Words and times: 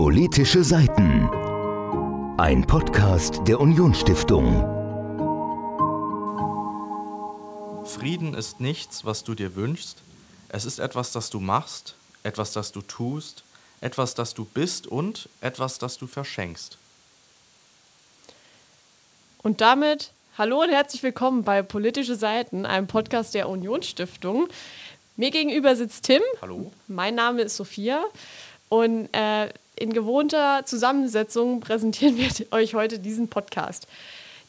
Politische 0.00 0.62
Seiten. 0.62 1.28
Ein 2.38 2.64
Podcast 2.68 3.40
der 3.48 3.58
Unionsstiftung. 3.58 4.62
Frieden 7.84 8.32
ist 8.34 8.60
nichts, 8.60 9.04
was 9.04 9.24
du 9.24 9.34
dir 9.34 9.56
wünschst. 9.56 9.98
Es 10.50 10.64
ist 10.66 10.78
etwas, 10.78 11.10
das 11.10 11.30
du 11.30 11.40
machst, 11.40 11.96
etwas, 12.22 12.52
das 12.52 12.70
du 12.70 12.80
tust, 12.80 13.42
etwas, 13.80 14.14
das 14.14 14.34
du 14.34 14.44
bist 14.44 14.86
und 14.86 15.28
etwas, 15.40 15.78
das 15.78 15.98
du 15.98 16.06
verschenkst. 16.06 16.78
Und 19.42 19.60
damit 19.60 20.12
hallo 20.38 20.62
und 20.62 20.70
herzlich 20.70 21.02
willkommen 21.02 21.42
bei 21.42 21.60
Politische 21.62 22.14
Seiten, 22.14 22.66
einem 22.66 22.86
Podcast 22.86 23.34
der 23.34 23.48
Unionsstiftung. 23.48 24.46
Mir 25.16 25.32
gegenüber 25.32 25.74
sitzt 25.74 26.04
Tim. 26.04 26.22
Hallo. 26.40 26.70
Mein 26.86 27.16
Name 27.16 27.42
ist 27.42 27.56
Sophia. 27.56 28.04
Und 28.68 29.08
äh, 29.12 29.48
in 29.80 29.92
gewohnter 29.92 30.62
Zusammensetzung 30.64 31.60
präsentieren 31.60 32.16
wir 32.16 32.28
euch 32.52 32.74
heute 32.74 32.98
diesen 32.98 33.28
Podcast. 33.28 33.86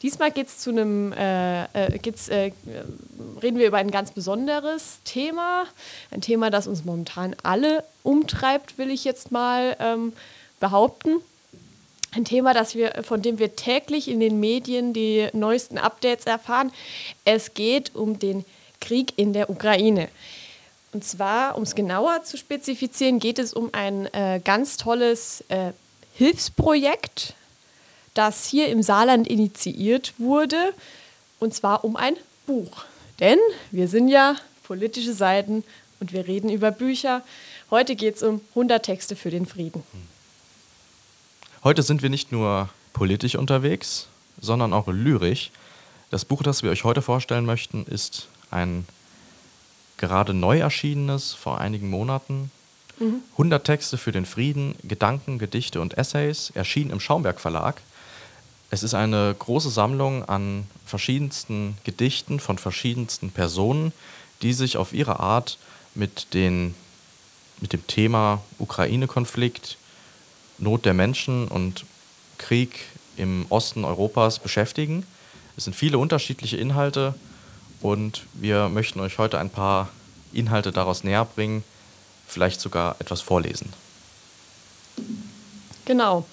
Diesmal 0.02 0.30
geht's 0.30 0.58
zu 0.58 0.70
einem, 0.70 1.12
äh, 1.12 1.64
äh, 1.64 1.98
geht's, 1.98 2.28
äh, 2.28 2.52
reden 3.42 3.58
wir 3.58 3.66
über 3.66 3.76
ein 3.76 3.90
ganz 3.90 4.12
besonderes 4.12 5.00
Thema. 5.04 5.66
Ein 6.10 6.22
Thema, 6.22 6.50
das 6.50 6.66
uns 6.66 6.84
momentan 6.86 7.36
alle 7.42 7.84
umtreibt, 8.02 8.78
will 8.78 8.90
ich 8.90 9.04
jetzt 9.04 9.30
mal 9.30 9.76
ähm, 9.78 10.14
behaupten. 10.58 11.20
Ein 12.12 12.24
Thema, 12.24 12.54
das 12.54 12.74
wir, 12.74 13.02
von 13.02 13.20
dem 13.20 13.38
wir 13.38 13.56
täglich 13.56 14.08
in 14.08 14.20
den 14.20 14.40
Medien 14.40 14.94
die 14.94 15.28
neuesten 15.34 15.76
Updates 15.76 16.24
erfahren. 16.24 16.72
Es 17.26 17.52
geht 17.52 17.94
um 17.94 18.18
den 18.18 18.44
Krieg 18.80 19.12
in 19.16 19.34
der 19.34 19.50
Ukraine. 19.50 20.08
Und 20.92 21.04
zwar, 21.04 21.56
um 21.56 21.62
es 21.62 21.74
genauer 21.74 22.24
zu 22.24 22.36
spezifizieren, 22.36 23.20
geht 23.20 23.38
es 23.38 23.52
um 23.52 23.70
ein 23.72 24.12
äh, 24.12 24.40
ganz 24.44 24.76
tolles 24.76 25.44
äh, 25.48 25.72
Hilfsprojekt, 26.14 27.34
das 28.14 28.46
hier 28.46 28.68
im 28.68 28.82
Saarland 28.82 29.28
initiiert 29.28 30.14
wurde. 30.18 30.74
Und 31.38 31.54
zwar 31.54 31.84
um 31.84 31.96
ein 31.96 32.16
Buch. 32.46 32.84
Denn 33.20 33.38
wir 33.70 33.86
sind 33.86 34.08
ja 34.08 34.36
politische 34.64 35.12
Seiten 35.12 35.64
und 36.00 36.12
wir 36.12 36.26
reden 36.26 36.50
über 36.50 36.70
Bücher. 36.70 37.22
Heute 37.70 37.94
geht 37.94 38.16
es 38.16 38.22
um 38.22 38.40
100 38.50 38.84
Texte 38.84 39.14
für 39.14 39.30
den 39.30 39.46
Frieden. 39.46 39.82
Heute 41.62 41.82
sind 41.82 42.02
wir 42.02 42.10
nicht 42.10 42.32
nur 42.32 42.68
politisch 42.92 43.36
unterwegs, 43.36 44.08
sondern 44.40 44.72
auch 44.72 44.88
lyrisch. 44.88 45.50
Das 46.10 46.24
Buch, 46.24 46.42
das 46.42 46.62
wir 46.62 46.70
euch 46.70 46.84
heute 46.84 47.02
vorstellen 47.02 47.46
möchten, 47.46 47.84
ist 47.86 48.28
ein 48.50 48.86
gerade 50.00 50.34
neu 50.34 50.58
erschienenes, 50.58 51.32
vor 51.32 51.60
einigen 51.60 51.88
Monaten. 51.88 52.50
Mhm. 52.98 53.20
100 53.32 53.64
Texte 53.64 53.98
für 53.98 54.10
den 54.10 54.26
Frieden, 54.26 54.74
Gedanken, 54.82 55.38
Gedichte 55.38 55.80
und 55.80 55.96
Essays, 55.96 56.50
erschienen 56.54 56.90
im 56.90 57.00
Schaumberg 57.00 57.40
Verlag. 57.40 57.80
Es 58.70 58.82
ist 58.82 58.94
eine 58.94 59.34
große 59.38 59.70
Sammlung 59.70 60.24
an 60.24 60.66
verschiedensten 60.86 61.76
Gedichten 61.84 62.40
von 62.40 62.58
verschiedensten 62.58 63.30
Personen, 63.30 63.92
die 64.42 64.52
sich 64.52 64.76
auf 64.76 64.92
ihre 64.92 65.20
Art 65.20 65.58
mit, 65.94 66.34
den, 66.34 66.74
mit 67.60 67.72
dem 67.72 67.86
Thema 67.86 68.42
Ukraine-Konflikt, 68.58 69.76
Not 70.58 70.84
der 70.84 70.94
Menschen 70.94 71.48
und 71.48 71.84
Krieg 72.38 72.84
im 73.16 73.46
Osten 73.48 73.84
Europas 73.84 74.38
beschäftigen. 74.38 75.04
Es 75.56 75.64
sind 75.64 75.74
viele 75.74 75.98
unterschiedliche 75.98 76.56
Inhalte 76.56 77.14
und 77.80 78.22
wir 78.34 78.68
möchten 78.68 79.00
euch 79.00 79.18
heute 79.18 79.38
ein 79.38 79.50
paar 79.50 79.88
Inhalte 80.32 80.72
daraus 80.72 81.04
näher 81.04 81.24
bringen, 81.24 81.64
vielleicht 82.26 82.60
sogar 82.60 82.96
etwas 82.98 83.20
vorlesen. 83.20 83.72
Genau. 85.84 86.24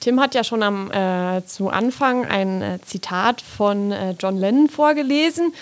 Tim 0.00 0.20
hat 0.20 0.34
ja 0.34 0.44
schon 0.44 0.62
am 0.62 0.90
äh, 0.90 1.44
zu 1.46 1.70
Anfang 1.70 2.26
ein 2.26 2.62
äh, 2.62 2.78
Zitat 2.84 3.40
von 3.40 3.92
äh, 3.92 4.14
John 4.18 4.36
Lennon 4.36 4.68
vorgelesen. 4.68 5.54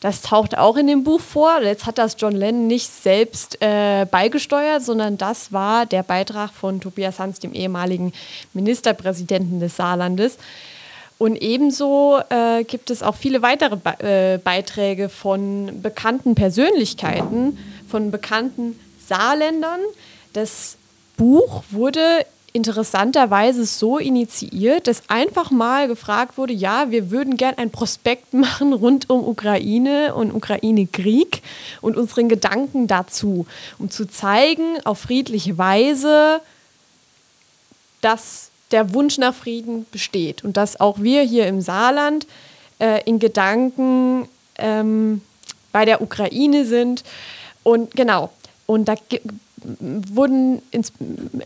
Das 0.00 0.22
taucht 0.22 0.58
auch 0.58 0.76
in 0.76 0.86
dem 0.86 1.04
Buch 1.04 1.20
vor. 1.20 1.62
Jetzt 1.62 1.86
hat 1.86 1.96
das 1.98 2.16
John 2.18 2.34
Lennon 2.34 2.66
nicht 2.66 2.90
selbst 2.90 3.62
äh, 3.62 4.04
beigesteuert, 4.10 4.82
sondern 4.82 5.16
das 5.16 5.52
war 5.52 5.86
der 5.86 6.02
Beitrag 6.02 6.50
von 6.50 6.80
Tobias 6.80 7.18
Hans, 7.18 7.38
dem 7.38 7.54
ehemaligen 7.54 8.12
Ministerpräsidenten 8.52 9.60
des 9.60 9.76
Saarlandes. 9.76 10.36
Und 11.18 11.36
ebenso 11.36 12.20
äh, 12.28 12.64
gibt 12.64 12.90
es 12.90 13.02
auch 13.02 13.14
viele 13.14 13.40
weitere 13.40 13.76
Be 13.76 14.00
äh, 14.00 14.38
Beiträge 14.38 15.08
von 15.08 15.80
bekannten 15.80 16.34
Persönlichkeiten, 16.34 17.58
von 17.88 18.10
bekannten 18.10 18.78
Saarländern. 19.06 19.80
Das 20.34 20.76
Buch 21.16 21.64
wurde 21.70 22.26
interessanterweise 22.52 23.66
so 23.66 23.98
initiiert, 23.98 24.86
dass 24.86 25.08
einfach 25.08 25.50
mal 25.50 25.88
gefragt 25.88 26.38
wurde, 26.38 26.54
ja, 26.54 26.90
wir 26.90 27.10
würden 27.10 27.36
gern 27.36 27.54
ein 27.58 27.70
Prospekt 27.70 28.32
machen 28.34 28.72
rund 28.72 29.10
um 29.10 29.26
Ukraine 29.26 30.14
und 30.14 30.34
Ukraine-Krieg 30.34 31.42
und 31.82 31.96
unseren 31.96 32.28
Gedanken 32.28 32.86
dazu, 32.86 33.46
um 33.78 33.90
zu 33.90 34.06
zeigen 34.06 34.78
auf 34.84 35.00
friedliche 35.00 35.58
Weise, 35.58 36.40
dass 38.00 38.50
der 38.72 38.92
Wunsch 38.94 39.18
nach 39.18 39.34
Frieden 39.34 39.86
besteht 39.90 40.44
und 40.44 40.56
dass 40.56 40.80
auch 40.80 41.00
wir 41.00 41.22
hier 41.22 41.46
im 41.46 41.60
Saarland 41.60 42.26
äh, 42.78 43.02
in 43.04 43.18
Gedanken 43.18 44.28
ähm, 44.58 45.22
bei 45.72 45.84
der 45.84 46.02
Ukraine 46.02 46.64
sind. 46.64 47.04
Und 47.62 47.94
genau, 47.94 48.30
und 48.66 48.86
da 48.86 48.94
wurden 49.80 50.62
ins, 50.70 50.92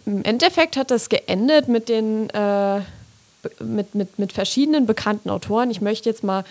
im 0.07 0.25
Endeffekt 0.25 0.77
hat 0.77 0.91
das 0.91 1.09
geendet 1.09 1.69
mit 1.69 1.89
den 1.89 2.31
äh, 2.31 2.81
mit, 3.59 3.95
mit, 3.95 4.19
mit 4.19 4.33
verschiedenen 4.33 4.87
bekannten 4.87 5.31
Autoren. 5.31 5.71
Ich 5.71 5.81
möchte 5.81 6.09
jetzt 6.09 6.25
mal 6.25 6.45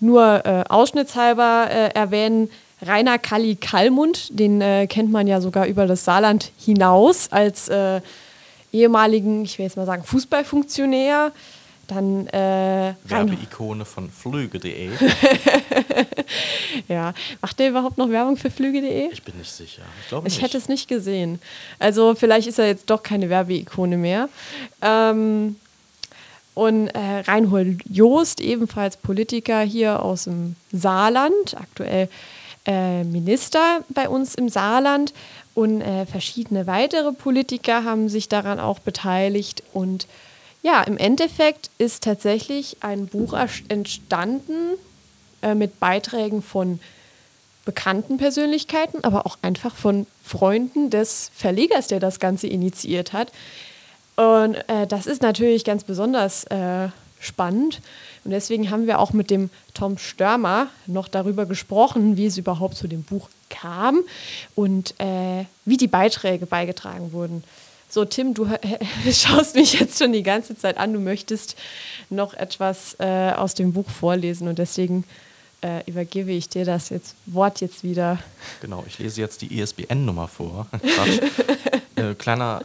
nur 0.00 0.44
äh, 0.44 0.64
ausschnittshalber 0.68 1.68
äh, 1.70 1.88
erwähnen, 1.94 2.50
Rainer 2.84 3.18
Kalli 3.18 3.54
Kallmund, 3.54 4.38
den 4.38 4.60
äh, 4.60 4.88
kennt 4.88 5.12
man 5.12 5.28
ja 5.28 5.40
sogar 5.40 5.66
über 5.66 5.86
das 5.86 6.04
Saarland 6.04 6.50
hinaus 6.58 7.30
als 7.30 7.68
äh, 7.68 8.00
ehemaligen, 8.72 9.44
ich 9.44 9.58
will 9.58 9.66
jetzt 9.66 9.76
mal 9.76 9.86
sagen, 9.86 10.04
Fußballfunktionär. 10.04 11.32
Dann 11.88 12.26
äh, 12.28 12.94
Werbeikone 13.04 13.84
von 13.84 14.08
Flüge.de. 14.08 14.90
ja, 16.88 17.12
macht 17.40 17.58
der 17.58 17.68
überhaupt 17.68 17.98
noch 17.98 18.08
Werbung 18.08 18.36
für 18.36 18.50
Flüge.de? 18.50 19.10
Ich 19.12 19.22
bin 19.22 19.36
nicht 19.36 19.52
sicher. 19.52 19.82
Ich 20.00 20.08
glaube 20.08 20.28
Ich 20.28 20.40
hätte 20.40 20.56
es 20.56 20.68
nicht 20.68 20.88
gesehen. 20.88 21.40
Also 21.78 22.14
vielleicht 22.14 22.46
ist 22.46 22.58
er 22.58 22.66
jetzt 22.66 22.88
doch 22.88 23.02
keine 23.02 23.28
Werbeikone 23.28 23.96
mehr. 23.96 24.28
Ähm, 24.80 25.56
und 26.54 26.88
äh, 26.88 27.20
Reinhold 27.26 27.80
Joost, 27.90 28.40
ebenfalls 28.40 28.96
Politiker 28.96 29.60
hier 29.60 30.02
aus 30.02 30.24
dem 30.24 30.54
Saarland, 30.70 31.56
aktuell 31.56 32.08
äh, 32.66 33.04
Minister 33.04 33.84
bei 33.88 34.08
uns 34.08 34.34
im 34.34 34.48
Saarland. 34.48 35.12
Und 35.54 35.82
äh, 35.82 36.06
verschiedene 36.06 36.66
weitere 36.66 37.12
Politiker 37.12 37.84
haben 37.84 38.08
sich 38.08 38.28
daran 38.28 38.58
auch 38.58 38.78
beteiligt. 38.78 39.62
Und 39.72 40.06
ja, 40.62 40.82
im 40.82 40.96
Endeffekt 40.96 41.70
ist 41.78 42.04
tatsächlich 42.04 42.78
ein 42.80 43.06
Buch 43.06 43.34
entstanden 43.68 44.76
äh, 45.42 45.54
mit 45.54 45.78
Beiträgen 45.80 46.42
von 46.42 46.80
bekannten 47.64 48.16
Persönlichkeiten, 48.16 49.04
aber 49.04 49.26
auch 49.26 49.38
einfach 49.42 49.76
von 49.76 50.06
Freunden 50.24 50.90
des 50.90 51.30
Verlegers, 51.34 51.86
der 51.86 52.00
das 52.00 52.18
Ganze 52.18 52.46
initiiert 52.46 53.12
hat. 53.12 53.30
Und 54.16 54.56
äh, 54.68 54.86
das 54.86 55.06
ist 55.06 55.22
natürlich 55.22 55.64
ganz 55.64 55.84
besonders 55.84 56.44
äh, 56.44 56.88
spannend. 57.20 57.80
Und 58.24 58.30
deswegen 58.30 58.70
haben 58.70 58.86
wir 58.86 58.98
auch 58.98 59.12
mit 59.12 59.30
dem 59.30 59.50
Tom 59.74 59.98
Störmer 59.98 60.68
noch 60.86 61.08
darüber 61.08 61.46
gesprochen, 61.46 62.16
wie 62.16 62.26
es 62.26 62.38
überhaupt 62.38 62.76
zu 62.76 62.88
dem 62.88 63.02
Buch 63.02 63.28
kam 63.48 64.00
und 64.54 64.98
äh, 65.00 65.44
wie 65.64 65.76
die 65.76 65.88
Beiträge 65.88 66.46
beigetragen 66.46 67.12
wurden. 67.12 67.44
So, 67.88 68.04
Tim, 68.04 68.32
du 68.32 68.48
schaust 69.12 69.54
mich 69.54 69.74
jetzt 69.74 69.98
schon 69.98 70.12
die 70.12 70.22
ganze 70.22 70.56
Zeit 70.56 70.78
an. 70.78 70.92
Du 70.92 70.98
möchtest 70.98 71.56
noch 72.08 72.32
etwas 72.34 72.96
äh, 72.98 73.32
aus 73.32 73.54
dem 73.54 73.72
Buch 73.72 73.90
vorlesen 73.90 74.48
und 74.48 74.58
deswegen 74.58 75.04
äh, 75.62 75.82
übergebe 75.86 76.32
ich 76.32 76.48
dir 76.48 76.64
das 76.64 76.88
jetzt, 76.88 77.14
Wort 77.26 77.60
jetzt 77.60 77.84
wieder. 77.84 78.18
Genau, 78.60 78.84
ich 78.86 78.98
lese 78.98 79.20
jetzt 79.20 79.42
die 79.42 79.58
ISBN-Nummer 79.58 80.28
vor. 80.28 80.68
äh, 81.96 82.14
kleiner 82.14 82.64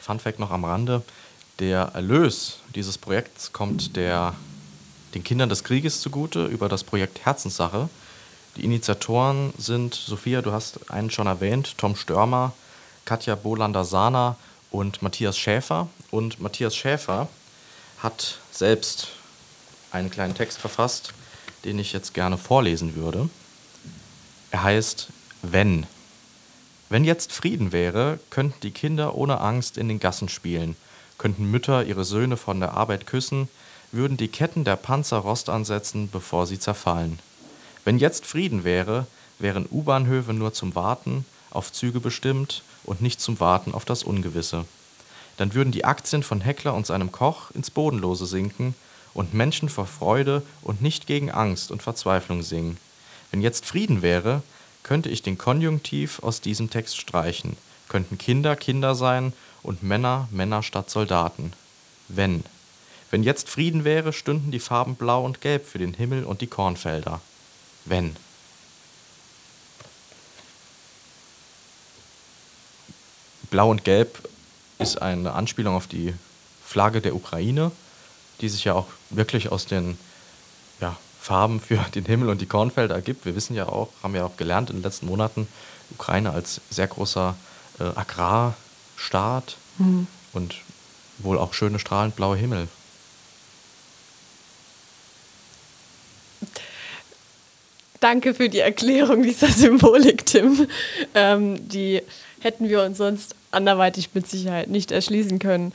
Funfact 0.00 0.38
noch 0.38 0.50
am 0.50 0.64
Rande. 0.64 1.02
Der 1.58 1.90
Erlös 1.94 2.60
dieses 2.74 2.96
Projekts 2.96 3.52
kommt 3.52 3.96
der, 3.96 4.34
den 5.14 5.24
Kindern 5.24 5.48
des 5.48 5.64
Krieges 5.64 6.00
zugute 6.00 6.46
über 6.46 6.68
das 6.68 6.84
Projekt 6.84 7.24
Herzenssache. 7.24 7.88
Die 8.56 8.64
Initiatoren 8.64 9.52
sind, 9.58 9.94
Sophia, 9.94 10.42
du 10.42 10.52
hast 10.52 10.90
einen 10.90 11.10
schon 11.10 11.26
erwähnt, 11.26 11.78
Tom 11.78 11.96
Störmer, 11.96 12.52
Katja 13.04 13.34
Bolander-Sahner 13.34 14.36
und 14.70 15.02
Matthias 15.02 15.38
Schäfer. 15.38 15.88
Und 16.10 16.40
Matthias 16.40 16.76
Schäfer 16.76 17.28
hat 17.98 18.38
selbst 18.50 19.08
einen 19.92 20.10
kleinen 20.10 20.34
Text 20.34 20.58
verfasst, 20.58 21.12
den 21.64 21.78
ich 21.78 21.92
jetzt 21.92 22.14
gerne 22.14 22.38
vorlesen 22.38 22.94
würde. 22.94 23.28
Er 24.50 24.62
heißt 24.62 25.08
Wenn. 25.42 25.86
Wenn 26.88 27.04
jetzt 27.04 27.32
Frieden 27.32 27.72
wäre, 27.72 28.18
könnten 28.30 28.60
die 28.62 28.72
Kinder 28.72 29.14
ohne 29.14 29.40
Angst 29.40 29.78
in 29.78 29.88
den 29.88 30.00
Gassen 30.00 30.28
spielen, 30.28 30.74
könnten 31.18 31.44
Mütter 31.44 31.84
ihre 31.84 32.04
Söhne 32.04 32.36
von 32.36 32.58
der 32.58 32.74
Arbeit 32.74 33.06
küssen, 33.06 33.48
würden 33.92 34.16
die 34.16 34.28
Ketten 34.28 34.64
der 34.64 34.76
Panzer 34.76 35.18
Rost 35.18 35.48
ansetzen, 35.48 36.08
bevor 36.10 36.46
sie 36.46 36.58
zerfallen. 36.58 37.18
Wenn 37.84 37.98
jetzt 37.98 38.26
Frieden 38.26 38.64
wäre, 38.64 39.06
wären 39.38 39.66
U-Bahnhöfe 39.70 40.32
nur 40.32 40.52
zum 40.52 40.74
Warten 40.74 41.24
auf 41.50 41.72
Züge 41.72 42.00
bestimmt 42.00 42.62
und 42.84 43.02
nicht 43.02 43.20
zum 43.20 43.40
Warten 43.40 43.72
auf 43.72 43.84
das 43.84 44.02
Ungewisse. 44.02 44.64
Dann 45.36 45.54
würden 45.54 45.72
die 45.72 45.84
Aktien 45.84 46.22
von 46.22 46.40
Heckler 46.40 46.74
und 46.74 46.86
seinem 46.86 47.12
Koch 47.12 47.50
ins 47.52 47.70
Bodenlose 47.70 48.26
sinken 48.26 48.74
und 49.14 49.34
Menschen 49.34 49.68
vor 49.68 49.86
Freude 49.86 50.42
und 50.62 50.82
nicht 50.82 51.06
gegen 51.06 51.30
Angst 51.30 51.70
und 51.70 51.82
Verzweiflung 51.82 52.42
singen. 52.42 52.76
Wenn 53.30 53.42
jetzt 53.42 53.64
Frieden 53.64 54.02
wäre, 54.02 54.42
könnte 54.82 55.08
ich 55.08 55.22
den 55.22 55.38
Konjunktiv 55.38 56.20
aus 56.22 56.40
diesem 56.40 56.70
Text 56.70 56.98
streichen, 56.98 57.56
könnten 57.88 58.18
Kinder 58.18 58.56
Kinder 58.56 58.94
sein 58.94 59.32
und 59.62 59.82
Männer 59.82 60.28
Männer 60.30 60.62
statt 60.62 60.90
Soldaten. 60.90 61.52
Wenn. 62.08 62.44
Wenn 63.10 63.22
jetzt 63.24 63.48
Frieden 63.48 63.84
wäre, 63.84 64.12
stünden 64.12 64.50
die 64.50 64.60
Farben 64.60 64.94
blau 64.94 65.24
und 65.24 65.40
gelb 65.40 65.66
für 65.66 65.78
den 65.78 65.94
Himmel 65.94 66.24
und 66.24 66.40
die 66.40 66.46
Kornfelder. 66.46 67.20
Wenn. 67.84 68.16
Blau 73.50 73.70
und 73.70 73.82
Gelb 73.82 74.28
ist 74.78 75.02
eine 75.02 75.32
Anspielung 75.32 75.74
auf 75.74 75.88
die 75.88 76.14
Flagge 76.64 77.00
der 77.00 77.16
Ukraine, 77.16 77.72
die 78.40 78.48
sich 78.48 78.64
ja 78.64 78.74
auch 78.74 78.86
wirklich 79.10 79.50
aus 79.50 79.66
den 79.66 79.98
ja, 80.80 80.96
Farben 81.20 81.60
für 81.60 81.78
den 81.94 82.04
Himmel 82.04 82.28
und 82.28 82.40
die 82.40 82.46
Kornfelder 82.46 82.94
ergibt. 82.94 83.24
Wir 83.24 83.34
wissen 83.34 83.56
ja 83.56 83.68
auch, 83.68 83.88
haben 84.04 84.14
ja 84.14 84.24
auch 84.24 84.36
gelernt 84.36 84.70
in 84.70 84.76
den 84.76 84.82
letzten 84.84 85.06
Monaten, 85.06 85.48
Ukraine 85.90 86.30
als 86.30 86.60
sehr 86.70 86.86
großer 86.86 87.34
äh, 87.80 87.82
Agrarstaat 87.82 89.56
mhm. 89.78 90.06
und 90.32 90.54
wohl 91.18 91.38
auch 91.38 91.52
schöne 91.52 91.80
strahlend 91.80 92.14
blaue 92.14 92.36
Himmel. 92.36 92.68
Danke 98.00 98.34
für 98.34 98.48
die 98.48 98.60
Erklärung 98.60 99.22
dieser 99.22 99.48
Symbolik, 99.48 100.24
Tim. 100.26 100.66
Ähm, 101.14 101.68
die 101.68 102.02
hätten 102.40 102.68
wir 102.68 102.82
uns 102.82 102.98
sonst 102.98 103.34
anderweitig 103.50 104.10
mit 104.14 104.28
Sicherheit 104.28 104.68
nicht 104.68 104.90
erschließen 104.90 105.38
können. 105.38 105.72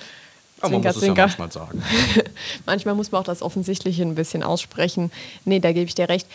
Aber 0.59 0.79
man 0.79 0.81
muss 0.81 0.95
es 0.95 1.03
ja 1.03 1.13
manchmal 1.13 1.51
sagen. 1.51 1.83
manchmal 2.65 2.95
muss 2.95 3.11
man 3.11 3.21
auch 3.21 3.25
das 3.25 3.41
Offensichtliche 3.41 4.01
ein 4.01 4.15
bisschen 4.15 4.41
aussprechen. 4.41 5.11
Nee, 5.43 5.59
da 5.59 5.71
gebe 5.71 5.85
ich 5.85 5.95
dir 5.95 6.09
recht. 6.09 6.27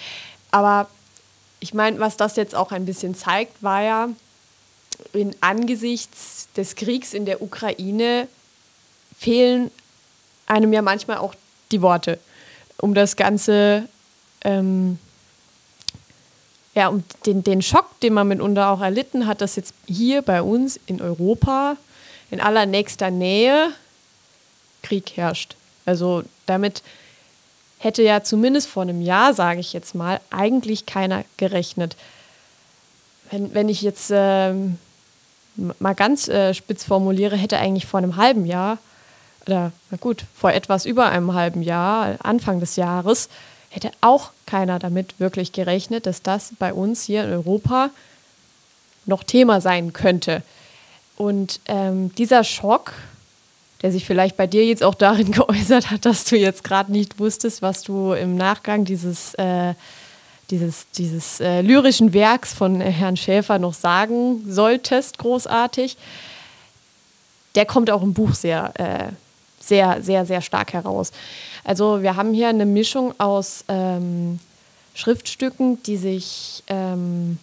Aber 0.51 0.89
ich 1.59 1.75
meine, 1.75 1.99
was 1.99 2.17
das 2.17 2.37
jetzt 2.37 2.55
auch 2.55 2.71
ein 2.71 2.87
bisschen 2.87 3.15
zeigt, 3.15 3.63
war 3.63 3.83
ja, 3.83 4.09
in 5.13 5.35
angesichts 5.41 6.49
des 6.57 6.77
Kriegs 6.77 7.15
in 7.15 7.25
der 7.25 7.43
Ukraine 7.43 8.29
fehlen 9.19 9.71
einem 10.47 10.73
ja 10.73 10.83
manchmal 10.83 11.19
auch 11.19 11.35
die 11.73 11.83
Worte, 11.83 12.19
um 12.79 12.95
das 12.95 13.17
Ganze 13.17 13.89
ähm, 14.43 14.99
ja, 16.75 16.89
und 16.89 17.05
den, 17.27 17.43
den 17.43 17.63
Schock, 17.63 17.99
den 18.01 18.15
man 18.15 18.29
mitunter 18.29 18.71
auch 18.71 18.81
erlitten 18.81 19.27
hat, 19.27 19.41
dass 19.41 19.57
jetzt 19.57 19.75
hier 19.87 20.23
bei 20.23 20.43
uns 20.43 20.79
in 20.87 21.01
Europa 21.03 21.77
in 22.31 22.41
allernächster 22.41 23.11
Nähe 23.11 23.71
Krieg 24.83 25.17
herrscht. 25.17 25.57
Also 25.85 26.23
damit 26.47 26.83
hätte 27.79 28.03
ja 28.03 28.23
zumindest 28.23 28.69
vor 28.69 28.83
einem 28.83 29.01
Jahr, 29.01 29.35
sage 29.35 29.61
ich 29.61 29.73
jetzt 29.73 29.95
mal, 29.95 30.21
eigentlich 30.31 30.87
keiner 30.87 31.25
gerechnet. 31.39 31.97
Wenn, 33.31 33.55
wenn 33.55 33.69
ich 33.69 33.83
jetzt 33.83 34.11
ähm, 34.13 34.79
mal 35.57 35.95
ganz 35.95 36.29
äh, 36.29 36.55
spitz 36.55 36.85
formuliere, 36.85 37.37
hätte 37.37 37.59
eigentlich 37.59 37.87
vor 37.87 37.99
einem 37.99 38.17
halben 38.17 38.47
Jahr, 38.47 38.79
oder 39.47 39.73
na 39.91 39.97
gut, 39.97 40.25
vor 40.35 40.53
etwas 40.53 40.85
über 40.85 41.09
einem 41.09 41.35
halben 41.35 41.63
Jahr, 41.63 42.17
Anfang 42.23 42.61
des 42.61 42.77
Jahres, 42.77 43.29
hätte 43.71 43.91
auch 44.01 44.31
keiner 44.47 44.79
damit 44.79 45.19
wirklich 45.19 45.53
gerechnet, 45.53 46.07
dass 46.07 46.23
das 46.23 46.53
bei 46.59 46.75
uns 46.75 47.05
hier 47.05 47.25
in 47.25 47.31
Europa 47.31 47.91
noch 49.07 49.25
Thema 49.25 49.61
sein 49.61 49.93
könnte. 49.93 50.43
Und 51.17 51.61
ähm, 51.67 52.15
dieser 52.17 52.45
Schock, 52.45 52.93
der 53.83 53.93
sich 53.93 54.05
vielleicht 54.05 54.37
bei 54.37 54.47
dir 54.47 54.65
jetzt 54.65 54.83
auch 54.83 54.95
darin 54.95 55.31
geäußert 55.33 55.91
hat, 55.91 56.05
dass 56.05 56.25
du 56.25 56.37
jetzt 56.37 56.65
gerade 56.65 56.93
nicht 56.93 57.19
wusstest, 57.19 57.63
was 57.63 57.83
du 57.83 58.13
im 58.13 58.37
Nachgang 58.37 58.85
dieses, 58.85 59.35
äh, 59.35 59.75
dieses, 60.51 60.91
dieses 60.91 61.41
äh, 61.41 61.61
lyrischen 61.63 62.13
Werks 62.13 62.53
von 62.53 62.81
Herrn 62.81 63.17
Schäfer 63.17 63.59
noch 63.59 63.75
sagen 63.75 64.45
solltest, 64.49 65.19
großartig, 65.19 65.97
der 67.55 67.67
kommt 67.67 67.91
auch 67.91 68.03
im 68.03 68.15
Buch 68.15 68.35
sehr, 68.35 68.73
äh, 68.79 69.13
sehr, 69.63 70.03
sehr, 70.03 70.27
sehr 70.27 70.41
stark 70.41 70.73
heraus. 70.73 71.13
Also 71.65 72.03
wir 72.03 72.17
haben 72.17 72.33
hier 72.33 72.49
eine 72.49 72.67
Mischung 72.67 73.15
aus 73.19 73.65
ähm, 73.69 74.39
Schriftstücken, 74.95 75.83
die 75.83 75.97
sich, 75.97 76.63
ähm, 76.69 77.39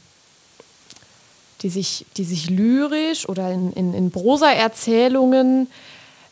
die, 1.62 1.70
sich, 1.70 2.06
die 2.18 2.24
sich 2.24 2.50
lyrisch 2.50 3.28
oder 3.30 3.52
in, 3.52 3.72
in, 3.74 3.94
in 3.94 4.12
Prosa-Erzählungen 4.12 5.68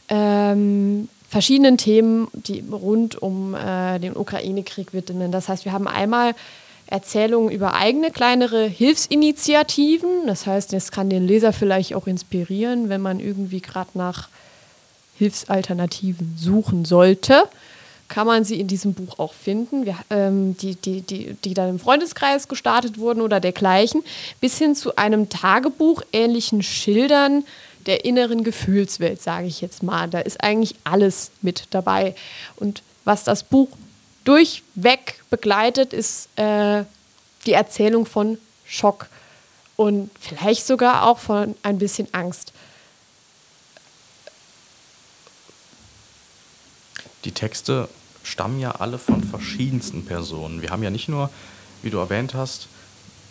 ähm, 0.10 1.10
verschiedenen 1.30 1.78
Themen, 1.78 2.28
die 2.34 2.64
rund 2.72 3.22
um 3.22 3.56
äh, 3.56 4.00
den 4.00 4.16
Ukraine-Krieg 4.16 4.94
widmen. 4.94 5.32
Das 5.32 5.50
heißt, 5.50 5.66
wir 5.66 5.72
haben 5.72 5.88
einmal 5.88 6.34
Erzählungen 6.88 7.52
über 7.52 7.74
eigene 7.74 8.12
kleinere 8.12 8.66
Hilfsinitiativen. 8.68 10.28
Das 10.28 10.46
heißt, 10.46 10.74
es 10.74 10.92
kann 10.92 11.10
den 11.10 11.26
Leser 11.26 11.52
vielleicht 11.52 11.96
auch 11.96 12.08
inspirieren, 12.08 12.90
wenn 12.90 13.02
man 13.02 13.20
irgendwie 13.20 13.60
gerade 13.60 13.90
nach 13.96 14.30
Hilfsalternativen 15.18 16.36
suchen 16.38 16.86
sollte, 16.86 17.44
kann 18.08 18.28
man 18.28 18.44
sie 18.44 18.60
in 18.60 18.68
diesem 18.68 18.94
Buch 18.94 19.18
auch 19.18 19.34
finden, 19.34 19.86
wir, 19.86 19.98
ähm, 20.10 20.56
die, 20.58 20.76
die, 20.76 21.02
die, 21.02 21.34
die 21.34 21.54
dann 21.54 21.70
im 21.70 21.80
Freundeskreis 21.80 22.48
gestartet 22.48 23.00
wurden 23.00 23.22
oder 23.22 23.40
dergleichen, 23.40 24.04
bis 24.42 24.58
hin 24.58 24.76
zu 24.76 24.96
einem 24.96 25.30
Tagebuch 25.30 26.04
ähnlichen 26.14 26.62
Schildern 26.62 27.46
der 27.88 28.06
inneren 28.06 28.44
Gefühlswelt, 28.44 29.22
sage 29.22 29.48
ich 29.48 29.62
jetzt 29.62 29.84
mal. 29.84 30.08
Da 30.08 30.20
ist 30.20 30.44
eigentlich 30.44 30.76
alles 30.84 31.32
mit 31.42 31.64
dabei. 31.72 32.16
Und 32.58 32.82
was 33.06 33.24
das 33.24 33.44
Buch 33.44 33.70
durchweg 34.24 35.22
begleitet, 35.30 35.94
ist 35.94 36.30
äh, 36.36 36.84
die 37.46 37.54
Erzählung 37.54 38.06
von 38.06 38.38
Schock 38.66 39.08
und 39.76 40.10
vielleicht 40.20 40.66
sogar 40.66 41.08
auch 41.08 41.20
von 41.20 41.56
ein 41.64 41.78
bisschen 41.78 42.08
Angst. 42.12 42.54
Die 47.26 47.32
Texte 47.32 47.90
stammen 48.24 48.60
ja 48.60 48.72
alle 48.72 48.98
von 48.98 49.24
verschiedensten 49.24 50.06
Personen. 50.06 50.62
Wir 50.62 50.70
haben 50.70 50.84
ja 50.84 50.90
nicht 50.90 51.10
nur, 51.10 51.30
wie 51.82 51.90
du 51.90 51.98
erwähnt 51.98 52.34
hast, 52.34 52.68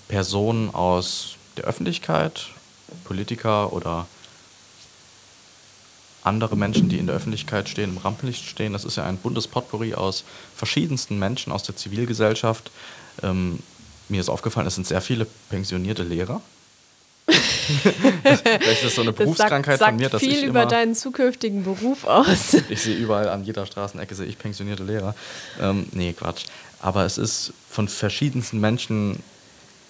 Personen 0.08 0.72
aus 0.74 1.36
der 1.56 1.64
Öffentlichkeit, 1.64 2.50
Politiker 3.04 3.72
oder 3.72 4.06
andere 6.22 6.56
Menschen, 6.56 6.88
die 6.88 6.98
in 6.98 7.06
der 7.06 7.16
Öffentlichkeit 7.16 7.68
stehen, 7.68 7.90
im 7.90 7.98
Rampenlicht 7.98 8.44
stehen. 8.44 8.72
Das 8.72 8.84
ist 8.84 8.96
ja 8.96 9.04
ein 9.04 9.18
buntes 9.18 9.46
Potpourri 9.46 9.94
aus 9.94 10.24
verschiedensten 10.56 11.18
Menschen 11.18 11.52
aus 11.52 11.62
der 11.64 11.76
Zivilgesellschaft. 11.76 12.70
Ähm, 13.22 13.58
mir 14.08 14.20
ist 14.20 14.28
aufgefallen, 14.28 14.66
es 14.66 14.74
sind 14.74 14.86
sehr 14.86 15.00
viele 15.00 15.26
pensionierte 15.50 16.02
Lehrer. 16.02 16.40
Vielleicht 17.64 18.72
ist 18.72 18.84
das 18.84 18.94
so 18.94 19.02
eine 19.02 19.12
Berufskrankheit 19.12 19.78
sagt, 19.78 19.90
von 19.90 20.00
mir, 20.00 20.08
dass 20.08 20.20
viel 20.20 20.32
ich 20.32 20.38
viel 20.40 20.48
über 20.48 20.66
deinen 20.66 20.94
zukünftigen 20.94 21.64
Beruf 21.64 22.04
aus. 22.04 22.54
ich 22.68 22.82
sehe 22.82 22.96
überall 22.96 23.28
an 23.28 23.44
jeder 23.44 23.66
Straßenecke 23.66 24.14
sehe 24.14 24.26
ich 24.26 24.38
pensionierte 24.38 24.84
Lehrer. 24.84 25.14
Ähm, 25.60 25.86
nee, 25.92 26.12
Quatsch. 26.12 26.44
Aber 26.80 27.04
es 27.04 27.18
ist 27.18 27.52
von 27.70 27.88
verschiedensten 27.88 28.60
Menschen 28.60 29.22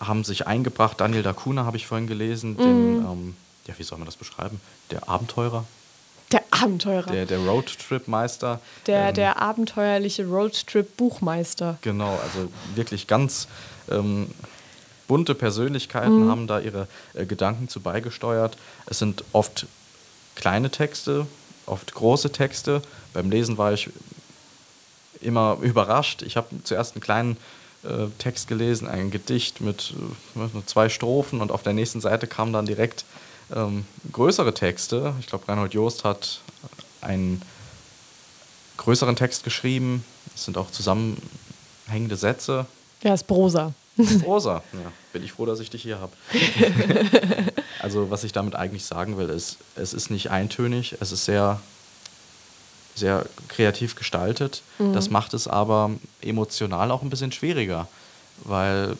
haben 0.00 0.24
sich 0.24 0.46
eingebracht. 0.46 1.00
Daniel 1.00 1.22
Dacuna 1.22 1.64
habe 1.64 1.76
ich 1.76 1.86
vorhin 1.86 2.06
gelesen, 2.06 2.54
mm. 2.54 2.56
den, 2.56 3.04
ähm, 3.04 3.36
ja, 3.66 3.74
wie 3.76 3.82
soll 3.82 3.98
man 3.98 4.06
das 4.06 4.16
beschreiben? 4.16 4.60
Der 4.90 5.08
Abenteurer. 5.08 5.64
Der 6.32 6.42
Abenteurer. 6.50 7.10
Der, 7.12 7.26
der 7.26 7.38
Roadtrip-Meister. 7.38 8.60
Der, 8.86 9.08
ähm, 9.08 9.14
der 9.14 9.40
abenteuerliche 9.40 10.26
Roadtrip-Buchmeister. 10.26 11.78
Genau, 11.82 12.18
also 12.22 12.48
wirklich 12.74 13.06
ganz 13.06 13.48
ähm, 13.90 14.28
bunte 15.06 15.34
Persönlichkeiten 15.34 16.24
mhm. 16.24 16.30
haben 16.30 16.46
da 16.46 16.60
ihre 16.60 16.88
äh, 17.14 17.26
Gedanken 17.26 17.68
zu 17.68 17.80
beigesteuert. 17.80 18.56
Es 18.86 18.98
sind 18.98 19.24
oft 19.32 19.66
kleine 20.34 20.70
Texte, 20.70 21.26
oft 21.66 21.94
große 21.94 22.32
Texte. 22.32 22.82
Beim 23.12 23.30
Lesen 23.30 23.58
war 23.58 23.72
ich 23.72 23.90
immer 25.20 25.58
überrascht. 25.60 26.22
Ich 26.22 26.36
habe 26.36 26.48
zuerst 26.64 26.94
einen 26.94 27.02
kleinen 27.02 27.36
äh, 27.82 28.06
Text 28.18 28.48
gelesen, 28.48 28.88
ein 28.88 29.10
Gedicht 29.10 29.60
mit 29.60 29.94
äh, 30.36 30.66
zwei 30.66 30.88
Strophen 30.88 31.40
und 31.40 31.50
auf 31.50 31.62
der 31.62 31.72
nächsten 31.72 32.00
Seite 32.00 32.26
kamen 32.26 32.52
dann 32.52 32.66
direkt 32.66 33.04
ähm, 33.54 33.84
größere 34.12 34.54
Texte. 34.54 35.14
Ich 35.20 35.26
glaube, 35.26 35.48
Reinhold 35.48 35.74
Joost 35.74 36.04
hat 36.04 36.40
einen 37.00 37.42
größeren 38.76 39.16
Text 39.16 39.44
geschrieben. 39.44 40.04
Es 40.34 40.44
sind 40.44 40.56
auch 40.58 40.70
zusammenhängende 40.70 42.16
Sätze. 42.16 42.66
Ja, 43.02 43.14
ist 43.14 43.26
Prosa. 43.26 43.72
Rosa, 44.24 44.62
ja, 44.72 44.92
bin 45.12 45.22
ich 45.22 45.32
froh, 45.32 45.46
dass 45.46 45.60
ich 45.60 45.70
dich 45.70 45.82
hier 45.82 46.00
habe. 46.00 46.12
also, 47.80 48.10
was 48.10 48.24
ich 48.24 48.32
damit 48.32 48.56
eigentlich 48.56 48.84
sagen 48.84 49.16
will, 49.16 49.28
ist, 49.28 49.58
es 49.76 49.94
ist 49.94 50.10
nicht 50.10 50.30
eintönig, 50.30 50.96
es 51.00 51.12
ist 51.12 51.24
sehr, 51.24 51.60
sehr 52.94 53.26
kreativ 53.48 53.94
gestaltet. 53.94 54.62
Mhm. 54.78 54.92
Das 54.92 55.10
macht 55.10 55.34
es 55.34 55.46
aber 55.46 55.92
emotional 56.22 56.90
auch 56.90 57.02
ein 57.02 57.10
bisschen 57.10 57.32
schwieriger, 57.32 57.86
weil 58.42 58.96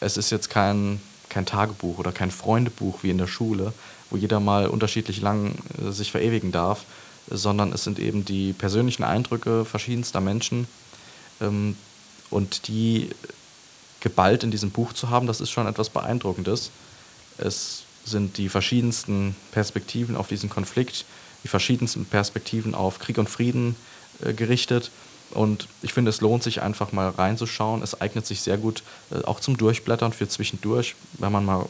es 0.00 0.16
ist 0.16 0.30
jetzt 0.30 0.50
kein, 0.50 1.00
kein 1.30 1.46
Tagebuch 1.46 1.98
oder 1.98 2.12
kein 2.12 2.30
Freundebuch 2.30 3.02
wie 3.02 3.10
in 3.10 3.18
der 3.18 3.26
Schule, 3.26 3.72
wo 4.10 4.16
jeder 4.16 4.40
mal 4.40 4.68
unterschiedlich 4.68 5.20
lang 5.22 5.54
äh, 5.82 5.90
sich 5.90 6.10
verewigen 6.10 6.52
darf, 6.52 6.84
sondern 7.30 7.72
es 7.72 7.84
sind 7.84 7.98
eben 7.98 8.24
die 8.24 8.52
persönlichen 8.52 9.04
Eindrücke 9.04 9.64
verschiedenster 9.64 10.20
Menschen 10.20 10.66
ähm, 11.40 11.76
und 12.30 12.68
die 12.68 13.10
geballt 14.00 14.44
in 14.44 14.50
diesem 14.50 14.70
Buch 14.70 14.92
zu 14.92 15.10
haben, 15.10 15.26
das 15.26 15.40
ist 15.40 15.50
schon 15.50 15.66
etwas 15.66 15.90
Beeindruckendes. 15.90 16.70
Es 17.38 17.84
sind 18.04 18.38
die 18.38 18.48
verschiedensten 18.48 19.36
Perspektiven 19.52 20.16
auf 20.16 20.28
diesen 20.28 20.48
Konflikt, 20.48 21.04
die 21.44 21.48
verschiedensten 21.48 22.04
Perspektiven 22.04 22.74
auf 22.74 22.98
Krieg 22.98 23.18
und 23.18 23.28
Frieden 23.28 23.76
äh, 24.24 24.32
gerichtet. 24.32 24.90
Und 25.30 25.68
ich 25.82 25.92
finde, 25.92 26.08
es 26.08 26.20
lohnt 26.20 26.42
sich 26.42 26.62
einfach 26.62 26.92
mal 26.92 27.10
reinzuschauen. 27.10 27.82
Es 27.82 28.00
eignet 28.00 28.26
sich 28.26 28.40
sehr 28.40 28.56
gut 28.56 28.82
äh, 29.10 29.24
auch 29.24 29.40
zum 29.40 29.56
Durchblättern 29.56 30.12
für 30.12 30.28
zwischendurch, 30.28 30.94
wenn 31.18 31.32
man 31.32 31.44
mal 31.44 31.66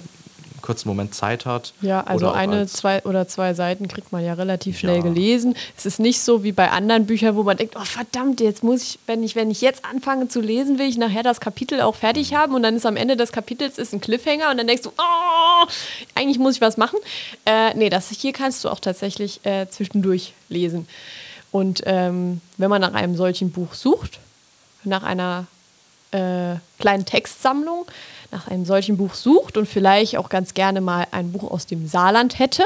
kurzen 0.62 0.88
Moment 0.88 1.14
Zeit 1.14 1.46
hat. 1.46 1.72
Ja, 1.80 2.02
also 2.02 2.30
eine, 2.30 2.66
zwei 2.66 3.02
oder 3.04 3.28
zwei 3.28 3.54
Seiten 3.54 3.88
kriegt 3.88 4.12
man 4.12 4.24
ja 4.24 4.34
relativ 4.34 4.78
schnell 4.78 4.96
ja. 4.96 5.02
gelesen. 5.02 5.54
Es 5.76 5.86
ist 5.86 6.00
nicht 6.00 6.20
so 6.20 6.44
wie 6.44 6.52
bei 6.52 6.70
anderen 6.70 7.06
Büchern, 7.06 7.36
wo 7.36 7.42
man 7.42 7.56
denkt, 7.56 7.74
oh 7.76 7.84
verdammt, 7.84 8.40
jetzt 8.40 8.62
muss 8.62 8.82
ich, 8.82 8.98
wenn 9.06 9.22
ich, 9.22 9.36
wenn 9.36 9.50
ich 9.50 9.60
jetzt 9.60 9.84
anfange 9.84 10.28
zu 10.28 10.40
lesen, 10.40 10.78
will 10.78 10.88
ich 10.88 10.96
nachher 10.96 11.22
das 11.22 11.40
Kapitel 11.40 11.80
auch 11.80 11.94
fertig 11.94 12.34
haben 12.34 12.54
und 12.54 12.62
dann 12.62 12.76
ist 12.76 12.86
am 12.86 12.96
Ende 12.96 13.16
des 13.16 13.32
Kapitels 13.32 13.78
ist 13.78 13.92
ein 13.92 14.00
Cliffhanger 14.00 14.50
und 14.50 14.58
dann 14.58 14.66
denkst 14.66 14.82
du, 14.82 14.90
oh, 14.90 15.66
eigentlich 16.14 16.38
muss 16.38 16.56
ich 16.56 16.60
was 16.60 16.76
machen. 16.76 16.98
Äh, 17.44 17.74
nee, 17.74 17.90
das 17.90 18.10
hier 18.10 18.32
kannst 18.32 18.64
du 18.64 18.68
auch 18.68 18.80
tatsächlich 18.80 19.44
äh, 19.44 19.68
zwischendurch 19.68 20.34
lesen. 20.48 20.88
Und 21.50 21.82
ähm, 21.86 22.40
wenn 22.56 22.70
man 22.70 22.80
nach 22.80 22.94
einem 22.94 23.16
solchen 23.16 23.50
Buch 23.50 23.74
sucht, 23.74 24.18
nach 24.84 25.02
einer 25.02 25.46
äh, 26.10 26.56
kleinen 26.78 27.04
Textsammlung, 27.04 27.86
nach 28.30 28.48
einem 28.48 28.64
solchen 28.64 28.96
Buch 28.96 29.14
sucht 29.14 29.56
und 29.56 29.66
vielleicht 29.66 30.16
auch 30.16 30.28
ganz 30.28 30.54
gerne 30.54 30.80
mal 30.80 31.06
ein 31.10 31.32
Buch 31.32 31.50
aus 31.50 31.66
dem 31.66 31.88
Saarland 31.88 32.38
hätte 32.38 32.64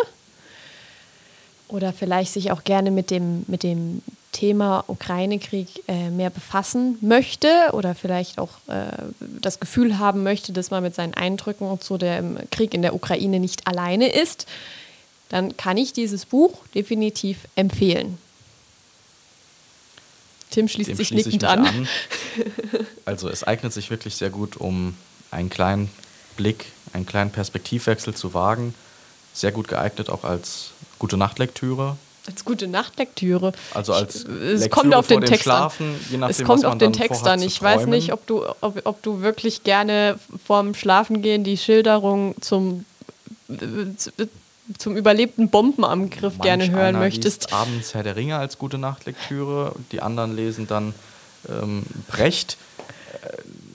oder 1.69 1.93
vielleicht 1.93 2.33
sich 2.33 2.51
auch 2.51 2.65
gerne 2.65 2.91
mit 2.91 3.11
dem, 3.11 3.45
mit 3.47 3.63
dem 3.63 4.03
Thema 4.33 4.85
Ukraine-Krieg 4.89 5.85
äh, 5.89 6.11
mehr 6.11 6.31
befassen 6.31 6.97
möchte 7.01 7.49
oder 7.73 7.95
vielleicht 7.95 8.39
auch 8.39 8.51
äh, 8.69 8.87
das 9.41 9.61
Gefühl 9.61 9.99
haben 9.99 10.23
möchte, 10.23 10.53
dass 10.53 10.71
man 10.71 10.83
mit 10.83 10.95
seinen 10.95 11.15
Eindrücken 11.15 11.81
zu 11.81 11.99
dem 11.99 12.39
Krieg 12.51 12.75
in 12.75 12.83
der 12.83 12.95
Ukraine 12.95 13.41
nicht 13.41 13.67
alleine 13.67 14.09
ist, 14.09 14.47
dann 15.29 15.57
kann 15.57 15.77
ich 15.77 15.93
dieses 15.93 16.27
Buch 16.27 16.59
definitiv 16.75 17.39
empfehlen. 17.57 18.19
Tim 20.51 20.69
schließt 20.69 20.91
Dem 20.91 20.97
sich 20.97 21.13
nickend 21.13 21.45
an. 21.45 21.67
an. 21.67 21.89
Also 23.05 23.29
es 23.29 23.43
eignet 23.43 23.73
sich 23.73 23.91
wirklich 23.91 24.17
sehr 24.17 24.31
gut, 24.31 24.57
um 24.57 24.95
einen 25.33 25.51
kleinen 25.51 25.91
Blick, 26.37 26.67
einen 26.93 27.07
kleinen 27.07 27.31
Perspektivwechsel 27.31 28.15
zu 28.15 28.35
wagen. 28.35 28.75
Sehr 29.33 29.53
gut 29.53 29.69
geeignet 29.69 30.11
auch 30.11 30.25
als 30.25 30.71
gute 30.99 31.17
Nachtlektüre. 31.17 31.97
Als 32.27 32.45
gute 32.45 32.69
Nachtlektüre. 32.69 33.53
Also 33.75 33.93
als 33.95 34.17
es 34.17 34.27
Lektüre 34.27 34.69
kommt 34.69 34.95
auf 34.95 35.09
den 35.09 35.23
Text 35.23 35.45
Schlafen, 35.45 35.87
an. 35.87 36.01
Je 36.11 36.19
nachdem, 36.19 36.31
es 36.31 36.45
kommt 36.45 36.65
auf 36.65 36.79
den 36.79 36.93
Text 36.93 37.27
an. 37.27 37.43
Ich 37.43 37.61
weiß 37.61 37.87
nicht, 37.87 38.13
ob 38.13 38.27
du, 38.27 38.45
ob, 38.61 38.81
ob 38.85 39.03
du 39.03 39.23
wirklich 39.23 39.65
gerne 39.65 40.19
vorm 40.47 40.75
Schlafengehen 40.75 41.43
die 41.43 41.57
Schilderung 41.57 42.37
zum 42.41 42.85
zum 44.79 44.97
überlebten 44.97 45.51
Bombenangriff 45.51 46.39
Manch 46.39 46.43
gerne 46.43 46.71
hören 46.71 46.99
möchtest. 46.99 47.53
Abends 47.53 47.95
Herr 47.95 48.03
der 48.03 48.17
Ringe 48.17 48.37
als 48.37 48.59
gute 48.59 48.79
Nachtlektüre, 48.79 49.75
die 49.91 50.01
anderen 50.01 50.35
lesen 50.35 50.67
dann 50.67 50.95
ähm, 51.49 51.83
Brecht. 52.09 52.57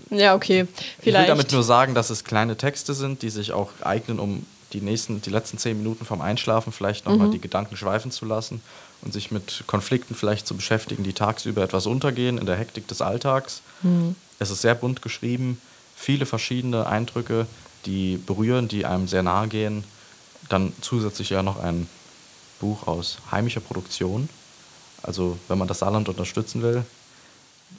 Ja, 0.10 0.36
okay. 0.36 0.68
Vielleicht. 1.00 1.06
Ich 1.06 1.14
will 1.14 1.26
damit 1.26 1.52
nur 1.52 1.64
sagen, 1.64 1.94
dass 1.96 2.10
es 2.10 2.24
kleine 2.24 2.58
Texte 2.58 2.94
sind, 2.94 3.22
die 3.22 3.30
sich 3.30 3.52
auch 3.52 3.70
eignen, 3.82 4.20
um 4.20 4.46
die 4.74 4.82
nächsten, 4.82 5.22
die 5.22 5.30
letzten 5.30 5.58
zehn 5.58 5.78
Minuten 5.78 6.06
vom 6.06 6.22
Einschlafen 6.22 6.74
vielleicht 6.74 7.06
nochmal 7.06 7.28
mhm. 7.28 7.32
die 7.32 7.42
Gedanken 7.42 7.78
schweifen 7.78 8.12
zu 8.12 8.26
lassen 8.26 8.62
und 9.02 9.14
sich 9.14 9.32
mit 9.32 9.64
Konflikten 9.68 10.16
vielleicht 10.16 10.48
zu 10.48 10.56
beschäftigen, 10.56 11.04
die 11.04 11.14
tagsüber 11.14 11.64
etwas 11.64 11.86
untergehen 11.86 12.38
in 12.38 12.46
der 12.46 12.58
Hektik 12.58 12.88
des 12.88 13.02
Alltags. 13.02 13.62
Mhm. 13.82 14.16
Es 14.40 14.52
ist 14.52 14.62
sehr 14.62 14.76
bunt 14.76 15.02
geschrieben, 15.02 15.62
viele 15.96 16.26
verschiedene 16.26 16.88
Eindrücke, 16.88 17.48
die 17.86 18.18
berühren, 18.18 18.68
die 18.68 18.86
einem 18.86 19.08
sehr 19.08 19.24
nahe 19.24 19.48
gehen. 19.48 19.84
Dann 20.50 20.74
zusätzlich 20.82 21.30
ja 21.30 21.44
noch 21.44 21.62
ein 21.62 21.88
Buch 22.60 22.88
aus 22.88 23.20
heimischer 23.32 23.60
Produktion. 23.62 24.30
Also 25.04 25.38
wenn 25.48 25.58
man 25.58 25.68
das 25.68 25.80
Saarland 25.80 26.10
unterstützen 26.10 26.62
will, 26.62 26.84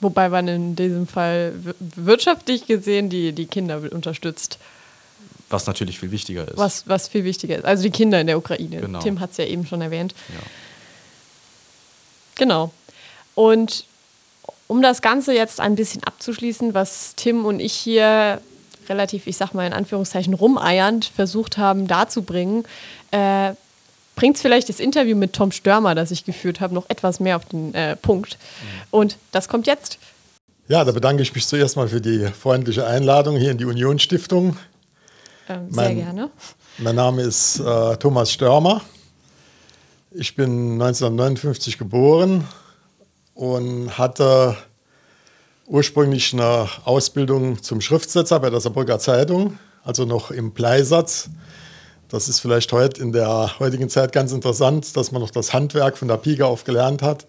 Wobei 0.01 0.29
man 0.29 0.47
in 0.47 0.75
diesem 0.75 1.07
Fall 1.07 1.53
wirtschaftlich 1.79 2.67
gesehen 2.67 3.09
die, 3.09 3.33
die 3.33 3.45
Kinder 3.45 3.81
unterstützt. 3.91 4.59
Was 5.49 5.65
natürlich 5.65 5.99
viel 5.99 6.11
wichtiger 6.11 6.47
ist. 6.47 6.57
Was, 6.57 6.87
was 6.87 7.07
viel 7.07 7.23
wichtiger 7.23 7.57
ist. 7.57 7.65
Also 7.65 7.83
die 7.83 7.89
Kinder 7.89 8.21
in 8.21 8.27
der 8.27 8.37
Ukraine. 8.37 8.81
Genau. 8.81 8.99
Tim 8.99 9.19
hat 9.19 9.31
es 9.31 9.37
ja 9.37 9.45
eben 9.45 9.65
schon 9.65 9.81
erwähnt. 9.81 10.13
Ja. 10.29 10.41
Genau. 12.35 12.71
Und 13.35 13.85
um 14.67 14.81
das 14.81 15.01
Ganze 15.01 15.33
jetzt 15.33 15.59
ein 15.59 15.75
bisschen 15.75 16.03
abzuschließen, 16.03 16.73
was 16.73 17.15
Tim 17.15 17.45
und 17.45 17.59
ich 17.59 17.73
hier 17.73 18.39
relativ, 18.87 19.27
ich 19.27 19.37
sag 19.37 19.53
mal 19.53 19.65
in 19.65 19.73
Anführungszeichen, 19.73 20.33
rumeiernd 20.33 21.05
versucht 21.05 21.57
haben 21.57 21.87
darzubringen, 21.87 22.65
äh, 23.11 23.53
bringt 24.19 24.35
es 24.35 24.41
vielleicht 24.41 24.67
das 24.67 24.79
Interview 24.79 25.15
mit 25.15 25.33
Tom 25.33 25.51
Störmer, 25.51 25.95
das 25.95 26.11
ich 26.11 26.25
geführt 26.25 26.59
habe, 26.59 26.73
noch 26.73 26.89
etwas 26.89 27.19
mehr 27.19 27.37
auf 27.37 27.45
den 27.45 27.73
äh, 27.73 27.95
Punkt. 27.95 28.37
Und 28.91 29.17
das 29.31 29.47
kommt 29.47 29.65
jetzt. 29.65 29.97
Ja, 30.67 30.83
da 30.83 30.91
bedanke 30.91 31.23
ich 31.23 31.33
mich 31.33 31.47
zuerst 31.47 31.77
mal 31.77 31.87
für 31.87 32.01
die 32.01 32.27
freundliche 32.27 32.85
Einladung 32.85 33.37
hier 33.37 33.51
in 33.51 33.57
die 33.57 33.65
Union 33.65 33.97
Stiftung. 33.97 34.57
Ähm, 35.47 35.71
sehr 35.71 35.83
mein, 35.85 35.95
gerne. 35.95 36.29
Mein 36.77 36.95
Name 36.95 37.21
ist 37.21 37.59
äh, 37.59 37.97
Thomas 37.97 38.31
Störmer. 38.31 38.81
Ich 40.11 40.35
bin 40.35 40.73
1959 40.73 41.77
geboren 41.77 42.45
und 43.35 43.97
hatte 43.97 44.57
ursprünglich 45.65 46.33
eine 46.33 46.67
Ausbildung 46.83 47.63
zum 47.63 47.79
Schriftsetzer 47.79 48.39
bei 48.39 48.49
der 48.49 48.59
Saarbrücker 48.59 48.99
Zeitung, 48.99 49.57
also 49.83 50.03
noch 50.05 50.29
im 50.29 50.51
Bleisatz. 50.51 51.29
Das 52.09 52.27
ist 52.27 52.39
vielleicht 52.39 52.71
heute 52.73 53.01
in 53.01 53.11
der 53.11 53.59
heutigen 53.59 53.87
Zeit 53.87 54.11
ganz 54.11 54.31
interessant, 54.31 54.97
dass 54.97 55.11
man 55.11 55.21
noch 55.21 55.29
das 55.29 55.53
Handwerk 55.53 55.95
von 55.95 56.07
der 56.07 56.17
Pike 56.17 56.43
auf 56.43 56.63
gelernt 56.63 57.03
hat 57.03 57.27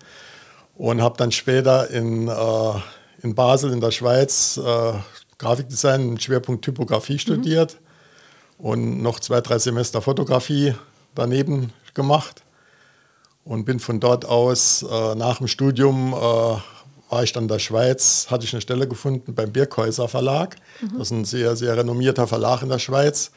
und 0.74 1.02
habe 1.02 1.18
dann 1.18 1.32
später 1.32 1.90
in, 1.90 2.28
äh, 2.28 2.72
in 3.22 3.34
Basel 3.34 3.72
in 3.72 3.82
der 3.82 3.90
Schweiz 3.90 4.56
äh, 4.56 4.92
Grafikdesign 5.36 6.14
mit 6.14 6.22
Schwerpunkt 6.22 6.64
Typografie 6.64 7.14
mhm. 7.14 7.18
studiert 7.18 7.76
und 8.56 9.02
noch 9.02 9.20
zwei, 9.20 9.42
drei 9.42 9.58
Semester 9.58 10.00
Fotografie 10.00 10.74
daneben 11.14 11.74
gemacht 11.92 12.42
und 13.44 13.66
bin 13.66 13.80
von 13.80 14.00
dort 14.00 14.24
aus 14.24 14.82
äh, 14.82 15.14
nach 15.14 15.38
dem 15.38 15.48
Studium 15.48 16.14
äh, 16.14 16.16
war 16.16 17.22
ich 17.22 17.34
dann 17.34 17.44
in 17.44 17.48
der 17.48 17.58
Schweiz, 17.58 18.28
hatte 18.30 18.46
ich 18.46 18.54
eine 18.54 18.62
Stelle 18.62 18.88
gefunden 18.88 19.34
beim 19.34 19.52
Birkhäuser 19.52 20.08
Verlag. 20.08 20.56
Mhm. 20.80 20.96
Das 20.96 21.08
ist 21.08 21.10
ein 21.10 21.24
sehr, 21.26 21.54
sehr 21.54 21.76
renommierter 21.76 22.26
Verlag 22.26 22.62
in 22.62 22.70
der 22.70 22.78
Schweiz 22.78 23.30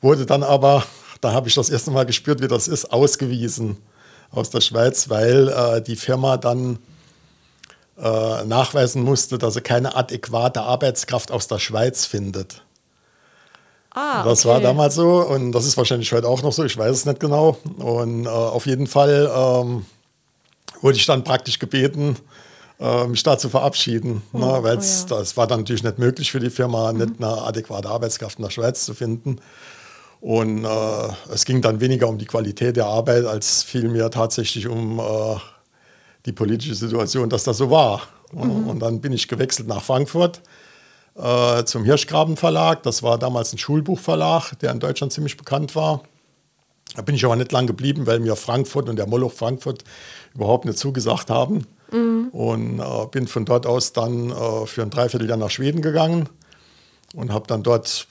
wurde 0.00 0.26
dann 0.26 0.42
aber, 0.42 0.84
da 1.20 1.32
habe 1.32 1.48
ich 1.48 1.54
das 1.54 1.70
erste 1.70 1.90
Mal 1.90 2.06
gespürt, 2.06 2.42
wie 2.42 2.48
das 2.48 2.68
ist, 2.68 2.92
ausgewiesen 2.92 3.76
aus 4.30 4.50
der 4.50 4.60
Schweiz, 4.60 5.08
weil 5.08 5.48
äh, 5.48 5.82
die 5.82 5.96
Firma 5.96 6.36
dann 6.36 6.78
äh, 8.00 8.44
nachweisen 8.44 9.02
musste, 9.02 9.38
dass 9.38 9.54
sie 9.54 9.60
keine 9.60 9.96
adäquate 9.96 10.62
Arbeitskraft 10.62 11.32
aus 11.32 11.48
der 11.48 11.58
Schweiz 11.58 12.04
findet. 12.06 12.62
Ah, 13.90 14.22
das 14.22 14.44
okay. 14.44 14.54
war 14.54 14.60
damals 14.60 14.94
so 14.94 15.26
und 15.26 15.52
das 15.52 15.64
ist 15.64 15.76
wahrscheinlich 15.76 16.12
heute 16.12 16.28
auch 16.28 16.42
noch 16.42 16.52
so, 16.52 16.64
ich 16.64 16.76
weiß 16.76 16.94
es 16.94 17.06
nicht 17.06 17.20
genau. 17.20 17.56
Und 17.78 18.26
äh, 18.26 18.28
auf 18.28 18.66
jeden 18.66 18.86
Fall 18.86 19.30
ähm, 19.34 19.86
wurde 20.80 20.96
ich 20.96 21.06
dann 21.06 21.24
praktisch 21.24 21.58
gebeten, 21.58 22.16
äh, 22.78 23.06
mich 23.06 23.22
da 23.22 23.38
zu 23.38 23.48
verabschieden, 23.48 24.22
oh, 24.32 24.38
ne, 24.38 24.46
weil 24.62 24.78
oh, 24.78 24.80
ja. 24.80 25.06
das 25.08 25.36
war 25.36 25.46
dann 25.46 25.60
natürlich 25.60 25.82
nicht 25.82 25.98
möglich 25.98 26.30
für 26.30 26.38
die 26.38 26.50
Firma, 26.50 26.92
mhm. 26.92 26.98
nicht 26.98 27.12
eine 27.18 27.42
adäquate 27.42 27.88
Arbeitskraft 27.88 28.38
in 28.38 28.44
der 28.44 28.50
Schweiz 28.50 28.84
zu 28.84 28.94
finden. 28.94 29.40
Und 30.20 30.64
äh, 30.64 31.08
es 31.32 31.44
ging 31.44 31.62
dann 31.62 31.80
weniger 31.80 32.08
um 32.08 32.18
die 32.18 32.26
Qualität 32.26 32.76
der 32.76 32.86
Arbeit, 32.86 33.24
als 33.24 33.62
vielmehr 33.62 34.10
tatsächlich 34.10 34.66
um 34.66 34.98
äh, 34.98 35.02
die 36.26 36.32
politische 36.32 36.74
Situation, 36.74 37.30
dass 37.30 37.44
das 37.44 37.58
so 37.58 37.70
war. 37.70 38.02
Mhm. 38.32 38.68
Und 38.68 38.80
dann 38.80 39.00
bin 39.00 39.12
ich 39.12 39.28
gewechselt 39.28 39.68
nach 39.68 39.82
Frankfurt 39.82 40.42
äh, 41.16 41.64
zum 41.64 41.84
Hirschgraben 41.84 42.36
Verlag. 42.36 42.82
Das 42.82 43.02
war 43.02 43.18
damals 43.18 43.52
ein 43.52 43.58
Schulbuchverlag, 43.58 44.58
der 44.60 44.72
in 44.72 44.80
Deutschland 44.80 45.12
ziemlich 45.12 45.36
bekannt 45.36 45.76
war. 45.76 46.02
Da 46.96 47.02
bin 47.02 47.14
ich 47.14 47.24
aber 47.24 47.36
nicht 47.36 47.52
lang 47.52 47.66
geblieben, 47.66 48.06
weil 48.06 48.18
mir 48.18 48.34
Frankfurt 48.34 48.88
und 48.88 48.96
der 48.96 49.06
Moloch 49.06 49.32
Frankfurt 49.32 49.84
überhaupt 50.34 50.64
nicht 50.64 50.78
zugesagt 50.78 51.30
haben. 51.30 51.66
Mhm. 51.92 52.28
Und 52.32 52.80
äh, 52.80 53.06
bin 53.10 53.28
von 53.28 53.44
dort 53.44 53.66
aus 53.66 53.92
dann 53.92 54.30
äh, 54.30 54.66
für 54.66 54.82
ein 54.82 54.90
Dreivierteljahr 54.90 55.38
nach 55.38 55.50
Schweden 55.50 55.80
gegangen 55.80 56.28
und 57.14 57.32
habe 57.32 57.46
dann 57.46 57.62
dort 57.62 58.06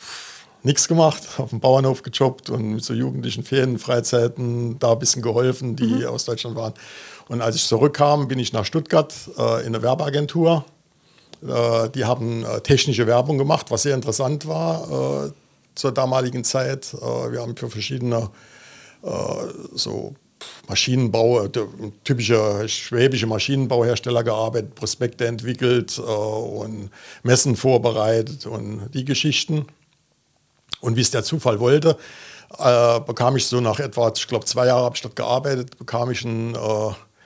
nichts 0.64 0.88
gemacht, 0.88 1.24
auf 1.38 1.50
dem 1.50 1.60
Bauernhof 1.60 2.04
gejobbt 2.04 2.50
und 2.50 2.76
mit 2.76 2.84
so 2.84 2.94
jugendlichen 2.94 3.44
Ferienfreizeiten 3.44 4.80
da 4.80 4.94
ein 4.94 5.00
bisschen 5.00 5.22
geholfen, 5.22 5.76
die 5.76 5.86
mhm. 5.86 6.06
aus 6.06 6.26
Deutschland 6.26 6.56
waren. 6.56 6.74
Und 7.28 7.42
als 7.42 7.56
ich 7.56 7.66
zurückkam, 7.66 8.28
bin 8.28 8.40
ich 8.40 8.54
nach 8.54 8.66
Stuttgart 8.66 9.14
äh, 9.38 9.62
in 9.62 9.68
eine 9.68 9.82
Werbeagentur. 9.82 10.66
Äh, 11.46 11.90
die 11.90 12.06
haben 12.06 12.46
äh, 12.46 12.62
technische 12.62 13.08
Werbung 13.08 13.38
gemacht, 13.38 13.70
was 13.70 13.84
sehr 13.84 13.96
interessant 13.96 14.48
war 14.48 15.28
äh, 15.28 15.32
zur 15.76 15.92
damaligen 15.92 16.44
Zeit. 16.44 16.94
Äh, 16.94 17.32
wir 17.32 17.42
haben 17.42 17.56
für 17.56 17.70
verschiedene 17.70 18.30
äh, 19.04 19.10
so 19.74 20.16
Maschinenbau, 20.70 21.48
typische 22.04 22.70
schwäbische 22.70 23.26
Maschinenbauhersteller 23.26 24.24
gearbeitet, 24.24 24.76
Prospekte 24.76 25.26
entwickelt 25.26 25.98
und 25.98 26.92
Messen 27.24 27.56
vorbereitet 27.56 28.46
und 28.46 28.90
die 28.94 29.04
Geschichten. 29.04 29.66
Und 30.88 30.96
wie 30.96 31.02
es 31.02 31.12
der 31.12 31.22
Zufall 31.22 31.60
wollte, 31.60 31.98
äh, 32.58 33.00
bekam 33.02 33.36
ich 33.36 33.46
so 33.46 33.60
nach 33.60 33.82
etwa, 33.82 34.10
ich 34.16 34.26
glaube, 34.26 34.46
zwei 34.46 34.68
Jahren 34.68 34.86
habe 34.86 34.96
ich 34.96 35.02
dort 35.02 35.18
gearbeitet, 35.18 35.78
bekam 35.78 36.10
ich 36.12 36.24
ein 36.24 36.56
äh, 36.56 36.58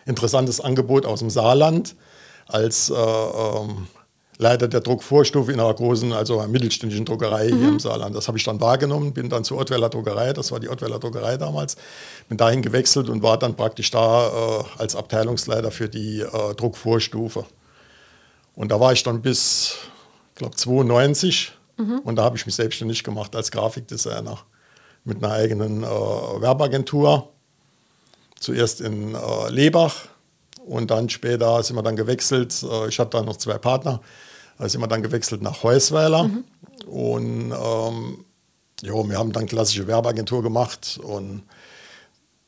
interessantes 0.07 0.59
Angebot 0.59 1.05
aus 1.05 1.19
dem 1.19 1.29
Saarland 1.29 1.95
als 2.47 2.89
äh, 2.89 2.95
ähm, 2.95 3.85
Leiter 4.39 4.67
der 4.67 4.79
Druckvorstufe 4.79 5.51
in 5.51 5.59
einer 5.59 5.75
großen, 5.75 6.11
also 6.11 6.39
einer 6.39 6.47
mittelständischen 6.47 7.05
Druckerei 7.05 7.51
mhm. 7.51 7.57
hier 7.59 7.67
im 7.69 7.79
Saarland. 7.79 8.15
Das 8.15 8.27
habe 8.27 8.39
ich 8.39 8.43
dann 8.43 8.59
wahrgenommen, 8.59 9.13
bin 9.13 9.29
dann 9.29 9.43
zur 9.43 9.59
Ottweiler 9.59 9.89
Druckerei, 9.89 10.33
das 10.33 10.51
war 10.51 10.59
die 10.59 10.67
Ottweiler 10.67 10.97
Druckerei 10.97 11.37
damals, 11.37 11.77
bin 12.29 12.39
dahin 12.39 12.63
gewechselt 12.63 13.09
und 13.09 13.21
war 13.21 13.37
dann 13.37 13.55
praktisch 13.55 13.91
da 13.91 14.27
äh, 14.27 14.63
als 14.79 14.95
Abteilungsleiter 14.95 15.69
für 15.69 15.87
die 15.87 16.21
äh, 16.21 16.55
Druckvorstufe. 16.55 17.45
Und 18.55 18.71
da 18.71 18.79
war 18.79 18.91
ich 18.91 19.03
dann 19.03 19.21
bis, 19.21 19.75
ich 20.31 20.39
glaube, 20.39 20.55
92 20.55 21.53
Mhm. 21.77 21.99
Und 21.99 22.15
da 22.15 22.23
habe 22.23 22.37
ich 22.37 22.45
mich 22.45 22.55
selbstständig 22.55 23.03
gemacht 23.03 23.35
als 23.35 23.51
Grafikdesigner 23.51 24.37
mit 25.03 25.23
einer 25.23 25.33
eigenen 25.33 25.83
äh, 25.83 25.87
Werbeagentur. 25.87 27.29
Zuerst 28.39 28.81
in 28.81 29.15
äh, 29.15 29.49
Lebach 29.49 30.07
und 30.65 30.91
dann 30.91 31.09
später 31.09 31.61
sind 31.63 31.75
wir 31.75 31.83
dann 31.83 31.95
gewechselt. 31.95 32.63
Äh, 32.63 32.87
ich 32.87 32.99
hatte 32.99 33.17
da 33.17 33.23
noch 33.23 33.37
zwei 33.37 33.57
Partner. 33.57 34.01
Da 34.57 34.69
sind 34.69 34.81
wir 34.81 34.87
dann 34.87 35.01
gewechselt 35.01 35.41
nach 35.41 35.63
Heusweiler. 35.63 36.25
Mhm. 36.25 36.43
Und 36.87 37.51
ähm, 37.51 38.25
jo, 38.81 39.09
wir 39.09 39.17
haben 39.17 39.31
dann 39.31 39.47
klassische 39.47 39.87
Werbeagentur 39.87 40.43
gemacht. 40.43 40.99
Und 41.01 41.43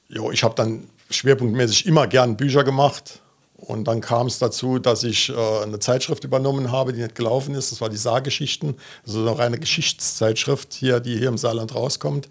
jo, 0.10 0.32
ich 0.32 0.44
habe 0.44 0.56
dann 0.56 0.90
schwerpunktmäßig 1.10 1.86
immer 1.86 2.08
gern 2.08 2.38
Bücher 2.38 2.64
gemacht. 2.64 3.23
Und 3.66 3.86
dann 3.86 4.02
kam 4.02 4.28
es 4.28 4.40
dazu, 4.40 4.78
dass 4.78 5.04
ich 5.04 5.30
äh, 5.30 5.34
eine 5.64 5.80
Zeitschrift 5.80 6.26
übernommen 6.26 6.72
habe, 6.72 6.92
die 6.92 7.02
nicht 7.02 7.16
gelaufen 7.16 7.56
ist. 7.56 7.72
Das 7.72 7.80
war 7.80 7.90
die 7.90 7.98
Saargeschichten, 7.98 8.76
also 9.06 9.22
eine 9.22 9.38
reine 9.38 9.58
Geschichtszeitschrift 9.58 10.74
hier, 10.74 11.00
die 11.00 11.18
hier 11.18 11.30
im 11.30 11.38
Saarland 11.38 11.74
rauskommt. 11.74 12.28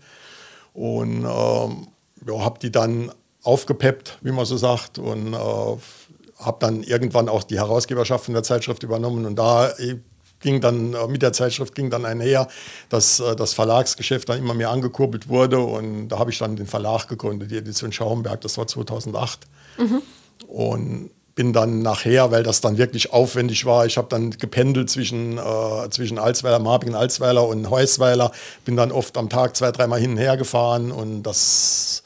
Und 0.75 1.25
ähm, 1.25 1.89
ja, 2.27 2.39
habe 2.39 2.59
die 2.61 2.71
dann 2.71 3.12
aufgepeppt, 3.43 4.19
wie 4.21 4.31
man 4.31 4.45
so 4.45 4.59
sagt, 4.59 4.99
und 4.99 5.33
äh, 5.33 5.37
habe 5.37 6.57
dann 6.61 6.83
irgendwann 6.83 7.31
auch 7.31 7.45
die 7.45 7.57
Herausgeberschaft 7.57 8.27
von 8.27 8.35
der 8.35 8.43
Zeitschrift 8.43 8.83
übernommen. 8.83 9.25
Und 9.25 9.37
da 9.37 9.71
äh, 9.71 9.97
ging 10.41 10.61
dann 10.61 10.93
äh, 10.93 11.07
mit 11.09 11.23
der 11.23 11.33
Zeitschrift 11.33 11.75
ging 11.75 11.89
dann 11.89 12.05
einher, 12.05 12.47
dass 12.91 13.21
äh, 13.21 13.35
das 13.35 13.55
Verlagsgeschäft 13.55 14.29
dann 14.29 14.39
immer 14.39 14.55
mehr 14.55 14.69
angekurbelt 14.69 15.31
wurde. 15.31 15.61
Und 15.61 16.09
da 16.09 16.19
habe 16.19 16.31
ich 16.31 16.39
dann 16.39 16.57
den 16.57 16.67
Verlag 16.67 17.09
gegründet, 17.09 17.51
die 17.51 17.57
Edition 17.57 17.91
Schaumberg. 17.91 18.43
Das 18.43 18.59
war 18.59 18.67
2008. 18.67 19.41
Mhm. 19.79 20.03
Und 20.47 21.11
bin 21.35 21.53
dann 21.53 21.81
nachher, 21.83 22.31
weil 22.31 22.43
das 22.43 22.61
dann 22.61 22.77
wirklich 22.77 23.12
aufwendig 23.12 23.65
war, 23.65 23.87
ich 23.87 23.97
habe 23.97 24.09
dann 24.11 24.31
gependelt 24.31 24.91
zwischen, 24.91 25.39
äh, 25.39 25.91
zwischen 25.91 26.19
Alsweiler, 26.19 26.59
Marbigen, 26.59 26.95
Alsweiler 26.95 27.47
und 27.47 27.71
Heusweiler, 27.71 28.33
bin 28.65 28.77
dann 28.77 28.93
oft 28.93 29.17
am 29.17 29.29
Tag 29.29 29.57
zwei, 29.57 29.73
dreimal 29.73 30.01
hin 30.01 30.12
und 30.12 30.19
her 30.19 30.37
gefahren 30.37 30.93
und 30.93 31.23
das, 31.23 32.03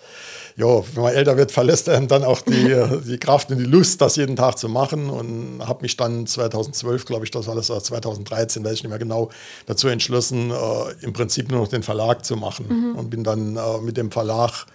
ja, 0.56 0.66
wenn 0.94 1.02
man 1.02 1.12
älter 1.12 1.36
wird, 1.36 1.50
verlässt 1.50 1.88
einem 1.88 2.06
dann 2.06 2.22
auch 2.22 2.40
die, 2.40 2.76
die 3.06 3.18
Kraft 3.18 3.50
und 3.50 3.58
die 3.58 3.64
Lust, 3.64 4.00
das 4.00 4.14
jeden 4.14 4.36
Tag 4.36 4.58
zu 4.58 4.68
machen 4.68 5.10
und 5.10 5.60
habe 5.66 5.82
mich 5.82 5.96
dann 5.96 6.26
2012, 6.26 7.04
glaube 7.04 7.24
ich, 7.24 7.32
das 7.32 7.48
war 7.48 7.56
das, 7.56 7.66
2013, 7.66 8.64
weiß 8.64 8.74
ich 8.74 8.82
nicht 8.84 8.90
mehr 8.90 9.00
genau, 9.00 9.30
dazu 9.66 9.88
entschlossen, 9.88 10.52
äh, 10.52 11.04
im 11.04 11.12
Prinzip 11.12 11.50
nur 11.50 11.60
noch 11.62 11.68
den 11.68 11.82
Verlag 11.82 12.24
zu 12.24 12.36
machen 12.36 12.66
mhm. 12.68 12.96
und 12.96 13.10
bin 13.10 13.24
dann 13.24 13.56
äh, 13.56 13.78
mit 13.82 13.96
dem 13.96 14.12
Verlag 14.12 14.66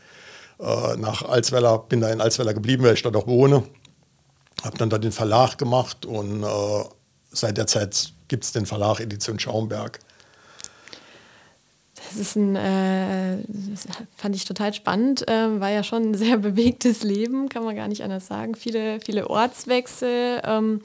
äh, 0.60 0.98
nach 0.98 1.24
Alsweiler, 1.24 1.78
bin 1.88 2.02
da 2.02 2.10
in 2.10 2.20
Alsweiler 2.20 2.54
geblieben, 2.54 2.84
weil 2.84 2.96
ich 2.96 3.02
dort 3.02 3.16
auch 3.16 3.28
wohne 3.28 3.64
habe 4.64 4.78
dann 4.78 4.90
da 4.90 4.98
den 4.98 5.12
Verlag 5.12 5.58
gemacht 5.58 6.06
und 6.06 6.44
äh, 6.44 6.84
seit 7.32 7.58
der 7.58 7.68
Zeit 7.68 8.14
gibt 8.28 8.44
es 8.44 8.52
den 8.52 8.66
Verlag 8.66 9.00
Edition 9.00 9.40
Schaumberg. 9.40 10.00
Das 11.96 12.20
ist 12.20 12.36
ein, 12.36 12.56
äh, 12.56 13.38
das 13.48 13.88
fand 14.18 14.36
ich 14.36 14.46
total 14.46 14.74
spannend. 14.74 15.24
Ähm, 15.28 15.60
war 15.60 15.70
ja 15.70 15.84
schon 15.84 16.12
ein 16.12 16.14
sehr 16.16 16.38
bewegtes 16.38 17.04
Leben, 17.04 17.50
kann 17.50 17.64
man 17.64 17.76
gar 17.76 17.88
nicht 17.88 18.04
anders 18.04 18.28
sagen. 18.28 18.56
Viele, 18.56 19.00
viele 19.00 19.30
Ortswechsel, 19.30 20.42
ähm, 20.44 20.82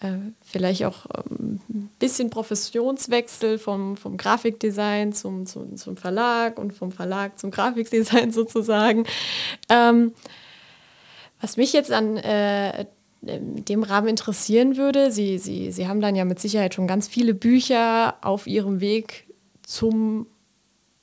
äh, 0.00 0.12
vielleicht 0.42 0.84
auch 0.84 1.06
ähm, 1.28 1.60
ein 1.68 1.90
bisschen 1.98 2.30
Professionswechsel 2.30 3.58
vom, 3.58 3.96
vom 3.96 4.16
Grafikdesign 4.16 5.12
zum, 5.12 5.46
zum, 5.46 5.76
zum 5.76 5.96
Verlag 5.96 6.58
und 6.58 6.72
vom 6.72 6.90
Verlag 6.90 7.38
zum 7.38 7.50
Grafikdesign 7.50 8.32
sozusagen. 8.32 9.04
Was 11.40 11.56
mich 11.56 11.72
jetzt 11.72 11.92
an 11.92 12.16
äh, 12.16 12.86
dem 13.22 13.82
Rahmen 13.82 14.08
interessieren 14.08 14.76
würde, 14.76 15.10
Sie, 15.10 15.38
Sie, 15.38 15.72
Sie 15.72 15.88
haben 15.88 16.00
dann 16.00 16.16
ja 16.16 16.24
mit 16.24 16.40
Sicherheit 16.40 16.74
schon 16.74 16.86
ganz 16.86 17.08
viele 17.08 17.34
Bücher 17.34 18.16
auf 18.22 18.46
Ihrem 18.46 18.80
Weg 18.80 19.26
zum 19.62 20.26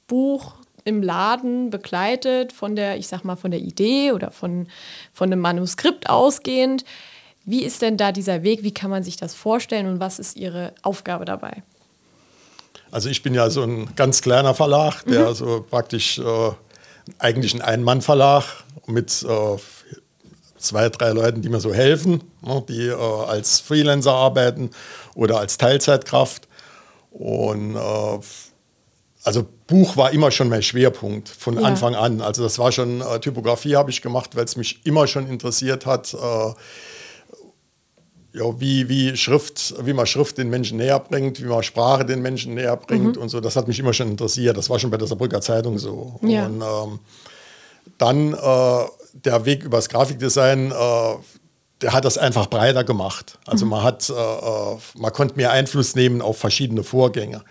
Buch 0.08 0.56
im 0.84 1.04
Laden 1.04 1.70
begleitet, 1.70 2.54
von 2.54 2.76
der, 2.76 2.98
ich 2.98 3.08
sag 3.08 3.24
mal, 3.24 3.36
von 3.36 3.52
der 3.52 3.60
Idee 3.60 4.14
oder 4.14 4.32
von, 4.32 4.68
von 5.12 5.32
einem 5.32 5.42
Manuskript 5.42 6.10
ausgehend. 6.10 6.86
Wie 7.46 7.64
ist 7.64 7.82
denn 7.82 7.98
da 7.98 8.12
dieser 8.12 8.44
Weg? 8.44 8.64
Wie 8.64 8.74
kann 8.74 8.90
man 8.90 9.04
sich 9.04 9.18
das 9.18 9.36
vorstellen 9.36 9.88
und 9.88 10.00
was 10.00 10.18
ist 10.18 10.38
Ihre 10.38 10.74
Aufgabe 10.82 11.26
dabei? 11.26 11.64
Also 12.90 13.10
ich 13.10 13.22
bin 13.22 13.34
ja 13.34 13.50
so 13.50 13.64
ein 13.64 13.90
ganz 13.96 14.22
kleiner 14.22 14.54
Verlag, 14.54 15.04
der 15.04 15.30
mhm. 15.30 15.34
so 15.34 15.66
praktisch 15.70 16.20
äh, 16.20 16.52
eigentlich 17.20 17.54
ein 17.54 17.62
Ein-Mann-Verlag 17.62 18.46
mit 18.86 19.24
äh, 19.24 19.58
zwei, 20.58 20.90
drei 20.90 21.12
Leuten, 21.12 21.42
die 21.42 21.50
mir 21.50 21.60
so 21.60 21.74
helfen, 21.74 22.24
ne, 22.42 22.64
die 22.68 22.88
äh, 22.88 22.94
als 22.94 23.60
Freelancer 23.60 24.14
arbeiten 24.14 24.72
oder 25.16 25.40
als 25.40 25.58
Teilzeitkraft. 25.58 26.48
Und 27.12 27.76
äh, 27.76 28.20
also 29.24 29.46
Buch 29.68 29.98
war 29.98 30.12
immer 30.12 30.32
schon 30.32 30.50
mein 30.50 30.64
Schwerpunkt 30.64 31.28
von 31.28 31.56
ja. 31.56 31.62
Anfang 31.62 31.96
an. 31.96 32.22
Also 32.22 32.44
das 32.44 32.60
war 32.60 32.72
schon 32.72 33.02
äh, 33.02 33.20
Typografie 33.20 33.76
habe 33.76 33.92
ich 33.92 34.02
gemacht, 34.02 34.36
weil 34.36 34.46
es 34.46 34.56
mich 34.56 34.86
immer 34.86 35.08
schon 35.08 35.28
interessiert 35.28 35.86
hat. 35.86 36.14
Äh, 36.14 36.54
ja, 38.34 38.60
wie, 38.60 38.88
wie, 38.88 39.18
Schrift, 39.18 39.74
wie 39.86 39.94
man 39.94 40.06
Schrift 40.06 40.38
den 40.38 40.50
Menschen 40.50 40.78
näher 40.78 41.00
bringt, 41.00 41.42
wie 41.42 41.48
man 41.48 41.64
Sprache 41.64 42.06
den 42.06 42.22
Menschen 42.22 42.54
näher 42.54 42.78
bringt 42.78 43.16
mhm. 43.16 43.22
und 43.22 43.30
so. 43.30 43.40
Das 43.40 43.56
hat 43.56 43.68
mich 43.68 43.80
immer 43.80 43.94
schon 43.94 44.10
interessiert. 44.10 44.58
Das 44.58 44.70
war 44.70 44.80
schon 44.80 44.92
bei 44.92 44.98
der 44.98 45.08
Saarbrücker 45.08 45.42
Zeitung 45.42 45.78
so. 45.80 46.20
Ja. 46.22 46.46
Und 46.46 46.62
ähm, 46.62 47.00
dann 47.98 48.34
äh, 48.34 48.86
der 49.26 49.46
Weg 49.46 49.64
übers 49.64 49.90
Grafikdesign, 49.90 50.72
äh, 50.72 51.16
der 51.82 51.94
hat 51.94 52.06
das 52.06 52.18
einfach 52.18 52.48
breiter 52.48 52.84
gemacht. 52.84 53.38
Also 53.46 53.66
mhm. 53.66 53.72
man 53.72 53.84
hat, 53.84 54.10
äh, 54.10 54.14
äh, 54.14 54.78
man 54.96 55.14
konnte 55.14 55.36
mehr 55.36 55.52
Einfluss 55.52 55.96
nehmen 55.96 56.22
auf 56.22 56.38
verschiedene 56.38 56.84
Vorgänge. 56.84 57.44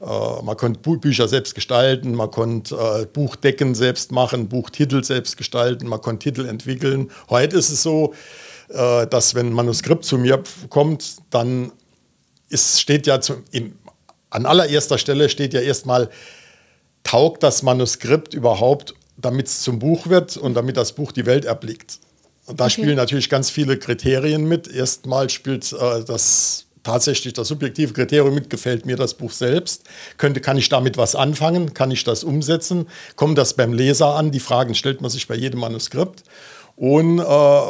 Äh, 0.00 0.42
man 0.42 0.56
konnte 0.56 0.80
Bu 0.80 0.98
Bücher 0.98 1.28
selbst 1.28 1.54
gestalten, 1.54 2.14
man 2.14 2.30
konnte 2.30 2.74
äh, 2.74 3.06
Buchdecken 3.06 3.74
selbst 3.74 4.12
machen, 4.12 4.48
Buchtitel 4.48 5.04
selbst 5.04 5.36
gestalten, 5.36 5.88
man 5.88 6.00
konnte 6.00 6.24
Titel 6.24 6.46
entwickeln. 6.46 7.10
Heute 7.30 7.56
ist 7.56 7.70
es 7.70 7.82
so, 7.82 8.14
äh, 8.68 9.06
dass 9.06 9.34
wenn 9.34 9.48
ein 9.48 9.52
Manuskript 9.52 10.04
zu 10.04 10.18
mir 10.18 10.42
kommt, 10.68 11.16
dann 11.30 11.72
ist, 12.48 12.80
steht 12.80 13.06
ja 13.06 13.20
zu, 13.20 13.42
im, 13.52 13.78
an 14.30 14.46
allererster 14.46 14.98
Stelle 14.98 15.28
steht 15.28 15.54
ja 15.54 15.60
erstmal, 15.60 16.10
taugt 17.04 17.42
das 17.42 17.62
Manuskript 17.62 18.34
überhaupt, 18.34 18.94
damit 19.26 19.48
es 19.48 19.60
zum 19.60 19.80
Buch 19.80 20.06
wird 20.06 20.36
und 20.36 20.54
damit 20.54 20.76
das 20.76 20.92
Buch 20.92 21.12
die 21.12 21.26
Welt 21.26 21.44
erblickt. 21.44 21.98
Und 22.46 22.60
da 22.60 22.64
okay. 22.64 22.74
spielen 22.74 22.96
natürlich 22.96 23.28
ganz 23.28 23.50
viele 23.50 23.76
Kriterien 23.76 24.48
mit. 24.48 24.68
Erstmal 24.68 25.28
spielt 25.28 25.72
äh, 25.72 26.04
das 26.04 26.66
tatsächlich 26.84 27.32
das 27.32 27.48
subjektive 27.48 27.92
Kriterium 27.92 28.32
mit, 28.32 28.48
gefällt 28.48 28.86
mir 28.86 28.94
das 28.94 29.14
Buch 29.14 29.32
selbst? 29.32 29.82
Könnte, 30.16 30.40
kann 30.40 30.56
ich 30.56 30.68
damit 30.68 30.96
was 30.96 31.16
anfangen? 31.16 31.74
Kann 31.74 31.90
ich 31.90 32.04
das 32.04 32.22
umsetzen? 32.22 32.86
Kommt 33.16 33.36
das 33.36 33.54
beim 33.54 33.72
Leser 33.72 34.14
an? 34.14 34.30
Die 34.30 34.38
Fragen 34.38 34.76
stellt 34.76 35.00
man 35.00 35.10
sich 35.10 35.26
bei 35.26 35.34
jedem 35.34 35.60
Manuskript. 35.60 36.22
Und 36.76 37.18
äh, 37.18 37.60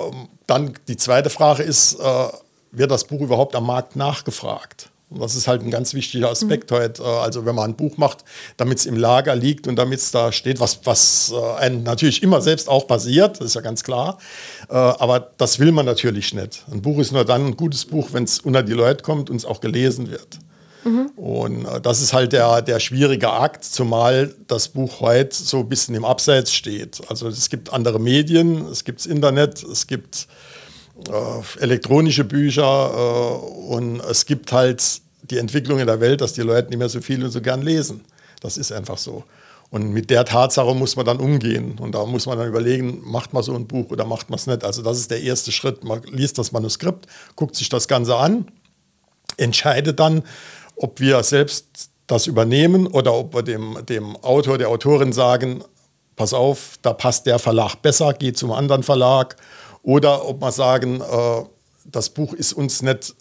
dann 0.47 0.75
die 0.89 0.99
zweite 0.99 1.31
Frage 1.31 1.63
ist, 1.63 1.99
äh, 1.99 2.29
wird 2.73 2.91
das 2.91 3.05
Buch 3.05 3.23
überhaupt 3.23 3.55
am 3.57 3.67
Markt 3.67 3.97
nachgefragt? 3.97 4.91
Und 5.09 5.21
das 5.21 5.37
ist 5.37 5.47
halt 5.47 5.63
ein 5.63 5.71
ganz 5.71 5.95
wichtiger 5.95 6.31
Aspekt 6.31 6.71
mhm. 6.71 6.77
heute. 6.77 7.03
Äh, 7.03 7.07
also 7.07 7.47
wenn 7.47 7.55
man 7.55 7.71
ein 7.71 7.77
Buch 7.77 7.97
macht, 7.97 8.25
damit 8.57 8.79
es 8.79 8.87
im 8.87 8.97
Lager 8.97 9.37
liegt 9.37 9.69
und 9.69 9.77
damit 9.77 10.01
es 10.01 10.11
da 10.11 10.33
steht, 10.33 10.59
was, 10.61 10.81
was 10.85 11.33
äh, 11.33 11.61
einem 11.61 11.83
natürlich 11.83 12.23
immer 12.23 12.41
selbst 12.41 12.69
auch 12.69 12.87
passiert, 12.87 13.41
das 13.41 13.49
ist 13.49 13.55
ja 13.55 13.61
ganz 13.61 13.85
klar. 13.85 14.19
Äh, 14.69 14.75
aber 14.75 15.31
das 15.37 15.59
will 15.59 15.73
man 15.73 15.87
natürlich 15.87 16.35
nicht. 16.35 16.65
Ein 16.71 16.83
Buch 16.83 16.99
ist 16.99 17.13
nur 17.13 17.25
dann 17.25 17.47
ein 17.47 17.57
gutes 17.57 17.85
Buch, 17.85 18.09
wenn 18.13 18.25
es 18.25 18.41
unter 18.41 18.63
die 18.63 18.73
Leute 18.73 19.03
kommt 19.03 19.31
und 19.31 19.37
es 19.37 19.45
auch 19.45 19.61
gelesen 19.61 20.11
wird. 20.11 20.39
Und 21.17 21.65
äh, 21.65 21.81
das 21.81 22.01
ist 22.01 22.13
halt 22.13 22.33
der, 22.33 22.63
der 22.63 22.79
schwierige 22.79 23.31
Akt, 23.31 23.65
zumal 23.65 24.33
das 24.47 24.69
Buch 24.69 25.01
heute 25.01 25.35
so 25.35 25.59
ein 25.61 25.69
bisschen 25.69 25.95
im 25.97 26.05
Abseits 26.05 26.53
steht. 26.53 27.01
Also 27.09 27.27
es 27.29 27.49
gibt 27.49 27.73
andere 27.73 27.99
Medien, 27.99 28.67
es 28.67 28.85
gibt 28.85 29.01
das 29.01 29.07
Internet, 29.07 29.65
es 29.65 29.87
gibt 29.87 30.29
äh, 31.09 31.63
elektronische 31.63 32.25
Bücher 32.25 32.63
äh, 32.63 33.75
und 33.75 34.01
es 34.01 34.27
gibt 34.27 34.53
halt 34.53 35.01
die 35.23 35.39
Entwicklung 35.39 35.79
in 35.79 35.87
der 35.87 36.01
Welt, 36.01 36.21
dass 36.21 36.33
die 36.33 36.43
Leute 36.43 36.71
nicht 36.71 36.79
mehr 36.79 36.89
so 36.89 37.01
viel 37.01 37.25
und 37.25 37.31
so 37.31 37.41
gern 37.41 37.63
lesen. 37.63 38.05
Das 38.41 38.57
ist 38.57 38.73
einfach 38.73 38.99
so. 38.99 39.25
Und 39.71 39.91
mit 39.91 40.11
der 40.11 40.25
Tatsache 40.25 40.75
muss 40.75 40.95
man 40.97 41.05
dann 41.05 41.19
umgehen. 41.19 41.79
Und 41.79 41.95
da 41.95 42.05
muss 42.07 42.27
man 42.27 42.39
dann 42.39 42.49
überlegen, 42.49 43.01
macht 43.05 43.33
man 43.33 43.43
so 43.43 43.55
ein 43.55 43.67
Buch 43.67 43.91
oder 43.91 44.05
macht 44.05 44.31
man 44.31 44.39
es 44.39 44.47
nicht. 44.47 44.63
Also 44.63 44.83
das 44.83 44.99
ist 44.99 45.11
der 45.11 45.23
erste 45.23 45.51
Schritt. 45.51 45.83
Man 45.83 46.03
liest 46.05 46.39
das 46.39 46.53
Manuskript, 46.53 47.07
guckt 47.35 47.57
sich 47.57 47.69
das 47.69 47.89
Ganze 47.89 48.17
an, 48.17 48.47
entscheidet 49.37 49.99
dann, 49.99 50.23
ob 50.77 51.01
wir 51.01 51.23
selbst 51.23 51.91
das 52.07 52.27
übernehmen 52.27 52.87
oder 52.87 53.15
ob 53.15 53.35
wir 53.35 53.43
dem, 53.43 53.79
dem 53.89 54.17
Autor, 54.17 54.59
der 54.59 54.69
Autorin 54.69 55.13
sagen, 55.13 55.65
pass 56.15 56.33
auf, 56.33 56.79
da 56.83 56.93
passt 56.93 57.27
der 57.27 57.39
Verlag 57.39 57.83
besser, 57.83 58.13
geht 58.13 58.39
zum 58.39 58.53
anderen 58.53 58.85
Verlag. 58.85 59.37
Oder 59.87 60.27
ob 60.29 60.41
wir 60.41 60.51
sagen, 60.51 61.01
äh, 61.01 61.45
das 61.85 62.11
Buch 62.11 62.33
ist 62.33 62.53
uns 62.53 62.83
nicht 62.83 63.15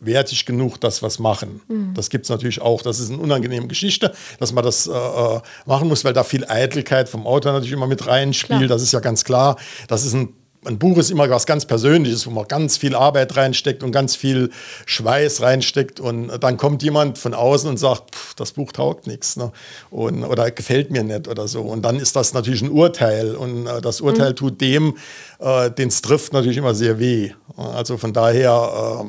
wertig 0.00 0.44
genug, 0.46 0.80
dass 0.80 1.00
wir 1.00 1.06
es 1.06 1.20
machen. 1.20 1.60
Mhm. 1.68 1.94
Das 1.94 2.10
gibt 2.10 2.26
es 2.26 2.28
natürlich 2.28 2.60
auch. 2.60 2.82
Das 2.82 2.98
ist 2.98 3.12
eine 3.12 3.22
unangenehme 3.22 3.68
Geschichte, 3.68 4.12
dass 4.40 4.52
man 4.52 4.64
das 4.64 4.88
äh, 4.88 4.90
äh, 4.90 5.40
machen 5.64 5.86
muss, 5.86 6.04
weil 6.04 6.12
da 6.12 6.24
viel 6.24 6.44
Eitelkeit 6.44 7.08
vom 7.08 7.24
Autor 7.24 7.52
natürlich 7.52 7.72
immer 7.72 7.86
mit 7.86 8.04
reinspielt. 8.08 8.58
Klar. 8.58 8.68
Das 8.68 8.82
ist 8.82 8.90
ja 8.90 8.98
ganz 8.98 9.22
klar. 9.22 9.56
Das 9.86 10.04
ist 10.04 10.14
ein 10.14 10.34
ein 10.64 10.78
Buch 10.78 10.96
ist 10.98 11.10
immer 11.10 11.28
was 11.28 11.46
ganz 11.46 11.66
Persönliches, 11.66 12.26
wo 12.26 12.30
man 12.30 12.46
ganz 12.46 12.76
viel 12.76 12.94
Arbeit 12.94 13.36
reinsteckt 13.36 13.82
und 13.82 13.90
ganz 13.90 14.14
viel 14.14 14.50
Schweiß 14.86 15.42
reinsteckt. 15.42 15.98
Und 15.98 16.28
dann 16.40 16.56
kommt 16.56 16.84
jemand 16.84 17.18
von 17.18 17.34
außen 17.34 17.68
und 17.68 17.78
sagt, 17.78 18.14
pff, 18.14 18.34
das 18.34 18.52
Buch 18.52 18.70
taugt 18.70 19.08
nichts 19.08 19.36
ne? 19.36 19.50
oder 19.90 20.50
gefällt 20.52 20.90
mir 20.90 21.02
nicht 21.02 21.26
oder 21.26 21.48
so. 21.48 21.62
Und 21.62 21.82
dann 21.82 21.98
ist 21.98 22.14
das 22.14 22.32
natürlich 22.32 22.62
ein 22.62 22.70
Urteil. 22.70 23.34
Und 23.34 23.66
äh, 23.66 23.80
das 23.80 24.00
Urteil 24.00 24.30
mhm. 24.30 24.36
tut 24.36 24.60
dem, 24.60 24.96
äh, 25.40 25.70
den 25.70 25.88
es 25.88 26.00
trifft, 26.00 26.32
natürlich 26.32 26.58
immer 26.58 26.74
sehr 26.74 27.00
weh. 27.00 27.32
Also 27.56 27.98
von 27.98 28.12
daher 28.12 29.04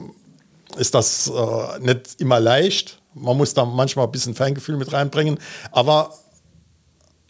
äh, 0.76 0.82
ist 0.82 0.96
das 0.96 1.30
äh, 1.30 1.80
nicht 1.80 2.20
immer 2.20 2.40
leicht. 2.40 3.00
Man 3.14 3.38
muss 3.38 3.54
da 3.54 3.64
manchmal 3.64 4.06
ein 4.06 4.12
bisschen 4.12 4.34
Feingefühl 4.34 4.78
mit 4.78 4.92
reinbringen, 4.92 5.38
aber 5.72 6.16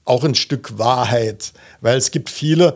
auch 0.06 0.24
ein 0.24 0.36
Stück 0.36 0.78
Wahrheit, 0.78 1.52
weil 1.82 1.98
es 1.98 2.12
gibt 2.12 2.30
viele, 2.30 2.76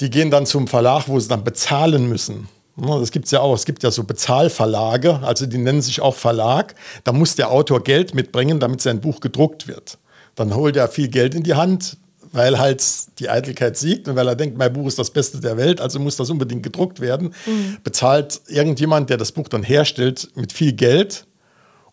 die 0.00 0.10
gehen 0.10 0.30
dann 0.30 0.46
zum 0.46 0.68
Verlag, 0.68 1.08
wo 1.08 1.18
sie 1.18 1.28
dann 1.28 1.44
bezahlen 1.44 2.08
müssen. 2.08 2.48
Das 2.76 3.10
gibt 3.10 3.26
es 3.26 3.30
ja 3.30 3.40
auch. 3.40 3.54
Es 3.54 3.66
gibt 3.66 3.82
ja 3.82 3.90
so 3.90 4.04
Bezahlverlage, 4.04 5.20
also 5.22 5.44
die 5.46 5.58
nennen 5.58 5.82
sich 5.82 6.00
auch 6.00 6.14
Verlag. 6.14 6.74
Da 7.04 7.12
muss 7.12 7.34
der 7.34 7.50
Autor 7.50 7.84
Geld 7.84 8.14
mitbringen, 8.14 8.60
damit 8.60 8.80
sein 8.80 9.00
Buch 9.00 9.20
gedruckt 9.20 9.68
wird. 9.68 9.98
Dann 10.34 10.54
holt 10.54 10.76
er 10.76 10.88
viel 10.88 11.08
Geld 11.08 11.34
in 11.34 11.42
die 11.42 11.54
Hand, 11.54 11.98
weil 12.32 12.58
halt 12.58 12.82
die 13.18 13.28
Eitelkeit 13.28 13.76
siegt 13.76 14.08
und 14.08 14.16
weil 14.16 14.26
er 14.26 14.36
denkt, 14.36 14.56
mein 14.56 14.72
Buch 14.72 14.86
ist 14.86 14.98
das 14.98 15.10
Beste 15.10 15.40
der 15.40 15.58
Welt, 15.58 15.82
also 15.82 16.00
muss 16.00 16.16
das 16.16 16.30
unbedingt 16.30 16.62
gedruckt 16.62 17.00
werden. 17.00 17.34
Mhm. 17.44 17.76
Bezahlt 17.84 18.40
irgendjemand, 18.48 19.10
der 19.10 19.18
das 19.18 19.32
Buch 19.32 19.48
dann 19.48 19.62
herstellt, 19.62 20.30
mit 20.34 20.52
viel 20.52 20.72
Geld 20.72 21.26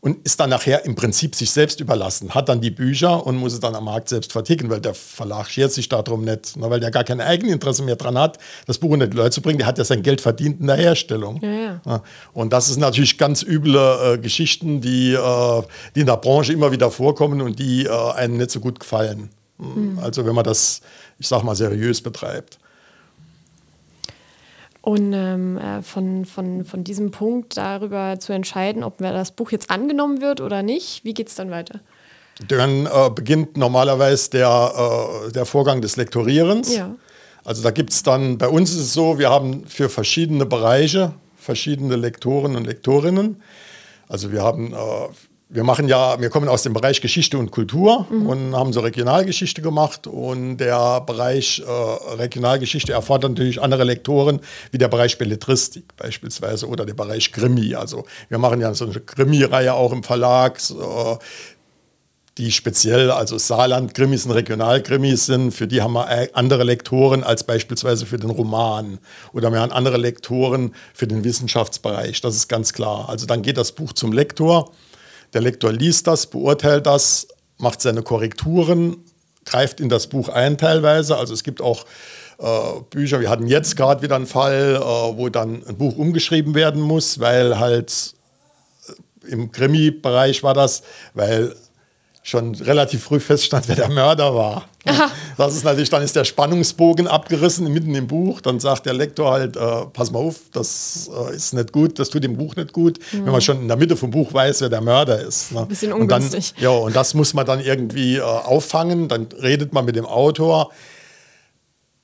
und 0.01 0.25
ist 0.25 0.39
dann 0.39 0.49
nachher 0.49 0.85
im 0.85 0.95
Prinzip 0.95 1.35
sich 1.35 1.51
selbst 1.51 1.81
überlassen, 1.81 2.33
hat 2.33 2.47
dann 2.47 2.61
die 2.61 2.71
Bücher 2.71 3.25
und 3.25 3.35
muss 3.35 3.53
es 3.53 3.59
dann 3.59 3.75
am 3.75 3.83
Markt 3.83 4.07
selbst 4.07 4.31
verticken, 4.31 4.69
weil 4.69 4.79
der 4.79 4.93
Verlag 4.93 5.49
schert 5.49 5.73
sich 5.73 5.89
darum 5.89 6.23
nicht, 6.23 6.55
ne, 6.55 6.69
weil 6.69 6.79
der 6.79 6.89
gar 6.89 7.03
kein 7.03 7.19
Eigeninteresse 7.19 7.83
mehr 7.83 7.97
dran 7.97 8.17
hat, 8.17 8.37
das 8.65 8.77
Buch 8.77 8.91
unter 8.91 9.07
die 9.07 9.17
Leute 9.17 9.31
zu 9.31 9.41
bringen. 9.41 9.57
Der 9.57 9.67
hat 9.67 9.77
ja 9.77 9.83
sein 9.83 10.01
Geld 10.01 10.21
verdient 10.21 10.61
in 10.61 10.67
der 10.67 10.77
Herstellung. 10.77 11.41
Ja, 11.41 11.81
ja. 11.85 12.03
Und 12.31 12.53
das 12.53 12.67
sind 12.67 12.79
natürlich 12.79 13.17
ganz 13.17 13.43
üble 13.43 13.75
äh, 13.75 14.17
Geschichten, 14.17 14.79
die, 14.79 15.13
äh, 15.13 15.61
die 15.95 16.01
in 16.01 16.05
der 16.05 16.17
Branche 16.17 16.53
immer 16.53 16.71
wieder 16.71 16.91
vorkommen 16.91 17.41
und 17.41 17.59
die 17.59 17.85
äh, 17.85 18.11
einem 18.13 18.37
nicht 18.37 18.51
so 18.51 18.61
gut 18.61 18.79
gefallen. 18.79 19.29
Mhm. 19.57 19.99
Also 20.01 20.25
wenn 20.25 20.33
man 20.33 20.45
das, 20.45 20.79
ich 21.17 21.27
sag 21.27 21.43
mal, 21.43 21.55
seriös 21.55 22.01
betreibt. 22.01 22.57
Und 24.89 25.13
ähm, 25.13 25.59
äh, 25.59 25.83
von, 25.83 26.25
von, 26.25 26.65
von 26.65 26.83
diesem 26.83 27.11
Punkt 27.11 27.57
darüber 27.57 28.19
zu 28.19 28.33
entscheiden, 28.33 28.83
ob 28.83 28.97
das 28.97 29.29
Buch 29.29 29.51
jetzt 29.51 29.69
angenommen 29.69 30.19
wird 30.19 30.41
oder 30.41 30.63
nicht, 30.63 31.05
wie 31.05 31.13
geht 31.13 31.27
es 31.27 31.35
dann 31.35 31.51
weiter? 31.51 31.81
Dann 32.47 32.87
äh, 32.87 33.11
beginnt 33.13 33.55
normalerweise 33.55 34.31
der, 34.31 35.27
äh, 35.27 35.31
der 35.31 35.45
Vorgang 35.45 35.81
des 35.81 35.95
Lektorierens. 35.95 36.75
Ja. 36.75 36.95
Also 37.45 37.61
da 37.61 37.69
gibt 37.69 37.93
es 37.93 38.01
dann, 38.01 38.39
bei 38.39 38.47
uns 38.47 38.71
ist 38.71 38.79
es 38.79 38.93
so, 38.93 39.19
wir 39.19 39.29
haben 39.29 39.63
für 39.67 39.89
verschiedene 39.89 40.47
Bereiche 40.47 41.13
verschiedene 41.37 41.95
Lektoren 41.95 42.55
und 42.55 42.65
Lektorinnen. 42.65 43.43
Also 44.07 44.31
wir 44.31 44.41
haben 44.41 44.73
äh, 44.73 44.77
wir 45.51 45.63
machen 45.63 45.87
ja, 45.87 46.21
wir 46.21 46.29
kommen 46.29 46.47
aus 46.47 46.61
dem 46.61 46.73
Bereich 46.73 47.01
Geschichte 47.01 47.39
und 47.39 47.49
Kultur 47.49 48.05
mhm. 48.11 48.27
und 48.27 48.55
haben 48.55 48.71
so 48.71 48.81
Regionalgeschichte 48.81 49.63
gemacht. 49.63 50.05
Und 50.05 50.57
der 50.57 51.01
Bereich 51.01 51.63
äh, 51.65 52.13
Regionalgeschichte 52.13 52.93
erfordert 52.93 53.31
natürlich 53.31 53.59
andere 53.59 53.83
Lektoren, 53.83 54.41
wie 54.71 54.77
der 54.77 54.89
Bereich 54.89 55.17
Belletristik 55.17 55.97
beispielsweise 55.97 56.67
oder 56.67 56.85
der 56.85 56.93
Bereich 56.93 57.31
Krimi. 57.31 57.73
Also 57.73 58.05
wir 58.29 58.37
machen 58.37 58.61
ja 58.61 58.71
so 58.75 58.85
eine 58.85 58.99
Krimi-Reihe 58.99 59.73
auch 59.73 59.91
im 59.91 60.03
Verlag. 60.03 60.59
So, 60.59 61.17
die 62.37 62.51
speziell, 62.51 63.09
also 63.09 63.37
Saarland-Krimis 63.37 64.25
und 64.25 64.31
Regionalkrimis 64.31 65.25
sind, 65.25 65.51
für 65.51 65.67
die 65.67 65.81
haben 65.81 65.93
wir 65.93 66.29
andere 66.33 66.63
Lektoren 66.63 67.23
als 67.23 67.43
beispielsweise 67.43 68.05
für 68.05 68.17
den 68.17 68.29
Roman. 68.29 68.99
Oder 69.33 69.51
wir 69.51 69.59
haben 69.59 69.71
andere 69.71 69.97
Lektoren 69.97 70.73
für 70.93 71.07
den 71.07 71.23
Wissenschaftsbereich, 71.23 72.21
das 72.21 72.35
ist 72.35 72.47
ganz 72.47 72.71
klar. 72.71 73.09
Also 73.09 73.25
dann 73.25 73.41
geht 73.41 73.57
das 73.57 73.73
Buch 73.73 73.91
zum 73.91 74.13
Lektor 74.13 74.71
der 75.33 75.41
Lektor 75.41 75.71
liest 75.71 76.07
das, 76.07 76.27
beurteilt 76.27 76.85
das, 76.85 77.27
macht 77.57 77.81
seine 77.81 78.03
Korrekturen, 78.03 78.97
greift 79.45 79.79
in 79.79 79.89
das 79.89 80.07
Buch 80.07 80.29
ein 80.29 80.57
teilweise. 80.57 81.17
Also 81.17 81.33
es 81.33 81.43
gibt 81.43 81.61
auch 81.61 81.85
äh, 82.39 82.81
Bücher, 82.89 83.19
wir 83.19 83.29
hatten 83.29 83.47
jetzt 83.47 83.75
gerade 83.75 84.01
wieder 84.01 84.15
einen 84.15 84.25
Fall, 84.25 84.75
äh, 84.75 84.79
wo 84.79 85.29
dann 85.29 85.63
ein 85.67 85.77
Buch 85.77 85.97
umgeschrieben 85.97 86.55
werden 86.55 86.81
muss, 86.81 87.19
weil 87.19 87.59
halt 87.59 88.13
äh, 88.87 89.31
im 89.31 89.51
Krimi-Bereich 89.51 90.43
war 90.43 90.53
das, 90.53 90.83
weil 91.13 91.55
schon 92.21 92.53
relativ 92.55 93.03
früh 93.03 93.19
feststand, 93.19 93.67
wer 93.67 93.75
der 93.75 93.89
Mörder 93.89 94.35
war. 94.35 94.65
Aha. 94.85 95.11
Das 95.37 95.55
ist 95.55 95.63
natürlich, 95.63 95.89
dann 95.89 96.03
ist 96.03 96.15
der 96.15 96.25
Spannungsbogen 96.25 97.07
abgerissen 97.07 97.71
mitten 97.71 97.95
im 97.95 98.07
Buch. 98.07 98.41
Dann 98.41 98.59
sagt 98.59 98.85
der 98.85 98.93
Lektor 98.93 99.31
halt, 99.31 99.55
äh, 99.55 99.85
pass 99.93 100.11
mal 100.11 100.19
auf, 100.19 100.35
das 100.51 101.09
äh, 101.13 101.35
ist 101.35 101.53
nicht 101.53 101.71
gut, 101.71 101.97
das 101.97 102.09
tut 102.09 102.23
dem 102.23 102.37
Buch 102.37 102.55
nicht 102.55 102.73
gut, 102.73 102.99
mhm. 103.11 103.25
wenn 103.25 103.31
man 103.31 103.41
schon 103.41 103.61
in 103.61 103.67
der 103.67 103.77
Mitte 103.77 103.95
vom 103.95 104.11
Buch 104.11 104.33
weiß, 104.33 104.61
wer 104.61 104.69
der 104.69 104.81
Mörder 104.81 105.21
ist. 105.21 105.51
Ne? 105.51 105.61
Ein 105.61 105.67
bisschen 105.67 105.93
ungünstig. 105.93 106.53
Und 106.55 106.63
dann, 106.63 106.63
ja, 106.63 106.77
und 106.77 106.95
das 106.95 107.13
muss 107.13 107.33
man 107.33 107.45
dann 107.45 107.61
irgendwie 107.61 108.17
äh, 108.17 108.21
auffangen. 108.21 109.07
Dann 109.07 109.27
redet 109.41 109.73
man 109.73 109.85
mit 109.85 109.95
dem 109.95 110.05
Autor. 110.05 110.71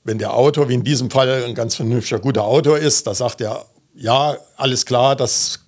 Wenn 0.04 0.18
der 0.18 0.34
Autor, 0.34 0.70
wie 0.70 0.76
in 0.76 0.84
diesem 0.84 1.10
Fall, 1.10 1.44
ein 1.46 1.56
ganz 1.56 1.76
vernünftiger, 1.76 2.20
guter 2.20 2.44
Autor 2.44 2.78
ist, 2.78 3.08
da 3.08 3.14
sagt 3.14 3.42
er, 3.42 3.66
ja, 3.96 4.38
alles 4.56 4.86
klar, 4.86 5.16
das 5.16 5.60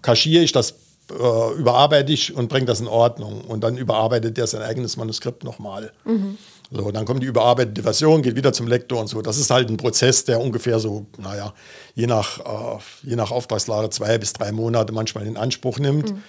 kaschiere 0.00 0.42
ich, 0.42 0.52
das 0.52 0.74
äh, 1.10 1.54
überarbeite 1.58 2.12
ich 2.12 2.34
und 2.34 2.48
bringe 2.48 2.66
das 2.66 2.80
in 2.80 2.88
Ordnung. 2.88 3.42
Und 3.42 3.62
dann 3.64 3.76
überarbeitet 3.76 4.38
er 4.38 4.46
sein 4.46 4.62
eigenes 4.62 4.96
Manuskript 4.96 5.44
nochmal. 5.44 5.92
Mhm. 6.04 6.38
So, 6.70 6.90
dann 6.90 7.04
kommt 7.04 7.22
die 7.22 7.26
überarbeitete 7.26 7.82
Version, 7.82 8.22
geht 8.22 8.34
wieder 8.34 8.52
zum 8.52 8.66
Lektor 8.66 8.98
und 8.98 9.06
so. 9.06 9.20
Das 9.20 9.36
ist 9.36 9.50
halt 9.50 9.68
ein 9.68 9.76
Prozess, 9.76 10.24
der 10.24 10.40
ungefähr 10.40 10.78
so, 10.78 11.06
naja, 11.18 11.52
je 11.94 12.06
nach, 12.06 12.38
äh, 12.40 12.78
je 13.02 13.16
nach 13.16 13.30
Auftragslage 13.30 13.90
zwei 13.90 14.16
bis 14.16 14.32
drei 14.32 14.52
Monate 14.52 14.92
manchmal 14.92 15.26
in 15.26 15.36
Anspruch 15.36 15.78
nimmt. 15.78 16.12
Mhm. 16.12 16.22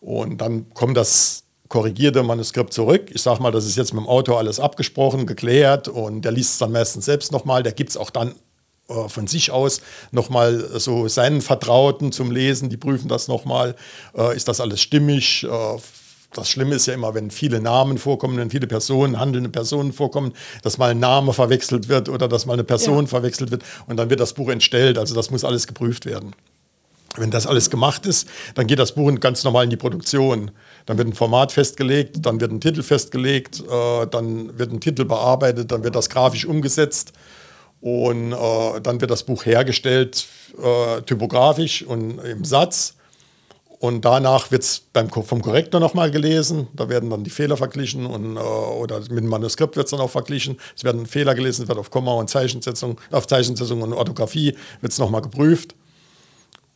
Und 0.00 0.40
dann 0.40 0.72
kommt 0.74 0.96
das 0.96 1.44
korrigierte 1.68 2.22
Manuskript 2.22 2.72
zurück. 2.72 3.10
Ich 3.12 3.22
sage 3.22 3.42
mal, 3.42 3.50
das 3.50 3.66
ist 3.66 3.76
jetzt 3.76 3.92
mit 3.94 4.04
dem 4.04 4.08
Autor 4.08 4.38
alles 4.38 4.60
abgesprochen, 4.60 5.26
geklärt 5.26 5.88
und 5.88 6.22
der 6.22 6.32
liest 6.32 6.52
es 6.52 6.58
dann 6.58 6.72
meistens 6.72 7.06
selbst 7.06 7.32
nochmal. 7.32 7.62
Der 7.62 7.72
gibt 7.72 7.90
es 7.90 7.96
auch 7.96 8.10
dann 8.10 8.34
von 8.88 9.26
sich 9.26 9.50
aus 9.50 9.80
nochmal 10.12 10.78
so 10.78 11.08
seinen 11.08 11.40
Vertrauten 11.40 12.12
zum 12.12 12.30
Lesen, 12.30 12.70
die 12.70 12.76
prüfen 12.76 13.08
das 13.08 13.28
nochmal, 13.28 13.74
äh, 14.16 14.36
ist 14.36 14.48
das 14.48 14.60
alles 14.60 14.80
stimmig. 14.80 15.44
Äh, 15.44 15.78
das 16.32 16.50
Schlimme 16.50 16.74
ist 16.74 16.86
ja 16.86 16.94
immer, 16.94 17.14
wenn 17.14 17.30
viele 17.30 17.60
Namen 17.60 17.98
vorkommen, 17.98 18.36
wenn 18.36 18.50
viele 18.50 18.66
Personen, 18.66 19.18
handelnde 19.18 19.48
Personen 19.48 19.92
vorkommen, 19.92 20.32
dass 20.62 20.76
mal 20.76 20.90
ein 20.90 21.00
Name 21.00 21.32
verwechselt 21.32 21.88
wird 21.88 22.08
oder 22.08 22.28
dass 22.28 22.46
mal 22.46 22.54
eine 22.54 22.64
Person 22.64 23.04
ja. 23.04 23.06
verwechselt 23.06 23.50
wird 23.50 23.64
und 23.86 23.96
dann 23.96 24.10
wird 24.10 24.20
das 24.20 24.34
Buch 24.34 24.50
entstellt. 24.50 24.98
Also 24.98 25.14
das 25.14 25.30
muss 25.30 25.44
alles 25.44 25.66
geprüft 25.66 26.04
werden. 26.04 26.34
Wenn 27.16 27.30
das 27.30 27.46
alles 27.46 27.70
gemacht 27.70 28.04
ist, 28.04 28.28
dann 28.54 28.66
geht 28.66 28.78
das 28.78 28.92
Buch 28.92 29.10
ganz 29.18 29.42
normal 29.42 29.64
in 29.64 29.70
die 29.70 29.76
Produktion. 29.76 30.50
Dann 30.84 30.98
wird 30.98 31.08
ein 31.08 31.14
Format 31.14 31.52
festgelegt, 31.52 32.18
dann 32.20 32.40
wird 32.40 32.52
ein 32.52 32.60
Titel 32.60 32.82
festgelegt, 32.82 33.60
äh, 33.60 34.06
dann 34.06 34.58
wird 34.58 34.72
ein 34.72 34.80
Titel 34.80 35.06
bearbeitet, 35.06 35.72
dann 35.72 35.82
wird 35.82 35.96
das 35.96 36.10
grafisch 36.10 36.44
umgesetzt 36.44 37.12
und 37.86 38.32
äh, 38.32 38.80
dann 38.80 39.00
wird 39.00 39.12
das 39.12 39.22
Buch 39.22 39.46
hergestellt, 39.46 40.26
äh, 40.60 41.02
typografisch 41.02 41.84
und 41.84 42.18
im 42.18 42.44
Satz. 42.44 42.96
Und 43.78 44.04
danach 44.04 44.50
wird 44.50 44.64
es 44.64 44.82
vom 45.22 45.40
Korrektor 45.40 45.78
nochmal 45.78 46.10
gelesen. 46.10 46.66
Da 46.74 46.88
werden 46.88 47.10
dann 47.10 47.22
die 47.22 47.30
Fehler 47.30 47.56
verglichen 47.56 48.04
und, 48.04 48.36
äh, 48.36 48.40
oder 48.40 48.98
mit 48.98 49.18
dem 49.18 49.28
Manuskript 49.28 49.76
wird 49.76 49.86
es 49.86 49.92
dann 49.92 50.00
auch 50.00 50.10
verglichen. 50.10 50.58
Es 50.76 50.82
werden 50.82 51.06
Fehler 51.06 51.36
gelesen, 51.36 51.62
es 51.62 51.68
wird 51.68 51.78
auf 51.78 51.92
Komma 51.92 52.14
und 52.14 52.28
Zeichensetzung, 52.28 53.00
auf 53.12 53.28
Zeichensetzung 53.28 53.80
und 53.82 53.92
Orthographie 53.92 54.56
wird 54.80 54.92
es 54.92 54.98
nochmal 54.98 55.22
geprüft. 55.22 55.76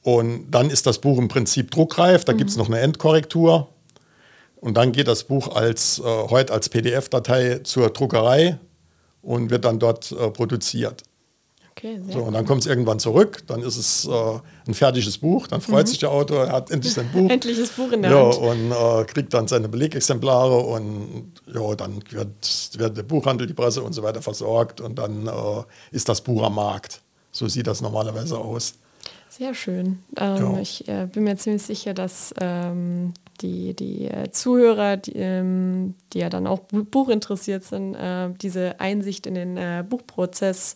Und 0.05 0.53
dann 0.53 0.71
ist 0.71 0.87
das 0.87 0.99
Buch 0.99 1.19
im 1.19 1.27
Prinzip 1.27 1.73
druckreif, 1.73 2.25
da 2.25 2.35
mhm. 2.35 2.39
gibt 2.39 2.51
es 2.51 2.57
noch 2.57 2.69
eine 2.69 2.79
Endkorrektur. 2.79 3.67
Und 4.61 4.77
dann 4.77 4.93
geht 4.93 5.09
das 5.09 5.25
Buch 5.25 5.57
als, 5.57 5.99
äh, 5.99 6.03
heute 6.05 6.53
als 6.53 6.69
PDF-Datei 6.69 7.63
zur 7.65 7.91
Druckerei 7.91 8.61
und 9.23 9.51
wird 9.51 9.65
dann 9.65 9.79
dort 9.79 10.13
äh, 10.13 10.31
produziert. 10.31 11.05
Okay, 11.81 11.99
so, 12.11 12.25
und 12.25 12.35
dann 12.35 12.45
kommt 12.45 12.61
es 12.61 12.67
irgendwann 12.67 12.99
zurück, 12.99 13.43
dann 13.47 13.63
ist 13.63 13.77
es 13.79 14.07
äh, 14.07 14.39
ein 14.67 14.75
fertiges 14.75 15.17
Buch, 15.17 15.47
dann 15.47 15.63
freut 15.63 15.87
mhm. 15.87 15.89
sich 15.89 15.99
der 15.99 16.11
Autor, 16.11 16.47
er 16.47 16.53
hat 16.53 16.71
endlich 16.71 16.93
sein 16.93 17.11
Buch. 17.11 17.31
Endliches 17.31 17.71
Buch 17.71 17.91
in 17.93 18.03
der 18.03 18.11
ja, 18.11 18.23
Hand. 18.23 18.37
Und 18.37 18.73
äh, 18.73 19.05
kriegt 19.05 19.33
dann 19.33 19.49
seine 19.49 19.69
Belegexemplare 19.69 20.59
und 20.59 21.33
ja, 21.47 21.75
dann 21.77 22.03
wird, 22.11 22.71
wird 22.77 22.97
der 22.97 23.03
Buchhandel, 23.05 23.47
die 23.47 23.55
Presse 23.55 23.83
und 23.83 23.95
so 23.95 24.03
weiter 24.03 24.21
versorgt 24.21 24.83
und 24.83 24.99
dann 24.99 25.27
äh, 25.27 25.31
ist 25.91 26.09
das 26.09 26.21
Buch 26.21 26.43
am 26.43 26.57
Markt. 26.57 27.01
So 27.33 27.49
sieht 27.49 27.67
das 27.67 27.81
normalerweise 27.81 28.37
aus. 28.37 28.75
Sehr 29.31 29.55
schön. 29.55 30.01
Ähm, 30.19 30.37
ja. 30.37 30.61
Ich 30.61 30.87
äh, 30.89 31.07
bin 31.11 31.25
mir 31.25 31.37
ziemlich 31.37 31.63
sicher, 31.63 31.95
dass 31.95 32.35
ähm, 32.41 33.15
die, 33.41 33.75
die 33.75 34.07
äh, 34.07 34.31
Zuhörer, 34.31 34.97
die, 34.97 35.17
ähm, 35.17 35.95
die, 36.13 36.21
ja 36.21 36.29
dann 36.29 36.47
auch 36.47 36.61
buchinteressiert 36.61 37.65
sind, 37.65 37.95
äh, 37.95 38.31
diese 38.41 38.81
Einsicht 38.81 39.27
in 39.27 39.35
den 39.35 39.57
äh, 39.57 39.85
Buchprozess 39.89 40.75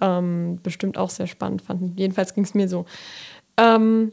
ähm, 0.00 0.58
bestimmt 0.62 0.98
auch 0.98 1.10
sehr 1.10 1.26
spannend 1.26 1.62
fanden. 1.62 1.94
Jedenfalls 1.96 2.34
ging 2.34 2.44
es 2.44 2.54
mir 2.54 2.68
so. 2.68 2.86
Ähm, 3.56 4.12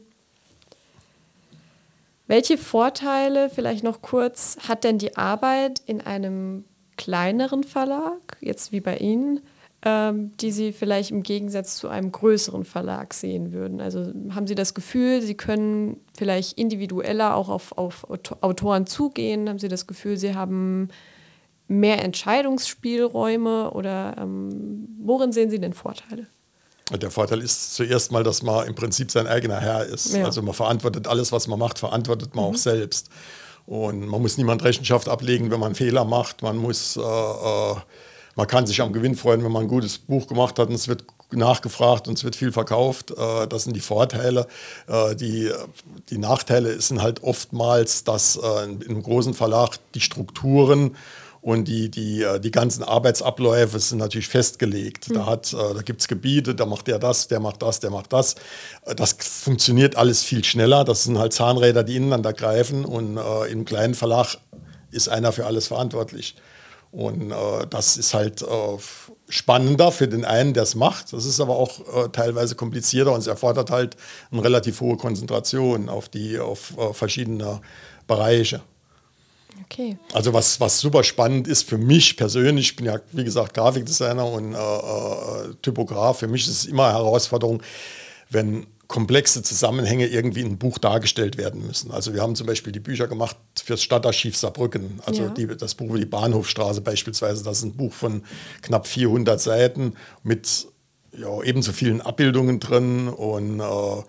welche 2.26 2.58
Vorteile, 2.58 3.48
vielleicht 3.48 3.84
noch 3.84 4.02
kurz, 4.02 4.58
hat 4.68 4.84
denn 4.84 4.98
die 4.98 5.16
Arbeit 5.16 5.80
in 5.86 6.02
einem 6.02 6.64
kleineren 6.98 7.64
Verlag, 7.64 8.36
jetzt 8.40 8.70
wie 8.70 8.80
bei 8.80 8.98
Ihnen, 8.98 9.40
ähm, 9.82 10.36
die 10.38 10.50
Sie 10.50 10.72
vielleicht 10.72 11.10
im 11.10 11.22
Gegensatz 11.22 11.76
zu 11.76 11.88
einem 11.88 12.10
größeren 12.10 12.64
Verlag 12.64 13.14
sehen 13.14 13.52
würden? 13.52 13.80
Also 13.80 14.12
haben 14.34 14.46
Sie 14.46 14.54
das 14.54 14.74
Gefühl, 14.74 15.22
Sie 15.22 15.36
können 15.36 16.00
vielleicht 16.16 16.58
individueller 16.58 17.34
auch 17.36 17.48
auf, 17.48 17.76
auf 17.76 18.06
Autoren 18.42 18.86
zugehen? 18.86 19.48
Haben 19.48 19.58
Sie 19.58 19.68
das 19.68 19.86
Gefühl, 19.86 20.16
Sie 20.16 20.34
haben 20.34 20.88
mehr 21.68 22.02
Entscheidungsspielräume 22.02 23.70
oder 23.70 24.16
ähm, 24.18 24.88
worin 25.00 25.32
sehen 25.32 25.50
Sie 25.50 25.60
denn 25.60 25.74
Vorteile? 25.74 26.26
Der 26.90 27.10
Vorteil 27.10 27.42
ist 27.42 27.74
zuerst 27.74 28.12
mal, 28.12 28.24
dass 28.24 28.42
man 28.42 28.66
im 28.66 28.74
Prinzip 28.74 29.10
sein 29.10 29.26
eigener 29.26 29.60
Herr 29.60 29.84
ist. 29.84 30.14
Ja. 30.14 30.24
Also 30.24 30.40
man 30.40 30.54
verantwortet 30.54 31.06
alles, 31.06 31.32
was 31.32 31.46
man 31.46 31.58
macht, 31.58 31.78
verantwortet 31.78 32.34
man 32.34 32.46
mhm. 32.46 32.50
auch 32.52 32.56
selbst. 32.56 33.10
Und 33.66 34.06
man 34.06 34.22
muss 34.22 34.38
niemand 34.38 34.64
Rechenschaft 34.64 35.10
ablegen, 35.10 35.50
wenn 35.50 35.60
man 35.60 35.74
Fehler 35.74 36.06
macht. 36.06 36.40
Man 36.40 36.56
muss, 36.56 36.96
äh, 36.96 37.00
äh, 37.00 37.76
man 38.38 38.46
kann 38.46 38.68
sich 38.68 38.80
am 38.80 38.92
Gewinn 38.92 39.16
freuen, 39.16 39.42
wenn 39.42 39.50
man 39.50 39.62
ein 39.62 39.68
gutes 39.68 39.98
Buch 39.98 40.28
gemacht 40.28 40.60
hat 40.60 40.68
und 40.68 40.74
es 40.76 40.86
wird 40.86 41.02
nachgefragt 41.32 42.06
und 42.06 42.16
es 42.16 42.22
wird 42.22 42.36
viel 42.36 42.52
verkauft. 42.52 43.10
Äh, 43.10 43.48
das 43.48 43.64
sind 43.64 43.74
die 43.74 43.80
Vorteile. 43.80 44.46
Äh, 44.86 45.16
die, 45.16 45.50
die 46.08 46.18
Nachteile 46.18 46.80
sind 46.80 47.02
halt 47.02 47.24
oftmals, 47.24 48.04
dass 48.04 48.36
äh, 48.36 48.64
in 48.64 48.80
einem 48.84 49.02
großen 49.02 49.34
Verlag 49.34 49.78
die 49.92 50.00
Strukturen 50.00 50.94
und 51.40 51.66
die, 51.66 51.90
die, 51.90 52.24
die 52.40 52.50
ganzen 52.52 52.84
Arbeitsabläufe 52.84 53.80
sind 53.80 53.98
natürlich 53.98 54.28
festgelegt. 54.28 55.08
Mhm. 55.08 55.14
Da, 55.14 55.36
da 55.74 55.82
gibt 55.82 56.00
es 56.00 56.06
Gebiete, 56.06 56.54
da 56.54 56.64
macht 56.64 56.86
der 56.86 57.00
das, 57.00 57.26
der 57.26 57.40
macht 57.40 57.60
das, 57.62 57.80
der 57.80 57.90
macht 57.90 58.12
das. 58.12 58.36
Das 58.84 59.16
funktioniert 59.20 59.96
alles 59.96 60.22
viel 60.22 60.44
schneller. 60.44 60.84
Das 60.84 61.04
sind 61.04 61.18
halt 61.18 61.32
Zahnräder, 61.32 61.82
die 61.82 61.96
ineinander 61.96 62.32
greifen. 62.32 62.84
Und 62.84 63.16
äh, 63.16 63.50
im 63.50 63.64
kleinen 63.64 63.94
Verlag 63.94 64.36
ist 64.92 65.08
einer 65.08 65.32
für 65.32 65.46
alles 65.46 65.66
verantwortlich. 65.66 66.36
Und 66.90 67.30
äh, 67.30 67.66
das 67.68 67.96
ist 67.96 68.14
halt 68.14 68.42
äh, 68.42 68.46
spannender 69.28 69.92
für 69.92 70.08
den 70.08 70.24
einen, 70.24 70.54
der 70.54 70.62
es 70.62 70.74
macht. 70.74 71.12
Das 71.12 71.24
ist 71.24 71.40
aber 71.40 71.56
auch 71.56 71.80
äh, 71.80 72.08
teilweise 72.10 72.54
komplizierter 72.54 73.12
und 73.12 73.20
es 73.20 73.26
erfordert 73.26 73.70
halt 73.70 73.96
eine 74.30 74.42
relativ 74.42 74.80
hohe 74.80 74.96
Konzentration 74.96 75.88
auf 75.88 76.08
die 76.08 76.38
auf 76.38 76.72
verschiedene 76.92 77.60
Bereiche. 78.06 78.62
Okay. 79.64 79.98
Also 80.12 80.32
was, 80.32 80.60
was 80.60 80.80
super 80.80 81.04
spannend 81.04 81.48
ist 81.48 81.68
für 81.68 81.78
mich 81.78 82.16
persönlich, 82.16 82.70
ich 82.70 82.76
bin 82.76 82.86
ja 82.86 83.00
wie 83.12 83.24
gesagt 83.24 83.54
Grafikdesigner 83.54 84.26
und 84.26 84.54
äh, 84.54 84.56
äh, 84.56 85.54
Typograf, 85.62 86.20
für 86.20 86.28
mich 86.28 86.42
ist 86.46 86.64
es 86.64 86.66
immer 86.66 86.86
eine 86.86 86.98
Herausforderung, 86.98 87.62
wenn 88.30 88.66
komplexe 88.88 89.42
Zusammenhänge 89.42 90.06
irgendwie 90.06 90.40
in 90.40 90.46
einem 90.46 90.58
Buch 90.58 90.78
dargestellt 90.78 91.36
werden 91.36 91.66
müssen. 91.66 91.90
Also 91.90 92.14
wir 92.14 92.22
haben 92.22 92.34
zum 92.34 92.46
Beispiel 92.46 92.72
die 92.72 92.80
Bücher 92.80 93.06
gemacht 93.06 93.36
fürs 93.62 93.82
Stadtarchiv 93.82 94.36
Saarbrücken, 94.36 95.00
also 95.04 95.24
ja. 95.24 95.28
die, 95.28 95.46
das 95.46 95.74
Buch 95.74 95.90
über 95.90 95.98
die 95.98 96.06
Bahnhofstraße 96.06 96.80
beispielsweise, 96.80 97.44
das 97.44 97.58
ist 97.58 97.64
ein 97.64 97.76
Buch 97.76 97.92
von 97.92 98.22
knapp 98.62 98.86
400 98.86 99.38
Seiten 99.40 99.92
mit 100.22 100.66
ja, 101.12 101.42
ebenso 101.42 101.72
vielen 101.72 102.00
Abbildungen 102.00 102.60
drin 102.60 103.08
und 103.08 103.60
äh, 103.60 104.02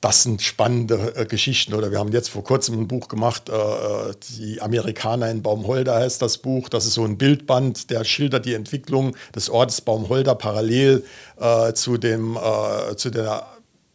das 0.00 0.22
sind 0.22 0.42
spannende 0.42 1.14
äh, 1.16 1.26
Geschichten. 1.26 1.74
Oder 1.74 1.90
wir 1.90 1.98
haben 1.98 2.12
jetzt 2.12 2.28
vor 2.28 2.44
kurzem 2.44 2.78
ein 2.78 2.88
Buch 2.88 3.08
gemacht, 3.08 3.48
äh, 3.48 3.52
äh, 3.52 4.14
die 4.38 4.60
Amerikaner 4.60 5.30
in 5.30 5.42
Baumholder 5.42 5.96
heißt 5.96 6.22
das 6.22 6.38
Buch. 6.38 6.68
Das 6.68 6.86
ist 6.86 6.94
so 6.94 7.04
ein 7.04 7.18
Bildband, 7.18 7.90
der 7.90 8.04
schildert 8.04 8.46
die 8.46 8.54
Entwicklung 8.54 9.16
des 9.34 9.50
Ortes 9.50 9.80
Baumholder 9.80 10.34
parallel 10.34 11.04
äh, 11.38 11.72
zu, 11.72 11.96
dem, 11.96 12.36
äh, 12.36 12.96
zu 12.96 13.10
der 13.10 13.46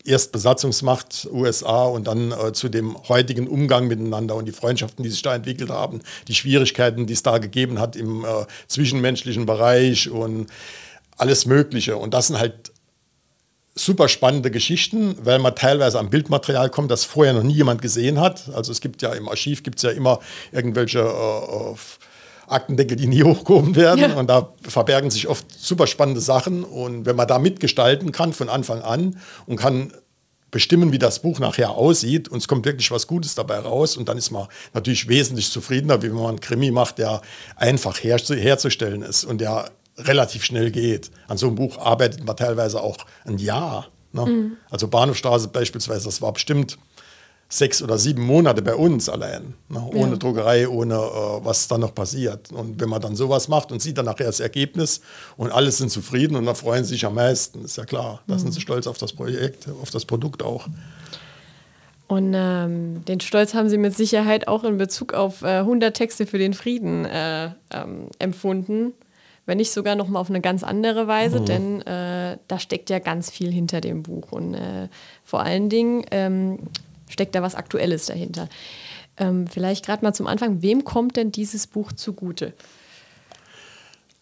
Erstbesatzungsmacht 0.06 1.28
USA 1.32 1.86
und 1.86 2.08
dann 2.08 2.32
äh, 2.32 2.54
zu 2.54 2.70
dem 2.70 2.98
heutigen 3.08 3.48
Umgang 3.48 3.88
miteinander 3.88 4.36
und 4.36 4.46
die 4.46 4.52
Freundschaften, 4.52 5.04
die 5.04 5.10
sich 5.10 5.22
da 5.22 5.36
entwickelt 5.36 5.70
haben, 5.70 6.02
die 6.28 6.36
Schwierigkeiten, 6.36 7.08
die 7.08 7.14
es 7.14 7.24
da 7.24 7.38
gegeben 7.38 7.80
hat 7.80 7.96
im 7.96 8.26
zwischenmenschlichen 8.68 9.46
Bereich 9.46 10.10
und 10.10 10.48
alles 11.18 11.46
Mögliche. 11.46 11.98
Und 11.98 12.14
das 12.14 12.28
sind 12.28 12.40
halt 12.40 12.72
super 13.76 14.08
spannende 14.08 14.52
Geschichten, 14.52 15.16
weil 15.24 15.40
man 15.40 15.56
teilweise 15.56 16.00
am 16.00 16.10
Bildmaterial 16.10 16.70
kommt, 16.70 16.92
das 16.92 17.06
vorher 17.06 17.34
noch 17.34 17.44
nie 17.44 17.54
jemand 17.54 17.82
gesehen 17.82 18.20
hat. 18.20 18.50
Also 18.54 18.72
es 18.72 18.82
gibt 18.82 19.02
ja 19.02 19.14
im 19.14 19.28
Archiv 19.28 19.64
gibt 19.64 19.78
es 19.78 19.84
ja 19.84 19.90
immer 19.92 20.20
irgendwelche 20.52 21.00
äh, 21.00 21.72
äh, 21.72 21.76
Aktendeckel, 22.48 22.98
die 22.98 23.08
nie 23.08 23.24
hochgehoben 23.24 23.76
werden. 23.76 24.00
Ja. 24.00 24.14
Und 24.16 24.28
da 24.28 24.54
verbergen 24.62 25.12
sich 25.12 25.28
oft 25.28 25.46
super 25.58 25.88
spannende 25.88 26.22
Sachen. 26.22 26.64
Und 26.64 27.06
wenn 27.06 27.16
man 27.16 27.28
da 27.28 27.40
mitgestalten 27.40 28.12
kann 28.12 28.34
von 28.34 28.50
Anfang 28.50 28.82
an 28.82 29.20
und 29.46 29.58
kann 29.58 29.94
bestimmen, 30.54 30.92
wie 30.92 31.00
das 31.00 31.20
Buch 31.20 31.40
nachher 31.40 31.72
aussieht 31.72 32.30
und 32.30 32.38
es 32.38 32.48
kommt 32.48 32.66
wirklich 32.66 32.92
was 32.92 33.08
Gutes 33.08 33.34
dabei 33.34 33.58
raus 33.58 33.98
und 33.98 34.08
dann 34.08 34.20
ist 34.20 34.30
man 34.30 34.48
natürlich 34.74 35.08
wesentlich 35.08 35.50
zufriedener, 35.50 36.04
wie 36.04 36.10
wenn 36.10 36.16
man 36.16 36.28
einen 36.28 36.40
Krimi 36.42 36.70
macht, 36.70 37.00
der 37.00 37.22
einfach 37.56 37.98
herzustellen 38.02 39.02
ist 39.02 39.26
und 39.26 39.42
der 39.42 39.72
relativ 39.98 40.44
schnell 40.44 40.70
geht. 40.70 41.10
An 41.28 41.38
so 41.38 41.48
einem 41.48 41.56
Buch 41.56 41.80
arbeitet 41.80 42.24
man 42.24 42.38
teilweise 42.38 42.82
auch 42.82 42.98
ein 43.26 43.40
Jahr. 43.40 43.88
Ne? 44.12 44.26
Mhm. 44.26 44.58
Also 44.70 44.88
Bahnhofstraße 44.88 45.48
beispielsweise, 45.48 46.06
das 46.06 46.22
war 46.22 46.32
bestimmt 46.32 46.78
sechs 47.54 47.84
oder 47.84 48.00
sieben 48.00 48.24
Monate 48.24 48.64
bei 48.64 48.74
uns 48.74 49.10
allein, 49.10 49.54
ne? 49.70 49.88
ohne 49.94 50.14
ja. 50.14 50.18
Druckerei, 50.18 50.68
ohne 50.68 50.96
äh, 50.96 51.46
was 51.46 51.68
dann 51.68 51.82
noch 51.82 51.94
passiert. 51.94 52.52
Und 52.52 52.80
wenn 52.82 52.90
man 52.90 53.00
dann 53.00 53.16
sowas 53.16 53.48
macht 53.48 53.72
und 53.72 53.80
sieht 53.80 53.98
dann 53.98 54.06
nachher 54.06 54.26
das 54.26 54.40
Ergebnis 54.40 55.02
und 55.38 55.52
alle 55.52 55.70
sind 55.72 55.90
zufrieden 55.90 56.36
und 56.36 56.48
dann 56.48 56.56
freuen 56.56 56.84
sie 56.84 56.96
sich 56.96 57.06
am 57.06 57.14
meisten, 57.14 57.64
ist 57.64 57.78
ja 57.78 57.86
klar. 57.86 58.22
Da 58.28 58.36
mhm. 58.36 58.40
sind 58.40 58.52
sie 58.54 58.62
stolz 58.62 58.88
auf 58.88 58.98
das 58.98 59.14
Projekt, 59.14 59.68
auf 59.82 59.92
das 59.92 60.06
Produkt 60.06 60.42
auch. 60.42 60.68
Und 62.08 62.34
ähm, 62.36 63.06
den 63.06 63.20
Stolz 63.20 63.54
haben 63.54 63.70
Sie 63.70 63.78
mit 63.78 63.96
Sicherheit 63.96 64.48
auch 64.48 64.64
in 64.64 64.78
Bezug 64.78 65.14
auf 65.14 65.42
äh, 65.42 65.60
100 65.60 65.96
Texte 65.96 66.26
für 66.26 66.38
den 66.38 66.54
Frieden 66.54 67.06
äh, 67.06 67.52
ähm, 67.72 68.08
empfunden 68.20 68.94
wenn 69.46 69.58
nicht 69.58 69.72
sogar 69.72 69.96
noch 69.96 70.08
mal 70.08 70.20
auf 70.20 70.30
eine 70.30 70.42
ganz 70.42 70.64
andere 70.64 71.08
Weise, 71.08 71.42
mhm. 71.42 71.46
denn 71.46 71.82
äh, 71.82 72.38
da 72.48 72.60
steckt 72.60 72.90
ja 72.90 73.00
ganz 73.00 73.30
viel 73.30 73.52
hinter 73.52 73.82
dem 73.82 74.04
Buch 74.04 74.32
und 74.32 74.54
äh, 74.54 74.88
vor 75.26 75.42
allen 75.42 75.68
Dingen 75.70 76.06
ähm, 76.12 76.60
steckt 77.14 77.36
da 77.36 77.42
was 77.42 77.56
Aktuelles 77.56 78.08
dahinter. 78.08 78.50
Ähm, 79.18 79.48
vielleicht 79.48 79.86
gerade 79.86 80.04
mal 80.04 80.14
zum 80.14 80.28
Anfang, 80.28 80.62
wem 80.62 80.84
kommt 80.84 81.16
denn 81.16 81.32
dieses 81.32 81.68
Buch 81.68 81.92
zugute? 81.92 82.54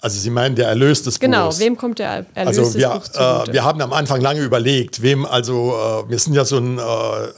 Also 0.01 0.19
Sie 0.19 0.31
meinen 0.31 0.55
der 0.55 0.67
Erlös 0.67 1.03
des 1.03 1.19
genau, 1.19 1.45
Buches? 1.45 1.59
Genau, 1.59 1.65
wem 1.69 1.77
kommt 1.77 1.99
der 1.99 2.25
Erlös 2.33 2.57
also 2.59 2.73
wir, 2.73 2.87
des 2.87 2.97
Buches 2.97 3.11
zugute? 3.13 3.51
Äh, 3.51 3.53
wir 3.53 3.63
haben 3.63 3.81
am 3.81 3.93
Anfang 3.93 4.19
lange 4.19 4.41
überlegt, 4.41 5.01
wem, 5.01 5.25
also 5.25 5.73
äh, 5.73 6.09
wir 6.09 6.19
sind 6.19 6.33
ja 6.33 6.43
so 6.43 6.57
ein, 6.57 6.77
äh, 6.77 6.81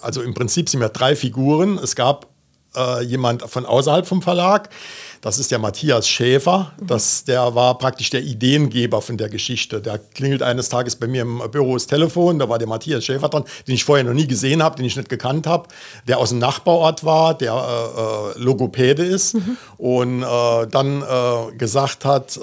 also 0.02 0.22
im 0.22 0.34
Prinzip 0.34 0.70
sind 0.70 0.80
wir 0.80 0.90
drei 0.90 1.16
Figuren. 1.16 1.78
Es 1.78 1.96
gab 1.96 2.33
äh, 2.76 3.04
jemand 3.04 3.44
von 3.50 3.66
außerhalb 3.66 4.08
vom 4.08 4.22
Verlag, 4.22 4.70
das 5.24 5.40
ist 5.40 5.52
der 5.52 5.60
Matthias 5.60 6.10
Schäfer. 6.10 6.74
Das, 6.86 7.24
der 7.24 7.56
war 7.56 7.78
praktisch 7.78 8.10
der 8.10 8.22
Ideengeber 8.22 9.02
von 9.02 9.16
der 9.18 9.30
Geschichte. 9.30 9.80
Der 9.80 9.98
klingelt 9.98 10.42
eines 10.42 10.68
Tages 10.68 10.98
bei 10.98 11.08
mir 11.08 11.22
im 11.22 11.42
Büro 11.50 11.76
das 11.76 11.88
Telefon. 11.88 12.40
Da 12.40 12.50
war 12.50 12.60
der 12.60 12.68
Matthias 12.68 13.06
Schäfer 13.06 13.30
dran, 13.30 13.46
den 13.66 13.76
ich 13.76 13.86
vorher 13.86 14.04
noch 14.04 14.14
nie 14.14 14.28
gesehen 14.28 14.62
habe, 14.62 14.76
den 14.76 14.86
ich 14.86 14.98
nicht 14.98 15.08
gekannt 15.08 15.48
habe, 15.48 15.70
der 16.10 16.18
aus 16.18 16.30
dem 16.30 16.40
Nachbarort 16.40 17.06
war, 17.06 17.38
der 17.38 17.54
äh, 17.54 18.38
äh 18.40 18.44
Logopäde 18.44 19.06
ist 19.06 19.36
mhm. 19.36 19.58
und 19.78 20.24
äh, 20.24 20.68
dann 20.68 21.02
äh, 21.02 21.56
gesagt 21.56 22.04
hat, 22.04 22.38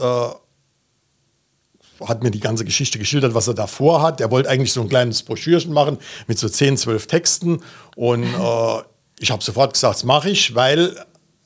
hat 2.08 2.22
mir 2.22 2.30
die 2.30 2.40
ganze 2.40 2.64
Geschichte 2.64 2.98
geschildert, 2.98 3.34
was 3.34 3.46
er 3.46 3.54
davor 3.54 4.00
hat. 4.00 4.20
Der 4.20 4.30
wollte 4.30 4.48
eigentlich 4.48 4.72
so 4.72 4.80
ein 4.80 4.88
kleines 4.88 5.22
Broschürchen 5.22 5.72
machen 5.72 5.98
mit 6.26 6.38
so 6.38 6.48
10, 6.48 6.78
12 6.78 7.06
Texten. 7.06 7.60
Und 7.94 8.24
äh, 8.24 8.82
ich 9.20 9.30
habe 9.30 9.44
sofort 9.44 9.74
gesagt, 9.74 9.96
das 9.96 10.04
mache 10.04 10.30
ich, 10.30 10.54
weil 10.54 10.96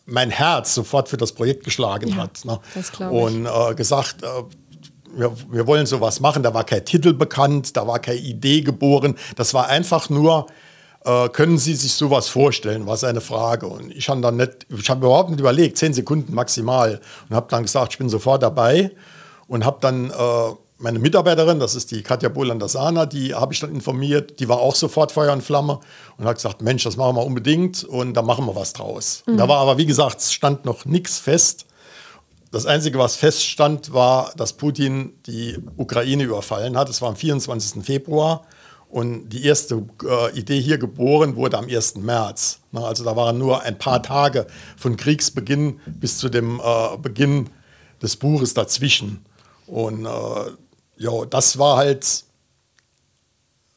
mein 0.06 0.30
Herz 0.30 0.74
sofort 0.74 1.08
für 1.08 1.16
das 1.16 1.32
Projekt 1.32 1.64
geschlagen 1.64 2.10
ja, 2.10 2.16
hat. 2.16 2.44
Ne? 2.44 2.60
Und 3.10 3.46
äh, 3.46 3.74
gesagt, 3.74 4.22
äh, 4.22 4.26
wir, 5.16 5.32
wir 5.50 5.66
wollen 5.66 5.86
sowas 5.86 6.20
machen. 6.20 6.42
Da 6.42 6.54
war 6.54 6.64
kein 6.64 6.84
Titel 6.84 7.12
bekannt, 7.12 7.76
da 7.76 7.86
war 7.86 7.98
keine 7.98 8.20
Idee 8.20 8.60
geboren. 8.60 9.16
Das 9.36 9.54
war 9.54 9.68
einfach 9.68 10.08
nur, 10.08 10.46
äh, 11.04 11.28
können 11.30 11.58
Sie 11.58 11.74
sich 11.74 11.94
sowas 11.94 12.28
vorstellen, 12.28 12.86
war 12.86 12.96
seine 12.96 13.20
Frage. 13.20 13.66
Und 13.66 13.90
ich 13.90 14.08
habe 14.08 14.20
dann 14.20 14.36
nicht, 14.36 14.66
ich 14.68 14.88
habe 14.88 15.06
überhaupt 15.06 15.30
nicht 15.30 15.40
überlegt, 15.40 15.76
zehn 15.78 15.94
Sekunden 15.94 16.32
maximal. 16.32 17.00
Und 17.28 17.34
habe 17.34 17.46
dann 17.50 17.62
gesagt, 17.62 17.92
ich 17.92 17.98
bin 17.98 18.08
sofort 18.08 18.42
dabei. 18.42 18.92
Und 19.48 19.64
habe 19.64 19.78
dann 19.80 20.10
äh, 20.10 20.14
meine 20.78 20.98
Mitarbeiterin, 20.98 21.60
das 21.60 21.74
ist 21.74 21.90
die 21.90 22.02
Katja 22.02 22.28
Bohlander-Sahner, 22.28 23.06
die 23.06 23.34
habe 23.34 23.52
ich 23.52 23.60
dann 23.60 23.74
informiert, 23.74 24.40
die 24.40 24.48
war 24.48 24.58
auch 24.58 24.74
sofort 24.74 25.12
Feuer 25.12 25.32
und 25.32 25.42
Flamme 25.42 25.80
und 26.18 26.26
hat 26.26 26.36
gesagt, 26.36 26.62
Mensch, 26.62 26.84
das 26.84 26.96
machen 26.96 27.16
wir 27.16 27.24
unbedingt 27.24 27.84
und 27.84 28.14
da 28.14 28.22
machen 28.22 28.46
wir 28.46 28.56
was 28.56 28.72
draus. 28.72 29.22
Mhm. 29.26 29.36
Da 29.36 29.48
war 29.48 29.58
aber, 29.58 29.78
wie 29.78 29.86
gesagt, 29.86 30.20
es 30.20 30.32
stand 30.32 30.64
noch 30.64 30.84
nichts 30.84 31.18
fest. 31.18 31.66
Das 32.50 32.66
Einzige, 32.66 32.98
was 32.98 33.16
feststand, 33.16 33.92
war, 33.92 34.32
dass 34.36 34.52
Putin 34.52 35.14
die 35.26 35.58
Ukraine 35.76 36.24
überfallen 36.24 36.76
hat. 36.76 36.88
Es 36.88 37.02
war 37.02 37.08
am 37.08 37.16
24. 37.16 37.84
Februar 37.84 38.42
und 38.88 39.28
die 39.30 39.44
erste 39.44 39.84
äh, 40.04 40.38
Idee 40.38 40.60
hier 40.60 40.78
geboren 40.78 41.34
wurde 41.34 41.58
am 41.58 41.66
1. 41.66 41.96
März. 41.96 42.60
Na, 42.70 42.84
also 42.84 43.02
da 43.02 43.16
waren 43.16 43.38
nur 43.38 43.62
ein 43.62 43.76
paar 43.76 44.02
Tage 44.04 44.46
von 44.76 44.96
Kriegsbeginn 44.96 45.80
bis 45.86 46.18
zu 46.18 46.28
dem 46.28 46.60
äh, 46.60 46.96
Beginn 46.98 47.50
des 48.00 48.16
Buches 48.16 48.54
dazwischen. 48.54 49.24
Und 49.66 50.06
äh, 50.06 50.08
ja, 50.96 51.24
das 51.26 51.58
war 51.58 51.76
halt 51.76 52.24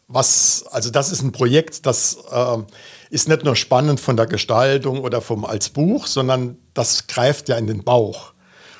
was, 0.08 0.66
also 0.72 0.90
das 0.90 1.12
ist 1.12 1.22
ein 1.22 1.32
Projekt, 1.32 1.86
das 1.86 2.18
äh, 2.32 2.58
ist 3.10 3.28
nicht 3.28 3.44
nur 3.44 3.56
spannend 3.56 4.00
von 4.00 4.16
der 4.16 4.26
Gestaltung 4.26 5.02
oder 5.02 5.22
vom 5.22 5.44
als 5.44 5.70
Buch, 5.70 6.08
sondern 6.08 6.58
das 6.74 7.08
greift 7.08 7.50
ja 7.50 7.58
in 7.58 7.68
den 7.68 7.84
Bauch. 7.84 8.34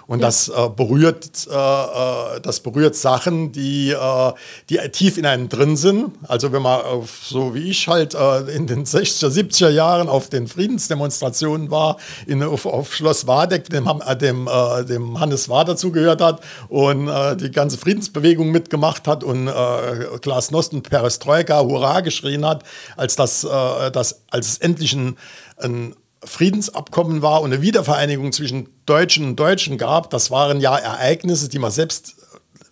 Und 0.08 0.20
ja. 0.20 0.28
das, 0.28 0.48
äh, 0.48 0.70
berührt, 0.74 1.48
äh, 1.52 1.54
äh, 1.54 2.40
das 2.42 2.62
berührt 2.62 2.96
Sachen, 2.96 3.52
die, 3.52 3.92
äh, 3.92 4.34
die 4.70 4.78
tief 4.92 5.18
in 5.18 5.26
einem 5.26 5.50
drin 5.50 5.76
sind. 5.76 6.14
Also 6.28 6.54
wenn 6.54 6.62
man 6.62 6.82
so 7.22 7.54
wie 7.54 7.70
ich 7.70 7.90
halt 7.90 8.16
äh, 8.16 8.40
in 8.56 8.68
den 8.68 8.86
60er, 8.86 9.28
70er 9.28 9.70
Jahren 9.70 10.08
auf 10.08 10.30
den 10.30 10.48
Friedensdemonstrationen 10.48 11.72
war, 11.72 11.98
in, 12.26 12.42
auf, 12.42 12.66
auf 12.66 12.96
Schloss 12.96 13.28
Wardeck, 13.28 13.70
dem, 13.70 13.86
äh, 13.86 14.16
dem, 14.16 14.50
dem 14.88 15.20
Hannes 15.20 15.50
Wader 15.50 15.76
zugehört 15.76 16.22
hat 16.22 16.42
und 16.70 17.08
die 17.42 17.52
ganze 17.52 17.78
Friedensbewegung 17.78 18.50
mitgemacht 18.52 19.08
hat 19.08 19.24
und 19.24 19.48
äh, 19.48 19.52
Glasnost 20.22 20.74
und 20.74 20.90
Perestroika 20.90 21.60
Hurra 21.62 22.00
geschrien 22.02 22.46
hat, 22.46 22.64
als, 22.96 23.16
das, 23.16 23.42
das, 23.42 24.22
als 24.30 24.48
es 24.48 24.58
endlich 24.60 24.94
ein, 24.94 25.18
ein 25.58 25.96
Friedensabkommen 26.24 27.22
war 27.22 27.42
und 27.42 27.54
eine 27.54 27.62
Wiedervereinigung 27.62 28.32
zwischen 28.32 28.70
Deutschen 28.86 29.26
und 29.26 29.36
Deutschen 29.40 29.78
gab, 29.78 30.10
das 30.10 30.32
waren 30.32 30.60
ja 30.60 30.78
Ereignisse, 30.78 31.50
die 31.50 31.60
man 31.60 31.72
selbst 31.72 32.16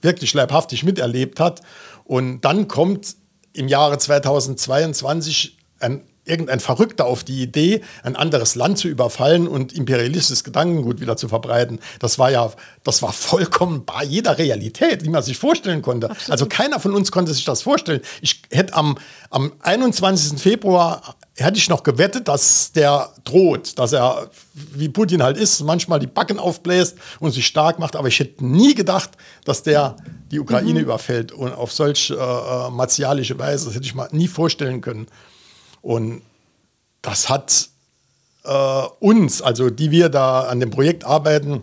wirklich 0.02 0.34
leibhaftig 0.34 0.84
miterlebt 0.84 1.40
hat. 1.40 1.62
Und 2.04 2.42
dann 2.42 2.68
kommt 2.68 3.16
im 3.54 3.68
Jahre 3.68 3.98
2022 3.98 5.58
ein 5.80 6.02
irgendein 6.26 6.60
Verrückter 6.60 7.06
auf 7.06 7.24
die 7.24 7.42
Idee, 7.42 7.82
ein 8.04 8.16
anderes 8.16 8.56
Land 8.56 8.78
zu 8.78 8.88
überfallen 8.88 9.48
und 9.48 9.74
imperialistisches 9.74 10.44
Gedankengut 10.44 11.00
wieder 11.00 11.18
zu 11.18 11.28
verbreiten. 11.28 11.80
Das 12.00 12.20
war 12.20 12.32
ja, 12.32 12.52
das 12.84 13.02
war 13.02 13.14
vollkommen 13.14 13.86
bei 13.86 14.04
jeder 14.04 14.38
Realität, 14.38 15.06
die 15.06 15.10
man 15.10 15.24
sich 15.24 15.38
vorstellen 15.38 15.82
konnte. 15.82 16.10
Absolut. 16.10 16.32
Also 16.32 16.46
keiner 16.48 16.80
von 16.80 16.94
uns 16.94 17.12
konnte 17.12 17.34
sich 17.34 17.46
das 17.46 17.62
vorstellen. 17.62 18.02
Ich 18.22 18.42
hätte 18.52 18.74
am, 18.74 18.98
am 19.30 19.54
21. 19.62 20.40
Februar 20.40 21.16
hätte 21.38 21.58
ich 21.58 21.70
noch 21.70 21.84
gewettet, 21.84 22.28
dass 22.28 22.72
der 22.72 23.10
droht, 23.24 23.78
dass 23.78 23.92
er, 23.92 24.30
wie 24.54 24.90
Putin 24.90 25.22
halt 25.22 25.38
ist, 25.38 25.62
manchmal 25.62 26.00
die 26.00 26.08
Backen 26.08 26.40
aufbläst 26.40 26.98
und 27.20 27.32
sich 27.32 27.46
stark 27.46 27.78
macht. 27.78 27.96
Aber 27.96 28.08
ich 28.08 28.20
hätte 28.20 28.46
nie 28.46 28.74
gedacht, 28.74 29.12
dass 29.44 29.62
der 29.62 29.98
die 30.32 30.40
Ukraine 30.40 30.80
mhm. 30.80 30.86
überfällt 30.86 31.32
und 31.32 31.54
auf 31.54 31.72
solch 31.72 32.10
äh, 32.10 32.14
äh 32.14 32.70
martialische 32.72 33.38
Weise. 33.38 33.66
Das 33.66 33.76
hätte 33.76 33.86
ich 33.86 33.96
mir 33.96 34.08
nie 34.12 34.28
vorstellen 34.28 34.82
können. 34.82 35.08
Und 35.86 36.24
das 37.04 37.30
hat 37.30 37.70
äh, 38.44 38.82
uns, 39.00 39.44
also 39.44 39.70
die 39.70 39.92
wir 39.92 40.10
da 40.10 40.42
an 40.42 40.60
dem 40.60 40.72
Projekt 40.72 41.06
arbeiten, 41.06 41.62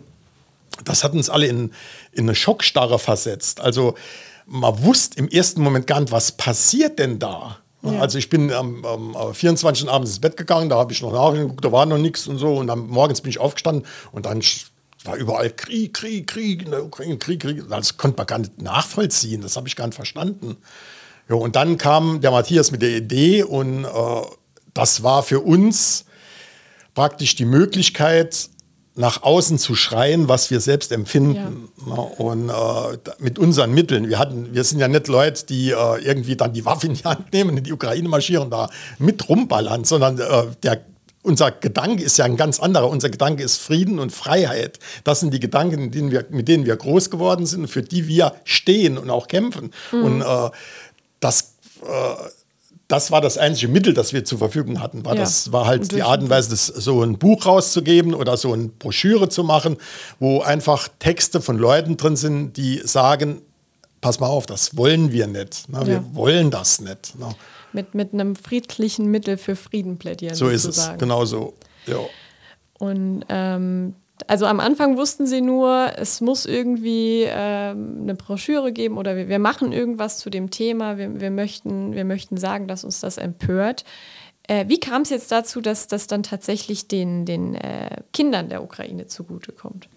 das 0.85 1.03
hat 1.03 1.11
uns 1.11 1.29
alle 1.29 1.47
in, 1.47 1.73
in 2.13 2.23
eine 2.23 2.33
Schockstarre 2.33 2.99
versetzt. 2.99 3.59
Also 3.59 3.95
man 4.45 4.81
wusste 4.81 5.19
im 5.19 5.27
ersten 5.27 5.61
Moment 5.61 5.87
gar 5.87 5.99
nicht, 5.99 6.13
was 6.13 6.31
passiert 6.31 6.99
denn 6.99 7.19
da? 7.19 7.57
Ja. 7.81 7.99
Also 7.99 8.17
ich 8.17 8.29
bin 8.29 8.49
am, 8.53 8.85
am 8.85 9.33
24. 9.33 9.89
abends 9.89 10.11
ins 10.11 10.21
Bett 10.21 10.37
gegangen, 10.37 10.69
da 10.69 10.77
habe 10.77 10.93
ich 10.93 11.01
noch 11.01 11.11
nachgeguckt, 11.11 11.65
da 11.65 11.73
war 11.73 11.85
noch 11.85 11.97
nichts 11.97 12.25
und 12.25 12.37
so. 12.37 12.55
Und 12.55 12.67
dann 12.67 12.87
morgens 12.87 13.19
bin 13.19 13.29
ich 13.29 13.39
aufgestanden 13.39 13.85
und 14.13 14.25
dann 14.25 14.41
war 15.03 15.17
überall 15.17 15.49
Krieg, 15.49 15.93
Krieg, 15.93 16.27
Krieg 16.27 16.61
in 16.61 16.71
der 16.71 16.85
Ukraine, 16.85 17.17
Krieg, 17.17 17.41
Krieg. 17.41 17.61
Das 17.69 17.97
konnte 17.97 18.15
man 18.15 18.27
gar 18.27 18.39
nicht 18.39 18.61
nachvollziehen, 18.61 19.41
das 19.41 19.57
habe 19.57 19.67
ich 19.67 19.75
gar 19.75 19.87
nicht 19.87 19.97
verstanden. 19.97 20.55
Ja, 21.29 21.35
und 21.35 21.55
dann 21.55 21.77
kam 21.77 22.21
der 22.21 22.31
Matthias 22.31 22.71
mit 22.71 22.81
der 22.81 22.97
Idee 22.97 23.43
und 23.43 23.85
äh, 23.85 23.87
das 24.73 25.03
war 25.03 25.23
für 25.23 25.39
uns 25.39 26.05
praktisch 26.93 27.35
die 27.35 27.45
Möglichkeit, 27.45 28.49
nach 28.95 29.23
außen 29.23 29.57
zu 29.57 29.73
schreien, 29.73 30.27
was 30.27 30.51
wir 30.51 30.59
selbst 30.59 30.91
empfinden. 30.91 31.69
Ja. 31.87 31.93
Und 31.93 32.49
äh, 32.49 32.97
mit 33.17 33.39
unseren 33.39 33.73
Mitteln. 33.73 34.07
Wir, 34.07 34.19
hatten, 34.19 34.53
wir 34.53 34.63
sind 34.63 34.79
ja 34.79 34.87
nicht 34.87 35.07
Leute, 35.07 35.45
die 35.47 35.71
äh, 35.71 36.03
irgendwie 36.03 36.35
dann 36.35 36.53
die 36.53 36.63
Waffe 36.63 36.87
in 36.87 36.93
die 36.93 37.03
Hand 37.03 37.33
nehmen, 37.33 37.57
in 37.57 37.63
die 37.63 37.73
Ukraine 37.73 38.07
marschieren, 38.07 38.51
da 38.51 38.69
mit 38.99 39.27
rumballern, 39.27 39.83
sondern 39.83 40.19
äh, 40.19 40.43
der, 40.61 40.81
unser 41.23 41.51
Gedanke 41.51 42.03
ist 42.03 42.17
ja 42.17 42.25
ein 42.25 42.37
ganz 42.37 42.59
anderer. 42.59 42.87
Unser 42.87 43.09
Gedanke 43.09 43.43
ist 43.43 43.57
Frieden 43.57 43.97
und 43.97 44.11
Freiheit. 44.11 44.77
Das 45.03 45.21
sind 45.21 45.33
die 45.33 45.39
Gedanken, 45.39 45.89
denen 45.89 46.11
wir, 46.11 46.25
mit 46.29 46.47
denen 46.47 46.65
wir 46.65 46.75
groß 46.75 47.09
geworden 47.09 47.47
sind, 47.47 47.67
für 47.69 47.81
die 47.81 48.07
wir 48.07 48.33
stehen 48.43 48.99
und 48.99 49.09
auch 49.09 49.27
kämpfen. 49.27 49.71
Mhm. 49.91 50.03
Und 50.03 50.21
äh, 50.21 50.51
das, 51.23 51.55
äh, 51.81 52.29
das 52.87 53.11
war 53.11 53.21
das 53.21 53.37
einzige 53.37 53.71
Mittel, 53.71 53.93
das 53.93 54.13
wir 54.13 54.25
zur 54.25 54.37
Verfügung 54.37 54.81
hatten. 54.81 55.05
War 55.05 55.15
ja. 55.15 55.21
Das 55.21 55.51
war 55.51 55.65
halt 55.65 55.91
die 55.91 56.03
Art 56.03 56.21
und 56.21 56.29
Weise, 56.29 56.49
das, 56.49 56.67
so 56.67 57.01
ein 57.01 57.17
Buch 57.17 57.45
rauszugeben 57.45 58.13
oder 58.13 58.37
so 58.37 58.53
eine 58.53 58.67
Broschüre 58.67 59.29
zu 59.29 59.43
machen, 59.43 59.77
wo 60.19 60.41
einfach 60.41 60.89
Texte 60.99 61.41
von 61.41 61.57
Leuten 61.57 61.97
drin 61.97 62.15
sind, 62.15 62.57
die 62.57 62.81
sagen, 62.83 63.41
pass 64.01 64.19
mal 64.19 64.27
auf, 64.27 64.45
das 64.45 64.77
wollen 64.77 65.11
wir 65.11 65.27
nicht. 65.27 65.69
Ne? 65.69 65.85
Wir 65.85 65.93
ja. 65.95 66.05
wollen 66.13 66.51
das 66.51 66.81
nicht. 66.81 67.17
Ne? 67.17 67.33
Mit, 67.71 67.95
mit 67.95 68.13
einem 68.13 68.35
friedlichen 68.35 69.09
Mittel 69.09 69.37
für 69.37 69.55
Frieden 69.55 69.97
plädieren. 69.97 70.35
So 70.35 70.49
sozusagen. 70.49 70.69
ist 70.69 70.93
es, 70.93 70.99
genau 70.99 71.25
so. 71.25 71.55
Ja. 71.87 71.97
Und 72.77 73.25
ähm, 73.29 73.95
also 74.27 74.45
am 74.45 74.59
Anfang 74.59 74.97
wussten 74.97 75.27
sie 75.27 75.41
nur, 75.41 75.91
es 75.97 76.21
muss 76.21 76.45
irgendwie 76.45 77.23
ähm, 77.27 77.99
eine 78.01 78.15
Broschüre 78.15 78.71
geben 78.71 78.97
oder 78.97 79.15
wir, 79.15 79.29
wir, 79.29 79.39
machen 79.39 79.71
irgendwas 79.71 80.17
zu 80.19 80.29
dem 80.29 80.49
Thema, 80.51 80.97
wir, 80.97 81.19
wir, 81.19 81.31
möchten, 81.31 81.93
wir 81.93 82.05
möchten 82.05 82.37
sagen, 82.37 82.67
dass 82.67 82.83
uns 82.83 82.99
das 82.99 83.17
empört. 83.17 83.83
Äh, 84.47 84.65
wie 84.67 84.79
kam 84.79 85.03
es 85.03 85.09
jetzt 85.09 85.31
dazu, 85.31 85.61
dass 85.61 85.87
das 85.87 86.07
dann 86.07 86.23
tatsächlich 86.23 86.87
den, 86.87 87.25
den 87.25 87.55
äh, 87.55 88.01
Kindern 88.11 88.49
der 88.49 88.63
Ukraine 88.63 89.07
zugutekommt? 89.07 89.87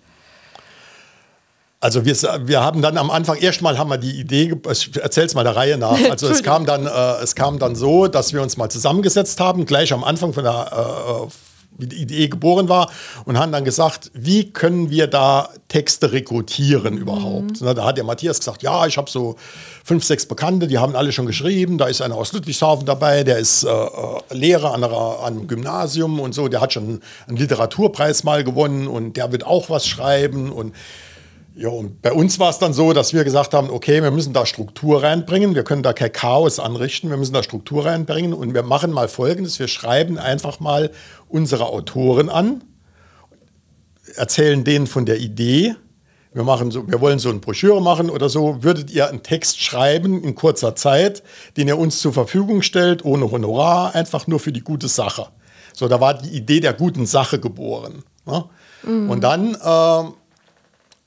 Also 1.81 2.05
wir, 2.05 2.15
wir 2.47 2.63
haben 2.63 2.81
dann 2.81 2.97
am 2.97 3.11
Anfang, 3.11 3.37
erstmal 3.37 3.79
haben 3.79 3.91
wir 3.91 3.99
die 3.99 4.19
Idee, 4.19 4.57
ich 4.71 4.97
erzähl's 4.97 5.35
mal 5.35 5.45
der 5.45 5.57
Reihe 5.57 5.77
nach. 5.79 5.99
Also 6.11 6.29
es 6.29 6.43
kam, 6.43 6.65
dann, 6.65 6.87
äh, 6.87 7.23
es 7.23 7.35
kam 7.35 7.59
dann 7.59 7.77
so, 7.77 8.07
dass 8.07 8.33
wir 8.33 8.43
uns 8.43 8.57
mal 8.57 8.71
zusammengesetzt 8.71 9.41
haben, 9.41 9.67
gleich 9.67 9.93
am 9.93 10.03
Anfang 10.03 10.33
von 10.33 10.45
der 10.45 11.27
äh, 11.27 11.46
wie 11.79 11.87
die 11.87 11.97
Idee 11.97 12.29
geboren 12.29 12.69
war 12.69 12.91
und 13.25 13.39
haben 13.39 13.53
dann 13.53 13.65
gesagt, 13.65 14.11
wie 14.15 14.51
können 14.51 14.91
wir 14.91 15.07
da 15.07 15.51
Texte 15.69 16.13
rekrutieren 16.13 16.95
mhm. 16.95 17.01
überhaupt? 17.01 17.61
Mhm. 17.61 17.75
Da 17.75 17.85
hat 17.85 17.97
der 17.97 18.05
Matthias 18.05 18.39
gesagt, 18.39 18.63
ja, 18.63 18.87
ich 18.87 18.97
habe 18.97 19.11
so 19.11 19.37
fünf, 19.85 20.05
sechs 20.05 20.27
Bekannte, 20.27 20.67
die 20.67 20.79
haben 20.79 20.97
alle 20.97 21.13
schon 21.13 21.27
geschrieben. 21.27 21.79
Da 21.79 21.87
ist 21.87 22.01
einer 22.01 22.17
aus 22.17 22.33
Ludwigshafen 22.33 22.87
dabei, 22.87 23.25
der 23.25 23.39
ist 23.39 23.65
äh, 23.65 23.69
äh 23.69 24.21
Lehrer 24.31 24.75
an, 24.75 24.85
einer, 24.85 25.21
an 25.21 25.35
einem 25.35 25.49
Gymnasium 25.49 26.21
und 26.21 26.35
so, 26.35 26.49
der 26.49 26.61
hat 26.61 26.73
schon 26.73 27.01
einen 27.27 27.37
Literaturpreis 27.37 28.25
mal 28.25 28.45
gewonnen 28.45 28.89
und 28.89 29.17
der 29.17 29.33
wird 29.33 29.47
auch 29.47 29.71
was 29.71 29.87
schreiben 29.87 30.51
und 30.51 30.75
ja, 31.59 31.71
und 31.71 32.03
bei 32.03 32.13
uns 32.13 32.39
war 32.39 32.51
es 32.51 32.59
dann 32.59 32.75
so, 32.75 32.93
dass 32.93 33.15
wir 33.15 33.25
gesagt 33.25 33.55
haben, 33.55 33.71
okay, 33.71 34.03
wir 34.03 34.11
müssen 34.11 34.35
da 34.35 34.45
Struktur 34.45 35.03
reinbringen, 35.03 35.55
wir 35.55 35.65
können 35.65 35.83
da 35.83 35.95
kein 35.95 36.13
Chaos 36.13 36.59
anrichten, 36.59 37.09
wir 37.09 37.17
müssen 37.17 37.33
da 37.33 37.43
Struktur 37.43 37.87
reinbringen 37.87 38.35
und 38.35 38.53
wir 38.53 38.63
machen 38.63 38.93
mal 38.93 39.09
Folgendes, 39.09 39.59
wir 39.59 39.67
schreiben 39.67 40.19
einfach 40.19 40.61
mal 40.61 40.91
unsere 41.29 41.65
Autoren 41.71 42.29
an, 42.29 42.63
erzählen 44.17 44.65
denen 44.65 44.87
von 44.87 45.07
der 45.07 45.19
Idee, 45.19 45.75
wir, 46.35 46.45
machen 46.45 46.71
so, 46.71 46.87
wir 46.91 47.01
wollen 47.01 47.19
so 47.19 47.31
eine 47.31 47.39
Broschüre 47.39 47.81
machen 47.81 48.11
oder 48.11 48.29
so, 48.29 48.63
würdet 48.63 48.91
ihr 48.91 49.09
einen 49.09 49.23
Text 49.23 49.59
schreiben 49.59 50.23
in 50.23 50.35
kurzer 50.35 50.77
Zeit, 50.77 51.23
den 51.57 51.69
ihr 51.69 51.79
uns 51.79 52.01
zur 52.01 52.13
Verfügung 52.13 52.61
stellt, 52.61 53.03
ohne 53.03 53.31
Honorar, 53.31 53.95
einfach 53.95 54.27
nur 54.27 54.41
für 54.41 54.53
die 54.53 54.61
gute 54.61 54.89
Sache. 54.89 55.29
So, 55.73 55.89
da 55.89 56.03
war 56.03 56.13
die 56.13 56.37
Idee 56.37 56.61
der 56.61 56.75
guten 56.75 57.07
Sache 57.07 57.41
geboren. 57.41 58.03
Ne? 58.27 58.45
Mhm. 58.83 59.09
Und 59.09 59.23
dann... 59.23 59.55
Äh, 59.55 60.11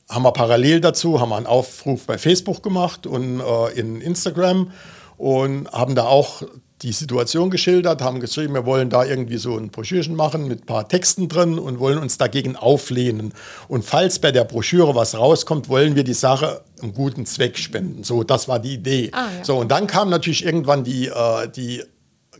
haben 0.09 0.23
wir 0.23 0.31
parallel 0.31 0.81
dazu 0.81 1.21
haben 1.21 1.29
wir 1.29 1.37
einen 1.37 1.45
Aufruf 1.45 2.05
bei 2.05 2.17
Facebook 2.17 2.63
gemacht 2.63 3.05
und 3.05 3.39
äh, 3.39 3.79
in 3.79 4.01
Instagram 4.01 4.71
und 5.17 5.71
haben 5.71 5.95
da 5.95 6.05
auch 6.05 6.43
die 6.81 6.93
Situation 6.93 7.49
geschildert, 7.49 8.01
haben 8.01 8.21
geschrieben, 8.21 8.53
wir 8.53 8.65
wollen 8.65 8.89
da 8.89 9.03
irgendwie 9.03 9.37
so 9.37 9.57
ein 9.57 9.69
Broschürchen 9.69 10.15
machen 10.15 10.47
mit 10.47 10.63
ein 10.63 10.65
paar 10.65 10.87
Texten 10.87 11.27
drin 11.27 11.59
und 11.59 11.79
wollen 11.79 11.97
uns 11.97 12.17
dagegen 12.17 12.55
auflehnen. 12.55 13.33
Und 13.67 13.83
falls 13.83 14.19
bei 14.19 14.31
der 14.31 14.45
Broschüre 14.45 14.95
was 14.95 15.17
rauskommt, 15.17 15.67
wollen 15.67 15.95
wir 15.95 16.05
die 16.05 16.13
Sache 16.13 16.61
einem 16.81 16.93
guten 16.93 17.25
Zweck 17.25 17.57
spenden. 17.57 18.03
So, 18.03 18.23
das 18.23 18.47
war 18.47 18.59
die 18.59 18.75
Idee. 18.75 19.09
Ah, 19.11 19.27
ja. 19.37 19.43
So, 19.43 19.57
und 19.57 19.69
dann 19.69 19.87
kam 19.87 20.09
natürlich 20.09 20.45
irgendwann 20.45 20.85
die, 20.85 21.07
äh, 21.07 21.49
die 21.53 21.83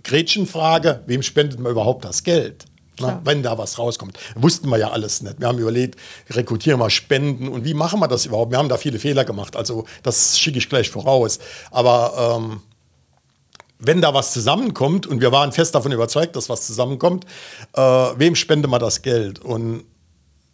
Gretchenfrage, 0.04 1.04
wem 1.06 1.22
spendet 1.22 1.60
man 1.60 1.74
überhaupt 1.74 2.06
das 2.06 2.24
Geld? 2.24 2.66
Na, 3.08 3.22
wenn 3.24 3.44
da 3.44 3.58
was 3.58 3.78
rauskommt. 3.78 4.18
Wussten 4.36 4.70
wir 4.70 4.78
ja 4.78 4.92
alles 4.92 5.22
nicht. 5.22 5.40
Wir 5.40 5.48
haben 5.48 5.60
überlegt, 5.60 6.00
rekrutieren 6.30 6.80
wir 6.80 6.90
Spenden 6.90 7.48
und 7.48 7.66
wie 7.66 7.74
machen 7.74 8.00
wir 8.00 8.08
das 8.08 8.26
überhaupt? 8.26 8.52
Wir 8.52 8.58
haben 8.58 8.70
da 8.70 8.78
viele 8.78 9.00
Fehler 9.00 9.26
gemacht, 9.26 9.56
also 9.56 9.86
das 10.04 10.40
schicke 10.40 10.58
ich 10.58 10.70
gleich 10.70 10.90
voraus. 10.90 11.40
Aber 11.72 12.38
ähm, 12.38 12.62
wenn 13.80 14.02
da 14.02 14.14
was 14.14 14.34
zusammenkommt, 14.34 15.08
und 15.08 15.22
wir 15.22 15.32
waren 15.32 15.52
fest 15.52 15.74
davon 15.74 15.92
überzeugt, 15.92 16.36
dass 16.36 16.50
was 16.50 16.68
zusammenkommt, 16.68 17.26
äh, 17.74 17.82
wem 17.82 18.36
spende 18.36 18.68
man 18.68 18.82
das 18.82 19.02
Geld? 19.02 19.40
Und 19.40 19.86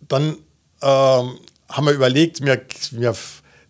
dann 0.08 0.38
ähm, 0.82 1.40
haben 1.70 1.86
wir 1.86 1.94
überlegt, 1.94 2.42
wir, 2.42 2.62
wir 2.92 3.16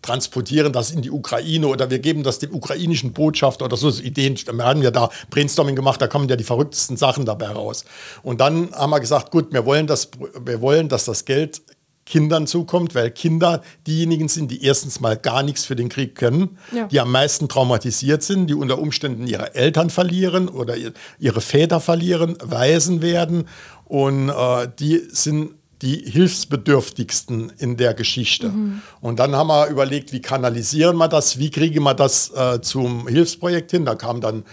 transportieren 0.06 0.72
das 0.72 0.90
in 0.90 1.02
die 1.02 1.10
Ukraine 1.10 1.66
oder 1.66 1.90
wir 1.90 1.98
geben 1.98 2.22
das 2.22 2.38
dem 2.38 2.54
ukrainischen 2.54 3.12
Botschafter 3.12 3.64
oder 3.64 3.76
so, 3.76 3.90
so 3.90 4.02
Ideen. 4.02 4.36
Wir 4.36 4.64
haben 4.64 4.82
ja 4.82 4.90
da 4.90 5.10
Brainstorming 5.30 5.76
gemacht, 5.76 6.00
da 6.00 6.06
kommen 6.06 6.28
ja 6.28 6.36
die 6.36 6.44
verrücktesten 6.44 6.96
Sachen 6.96 7.24
dabei 7.26 7.48
raus. 7.48 7.84
Und 8.22 8.40
dann 8.40 8.72
haben 8.72 8.90
wir 8.90 9.00
gesagt, 9.00 9.30
gut, 9.30 9.52
wir 9.52 9.66
wollen, 9.66 9.86
das, 9.86 10.10
wir 10.44 10.60
wollen 10.60 10.88
dass 10.88 11.04
das 11.04 11.24
Geld 11.24 11.60
Kindern 12.08 12.46
zukommt, 12.46 12.94
weil 12.94 13.10
Kinder 13.10 13.62
diejenigen 13.88 14.28
sind, 14.28 14.52
die 14.52 14.62
erstens 14.62 15.00
mal 15.00 15.16
gar 15.16 15.42
nichts 15.42 15.64
für 15.64 15.74
den 15.74 15.88
Krieg 15.88 16.14
können, 16.14 16.56
Ja. 16.72 16.86
die 16.86 17.00
am 17.00 17.10
meisten 17.10 17.48
traumatisiert 17.48 18.22
sind, 18.22 18.46
die 18.46 18.54
unter 18.54 18.78
Umständen 18.78 19.26
ihre 19.26 19.56
Eltern 19.56 19.90
verlieren 19.90 20.48
oder 20.48 20.76
ihr- 20.76 20.92
ihre 21.18 21.40
Väter 21.40 21.80
verlieren, 21.80 22.36
Waisen 22.40 23.02
werden 23.02 23.48
und 23.84 24.28
äh, 24.28 24.68
die 24.78 25.02
sind 25.10 25.54
die 25.82 25.96
hilfsbedürftigsten 26.10 27.52
in 27.58 27.76
der 27.76 27.94
Geschichte. 27.94 28.52
Und 29.00 29.18
dann 29.18 29.36
haben 29.36 29.48
wir 29.48 29.66
überlegt, 29.66 30.12
wie 30.12 30.22
kanalisieren 30.22 30.96
wir 30.96 31.08
das, 31.08 31.38
wie 31.38 31.50
kriegen 31.50 31.82
wir 31.82 31.94
das 31.94 32.30
äh, 32.30 32.60
zum 32.60 33.06
Hilfsprojekt 33.08 33.70
hin. 33.70 33.84
Da 33.84 33.94
kam 33.94 34.20
dann 34.20 34.44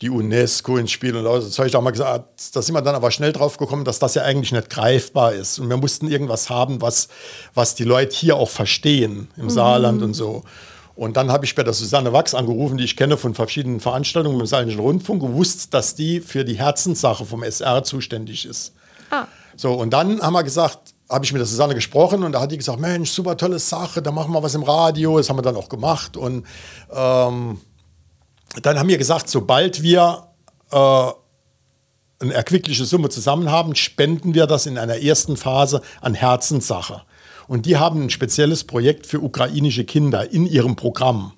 die 0.00 0.10
UNESCO 0.10 0.78
ins 0.78 0.92
Spiel 0.92 1.14
und 1.16 1.50
Zeug. 1.50 1.72
Da 1.72 1.78
haben 1.78 1.84
wir 1.84 1.92
gesagt, 1.92 2.56
da 2.56 2.62
sind 2.62 2.74
wir 2.74 2.82
dann 2.82 2.94
aber 2.94 3.10
schnell 3.10 3.32
drauf 3.32 3.58
gekommen, 3.58 3.84
dass 3.84 3.98
das 3.98 4.14
ja 4.14 4.22
eigentlich 4.22 4.52
nicht 4.52 4.70
greifbar 4.70 5.32
ist. 5.32 5.58
Und 5.58 5.68
wir 5.68 5.76
mussten 5.76 6.08
irgendwas 6.08 6.48
haben, 6.48 6.80
was, 6.80 7.08
was 7.54 7.74
die 7.74 7.84
Leute 7.84 8.16
hier 8.16 8.36
auch 8.36 8.48
verstehen, 8.48 9.28
im 9.36 9.50
Saarland 9.50 10.02
und 10.02 10.14
so. 10.14 10.44
Und 10.94 11.16
dann 11.16 11.30
habe 11.30 11.44
ich 11.44 11.54
bei 11.54 11.62
der 11.62 11.72
Susanne 11.72 12.12
Wachs 12.12 12.34
angerufen, 12.34 12.76
die 12.76 12.84
ich 12.84 12.96
kenne 12.96 13.16
von 13.16 13.34
verschiedenen 13.34 13.80
Veranstaltungen 13.80 14.38
im 14.38 14.46
Saarländischen 14.46 14.80
Rundfunk, 14.80 15.22
gewusst, 15.22 15.72
dass 15.74 15.94
die 15.94 16.20
für 16.20 16.44
die 16.44 16.58
Herzenssache 16.58 17.24
vom 17.24 17.42
SR 17.42 17.84
zuständig 17.84 18.46
ist. 18.46 18.74
Ah, 19.10 19.26
So, 19.60 19.74
und 19.74 19.90
dann 19.90 20.22
haben 20.22 20.32
wir 20.32 20.42
gesagt, 20.42 20.94
habe 21.10 21.22
ich 21.22 21.34
mit 21.34 21.40
der 21.40 21.46
Susanne 21.46 21.74
gesprochen 21.74 22.24
und 22.24 22.32
da 22.32 22.40
hat 22.40 22.50
die 22.50 22.56
gesagt, 22.56 22.80
Mensch, 22.80 23.10
super 23.10 23.36
tolle 23.36 23.58
Sache, 23.58 24.00
da 24.00 24.10
machen 24.10 24.32
wir 24.32 24.42
was 24.42 24.54
im 24.54 24.62
Radio. 24.62 25.18
Das 25.18 25.28
haben 25.28 25.36
wir 25.36 25.42
dann 25.42 25.54
auch 25.54 25.68
gemacht. 25.68 26.16
Und 26.16 26.46
ähm, 26.90 27.60
dann 28.62 28.78
haben 28.78 28.88
wir 28.88 28.96
gesagt, 28.96 29.28
sobald 29.28 29.82
wir 29.82 30.28
äh, 30.70 30.76
eine 32.20 32.32
erquickliche 32.32 32.86
Summe 32.86 33.10
zusammen 33.10 33.50
haben, 33.50 33.74
spenden 33.74 34.32
wir 34.32 34.46
das 34.46 34.64
in 34.64 34.78
einer 34.78 34.96
ersten 34.96 35.36
Phase 35.36 35.82
an 36.00 36.14
Herzenssache. 36.14 37.02
Und 37.46 37.66
die 37.66 37.76
haben 37.76 38.04
ein 38.04 38.10
spezielles 38.10 38.64
Projekt 38.64 39.06
für 39.06 39.20
ukrainische 39.20 39.84
Kinder 39.84 40.32
in 40.32 40.46
ihrem 40.46 40.74
Programm. 40.74 41.34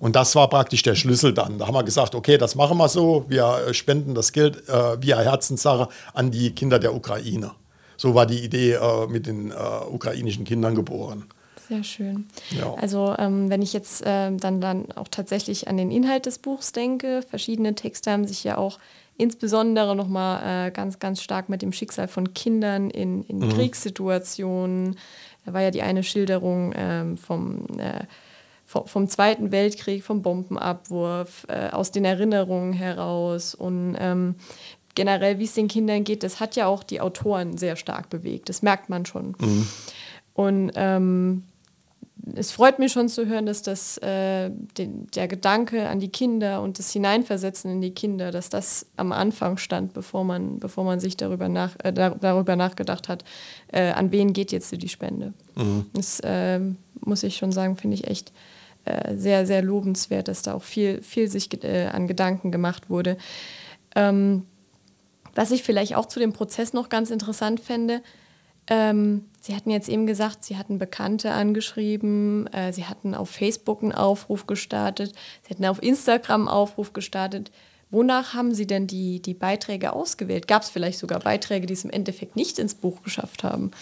Und 0.00 0.16
das 0.16 0.34
war 0.34 0.48
praktisch 0.48 0.82
der 0.82 0.96
Schlüssel 0.96 1.32
dann. 1.32 1.58
Da 1.58 1.66
haben 1.66 1.74
wir 1.74 1.84
gesagt, 1.84 2.14
okay, 2.14 2.38
das 2.38 2.56
machen 2.56 2.78
wir 2.78 2.88
so. 2.88 3.26
Wir 3.28 3.66
äh, 3.68 3.74
spenden 3.74 4.14
das 4.14 4.32
Geld 4.32 4.68
äh, 4.68 5.00
via 5.00 5.20
Herzenssache 5.20 5.88
an 6.14 6.30
die 6.30 6.52
Kinder 6.52 6.78
der 6.78 6.94
Ukraine. 6.94 7.52
So 7.96 8.14
war 8.14 8.26
die 8.26 8.42
Idee 8.42 8.72
äh, 8.72 9.06
mit 9.06 9.26
den 9.26 9.50
äh, 9.50 9.54
ukrainischen 9.90 10.44
Kindern 10.44 10.74
geboren. 10.74 11.24
Sehr 11.68 11.84
schön. 11.84 12.26
Ja. 12.58 12.74
Also 12.74 13.14
ähm, 13.18 13.50
wenn 13.50 13.62
ich 13.62 13.72
jetzt 13.74 14.02
ähm, 14.04 14.40
dann, 14.40 14.60
dann 14.60 14.90
auch 14.92 15.06
tatsächlich 15.08 15.68
an 15.68 15.76
den 15.76 15.90
Inhalt 15.90 16.26
des 16.26 16.38
Buchs 16.38 16.72
denke, 16.72 17.22
verschiedene 17.28 17.74
Texte 17.74 18.10
haben 18.10 18.26
sich 18.26 18.42
ja 18.42 18.56
auch 18.56 18.78
insbesondere 19.18 19.94
nochmal 19.94 20.68
äh, 20.68 20.70
ganz, 20.70 20.98
ganz 20.98 21.22
stark 21.22 21.50
mit 21.50 21.60
dem 21.60 21.72
Schicksal 21.72 22.08
von 22.08 22.32
Kindern 22.32 22.88
in, 22.88 23.22
in 23.24 23.38
Mhm. 23.40 23.50
Kriegssituationen. 23.50 24.96
Da 25.44 25.52
war 25.52 25.60
ja 25.60 25.70
die 25.70 25.82
eine 25.82 26.02
Schilderung 26.02 26.72
ähm, 26.74 27.18
vom, 27.18 27.66
äh, 27.78 28.04
vom, 28.70 29.08
Zweiten 29.08 29.50
Weltkrieg, 29.50 30.04
vom 30.04 30.22
Bombenabwurf, 30.22 31.46
äh, 31.48 31.70
aus 31.70 31.90
den 31.90 32.04
Erinnerungen 32.04 32.72
heraus 32.72 33.54
und 33.54 33.96
ähm, 33.98 34.36
generell, 34.94 35.38
wie 35.38 35.44
es 35.44 35.54
den 35.54 35.68
Kindern 35.68 36.04
geht, 36.04 36.22
das 36.22 36.38
hat 36.38 36.56
ja 36.56 36.66
auch 36.66 36.82
die 36.82 37.00
Autoren 37.00 37.58
sehr 37.58 37.76
stark 37.76 38.10
bewegt. 38.10 38.48
Das 38.48 38.62
merkt 38.62 38.88
man 38.88 39.06
schon. 39.06 39.34
Und 40.34 40.72
ähm, 40.74 41.44
es 42.34 42.52
freut 42.52 42.78
mich 42.78 42.92
schon 42.92 43.08
zu 43.08 43.26
hören, 43.26 43.46
dass 43.46 43.62
das, 43.62 43.98
äh, 43.98 44.50
den, 44.78 45.06
der 45.14 45.26
Gedanke 45.26 45.88
an 45.88 45.98
die 45.98 46.10
Kinder 46.10 46.62
und 46.62 46.78
das 46.78 46.92
Hineinversetzen 46.92 47.70
in 47.72 47.80
die 47.80 47.92
Kinder, 47.92 48.30
dass 48.30 48.50
das 48.50 48.86
am 48.96 49.10
Anfang 49.10 49.56
stand, 49.56 49.94
bevor 49.94 50.24
man, 50.24 50.58
bevor 50.58 50.84
man 50.84 51.00
sich 51.00 51.16
darüber, 51.16 51.48
nach, 51.48 51.76
äh, 51.82 51.92
dar, 51.92 52.16
darüber 52.16 52.56
nachgedacht 52.56 53.08
hat, 53.08 53.24
äh, 53.72 53.90
an 53.90 54.12
wen 54.12 54.32
geht 54.32 54.52
jetzt 54.52 54.70
die 54.70 54.88
Spende. 54.88 55.32
Das 55.94 56.20
ähm, 56.24 56.76
muss 57.04 57.22
ich 57.22 57.36
schon 57.36 57.52
sagen, 57.52 57.76
finde 57.76 57.94
ich 57.94 58.06
echt 58.06 58.32
äh, 58.84 59.16
sehr, 59.16 59.46
sehr 59.46 59.62
lobenswert, 59.62 60.28
dass 60.28 60.42
da 60.42 60.54
auch 60.54 60.62
viel, 60.62 61.02
viel 61.02 61.28
sich 61.28 61.62
äh, 61.64 61.86
an 61.86 62.06
Gedanken 62.06 62.50
gemacht 62.50 62.90
wurde. 62.90 63.16
Ähm, 63.94 64.46
was 65.34 65.50
ich 65.50 65.62
vielleicht 65.62 65.94
auch 65.94 66.06
zu 66.06 66.20
dem 66.20 66.32
Prozess 66.32 66.72
noch 66.72 66.88
ganz 66.88 67.10
interessant 67.10 67.60
fände, 67.60 68.02
ähm, 68.68 69.26
Sie 69.42 69.56
hatten 69.56 69.70
jetzt 69.70 69.88
eben 69.88 70.06
gesagt, 70.06 70.44
Sie 70.44 70.58
hatten 70.58 70.78
Bekannte 70.78 71.32
angeschrieben, 71.32 72.46
äh, 72.48 72.72
Sie 72.72 72.84
hatten 72.84 73.14
auf 73.14 73.30
Facebook 73.30 73.82
einen 73.82 73.92
Aufruf 73.92 74.46
gestartet, 74.46 75.12
Sie 75.42 75.54
hatten 75.54 75.64
auf 75.64 75.82
Instagram 75.82 76.42
einen 76.42 76.48
Aufruf 76.48 76.92
gestartet. 76.92 77.50
Wonach 77.90 78.34
haben 78.34 78.54
Sie 78.54 78.66
denn 78.66 78.86
die, 78.86 79.20
die 79.20 79.34
Beiträge 79.34 79.92
ausgewählt? 79.92 80.46
Gab 80.46 80.62
es 80.62 80.70
vielleicht 80.70 80.98
sogar 80.98 81.18
Beiträge, 81.20 81.66
die 81.66 81.74
es 81.74 81.84
im 81.84 81.90
Endeffekt 81.90 82.36
nicht 82.36 82.58
ins 82.58 82.74
Buch 82.74 83.02
geschafft 83.02 83.42
haben? 83.42 83.72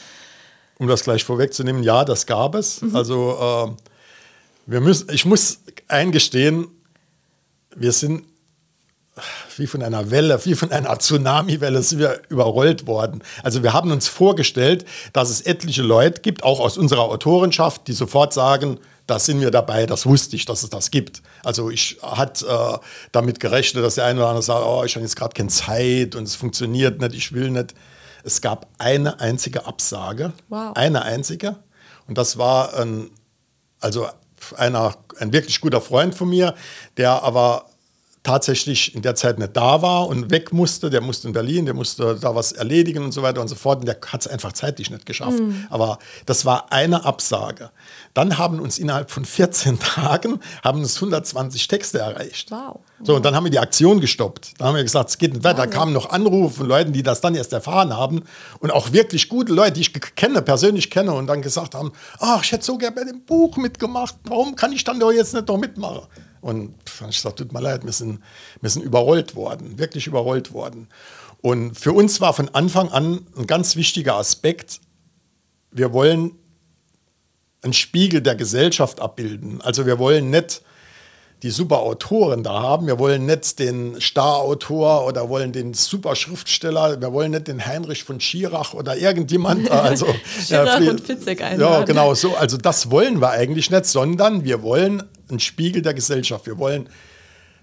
Um 0.78 0.86
das 0.86 1.02
gleich 1.02 1.24
vorwegzunehmen, 1.24 1.82
ja, 1.82 2.04
das 2.04 2.26
gab 2.26 2.54
es. 2.54 2.80
Also 2.94 3.36
äh, 3.76 3.82
wir 4.68 4.80
müssen, 4.80 5.08
ich 5.10 5.24
muss 5.24 5.60
eingestehen, 5.88 6.68
wir 7.74 7.92
sind 7.92 8.24
wie 9.56 9.66
von 9.66 9.82
einer 9.82 10.12
Welle, 10.12 10.38
wie 10.44 10.54
von 10.54 10.70
einer 10.70 10.96
Tsunami-Welle 10.96 11.82
sind 11.82 11.98
wir 11.98 12.20
überrollt 12.28 12.86
worden. 12.86 13.22
Also 13.42 13.64
wir 13.64 13.72
haben 13.72 13.90
uns 13.90 14.06
vorgestellt, 14.06 14.84
dass 15.12 15.30
es 15.30 15.40
etliche 15.40 15.82
Leute 15.82 16.20
gibt, 16.20 16.44
auch 16.44 16.60
aus 16.60 16.78
unserer 16.78 17.02
Autorenschaft, 17.02 17.88
die 17.88 17.94
sofort 17.94 18.32
sagen, 18.32 18.78
da 19.08 19.18
sind 19.18 19.40
wir 19.40 19.50
dabei, 19.50 19.86
das 19.86 20.06
wusste 20.06 20.36
ich, 20.36 20.44
dass 20.44 20.62
es 20.62 20.70
das 20.70 20.90
gibt. 20.92 21.22
Also 21.42 21.70
ich 21.70 21.98
hatte 22.02 22.46
äh, 22.46 22.78
damit 23.10 23.40
gerechnet, 23.40 23.82
dass 23.82 23.96
der 23.96 24.04
eine 24.04 24.20
oder 24.20 24.28
andere 24.28 24.42
sagt, 24.44 24.64
oh, 24.64 24.84
ich 24.84 24.94
habe 24.94 25.04
jetzt 25.04 25.16
gerade 25.16 25.34
keine 25.34 25.48
Zeit 25.48 26.14
und 26.14 26.24
es 26.24 26.36
funktioniert 26.36 27.00
nicht, 27.00 27.14
ich 27.14 27.32
will 27.32 27.50
nicht. 27.50 27.74
Es 28.22 28.40
gab 28.42 28.68
eine 28.78 29.18
einzige 29.18 29.66
Absage, 29.66 30.32
Wow. 30.48 30.76
eine 30.76 31.02
einzige. 31.02 31.56
Und 32.06 32.18
das 32.18 32.36
war 32.36 32.74
ein, 32.74 33.10
also 33.80 34.06
einer, 34.56 34.96
ein 35.18 35.32
wirklich 35.32 35.60
guter 35.60 35.80
Freund 35.80 36.14
von 36.14 36.28
mir, 36.28 36.54
der 36.96 37.22
aber 37.22 37.66
tatsächlich 38.28 38.94
in 38.94 39.00
der 39.00 39.14
Zeit 39.14 39.38
nicht 39.38 39.56
da 39.56 39.80
war 39.80 40.06
und 40.06 40.30
weg 40.30 40.52
musste. 40.52 40.90
Der 40.90 41.00
musste 41.00 41.28
in 41.28 41.32
Berlin, 41.32 41.64
der 41.64 41.72
musste 41.72 42.14
da 42.20 42.34
was 42.34 42.52
erledigen 42.52 43.02
und 43.02 43.12
so 43.12 43.22
weiter 43.22 43.40
und 43.40 43.48
so 43.48 43.54
fort. 43.54 43.80
Und 43.80 43.86
der 43.86 43.96
hat 44.06 44.20
es 44.20 44.26
einfach 44.26 44.52
zeitlich 44.52 44.90
nicht 44.90 45.06
geschafft. 45.06 45.40
Aber 45.70 45.98
das 46.26 46.44
war 46.44 46.70
eine 46.70 47.06
Absage. 47.06 47.70
Dann 48.12 48.36
haben 48.36 48.60
uns 48.60 48.78
innerhalb 48.78 49.10
von 49.10 49.24
14 49.24 49.78
Tagen 49.80 50.40
haben 50.62 50.80
uns 50.80 50.96
120 50.96 51.68
Texte 51.68 52.00
erreicht. 52.00 52.50
Wow. 52.50 52.80
So, 53.02 53.16
und 53.16 53.24
dann 53.24 53.34
haben 53.34 53.44
wir 53.44 53.50
die 53.50 53.60
Aktion 53.60 53.98
gestoppt. 54.00 54.58
Dann 54.58 54.68
haben 54.68 54.76
wir 54.76 54.82
gesagt, 54.82 55.08
es 55.08 55.16
geht 55.16 55.32
nicht 55.32 55.44
weiter. 55.44 55.58
Da 55.58 55.66
kamen 55.66 55.94
noch 55.94 56.10
Anrufe 56.10 56.58
von 56.58 56.66
Leuten, 56.66 56.92
die 56.92 57.02
das 57.02 57.22
dann 57.22 57.34
erst 57.34 57.54
erfahren 57.54 57.96
haben. 57.96 58.24
Und 58.58 58.72
auch 58.72 58.92
wirklich 58.92 59.30
gute 59.30 59.54
Leute, 59.54 59.72
die 59.72 59.80
ich 59.80 59.92
kenne, 60.16 60.42
persönlich 60.42 60.90
kenne 60.90 61.14
und 61.14 61.28
dann 61.28 61.40
gesagt 61.40 61.74
haben, 61.74 61.92
ach, 62.18 62.44
ich 62.44 62.52
hätte 62.52 62.64
so 62.64 62.76
gerne 62.76 62.94
bei 62.94 63.04
dem 63.04 63.24
Buch 63.24 63.56
mitgemacht. 63.56 64.16
Warum 64.24 64.54
kann 64.54 64.72
ich 64.72 64.84
dann 64.84 65.00
doch 65.00 65.12
jetzt 65.12 65.32
nicht 65.32 65.48
noch 65.48 65.56
mitmachen? 65.56 66.02
Und 66.40 66.74
ich 67.08 67.16
gesagt, 67.16 67.38
tut 67.38 67.52
mir 67.52 67.60
leid, 67.60 67.84
wir 67.84 67.92
sind, 67.92 68.20
wir 68.60 68.70
sind 68.70 68.82
überrollt 68.82 69.34
worden, 69.34 69.78
wirklich 69.78 70.06
überrollt 70.06 70.52
worden. 70.52 70.88
Und 71.40 71.78
für 71.78 71.92
uns 71.92 72.20
war 72.20 72.32
von 72.32 72.48
Anfang 72.54 72.88
an 72.90 73.26
ein 73.36 73.46
ganz 73.46 73.76
wichtiger 73.76 74.16
Aspekt, 74.16 74.80
wir 75.70 75.92
wollen 75.92 76.32
einen 77.62 77.72
Spiegel 77.72 78.22
der 78.22 78.34
Gesellschaft 78.36 79.00
abbilden. 79.00 79.60
Also 79.60 79.84
wir 79.86 79.98
wollen 79.98 80.30
nicht 80.30 80.62
die 81.42 81.50
super 81.50 81.78
Autoren 81.80 82.42
da 82.42 82.60
haben. 82.62 82.86
Wir 82.88 82.98
wollen 82.98 83.26
nicht 83.26 83.60
den 83.60 84.00
Starautor 84.00 85.06
oder 85.06 85.28
wollen 85.28 85.52
den 85.52 85.72
super 85.72 86.16
Schriftsteller. 86.16 87.00
Wir 87.00 87.12
wollen 87.12 87.30
nicht 87.30 87.46
den 87.46 87.64
Heinrich 87.64 88.02
von 88.02 88.20
Schirach 88.20 88.74
oder 88.74 88.96
irgendjemand. 88.96 89.70
Also, 89.70 90.06
Schirach 90.46 90.78
Fried- 90.78 90.90
und 90.90 91.00
Fitzek 91.00 91.40
Ja, 91.40 91.46
einladen. 91.46 91.86
genau 91.86 92.14
so. 92.14 92.34
Also 92.34 92.56
das 92.56 92.90
wollen 92.90 93.20
wir 93.20 93.30
eigentlich 93.30 93.70
nicht, 93.70 93.86
sondern 93.86 94.42
wir 94.44 94.62
wollen 94.62 95.04
einen 95.30 95.40
Spiegel 95.40 95.82
der 95.82 95.94
Gesellschaft. 95.94 96.46
Wir 96.46 96.58
wollen 96.58 96.88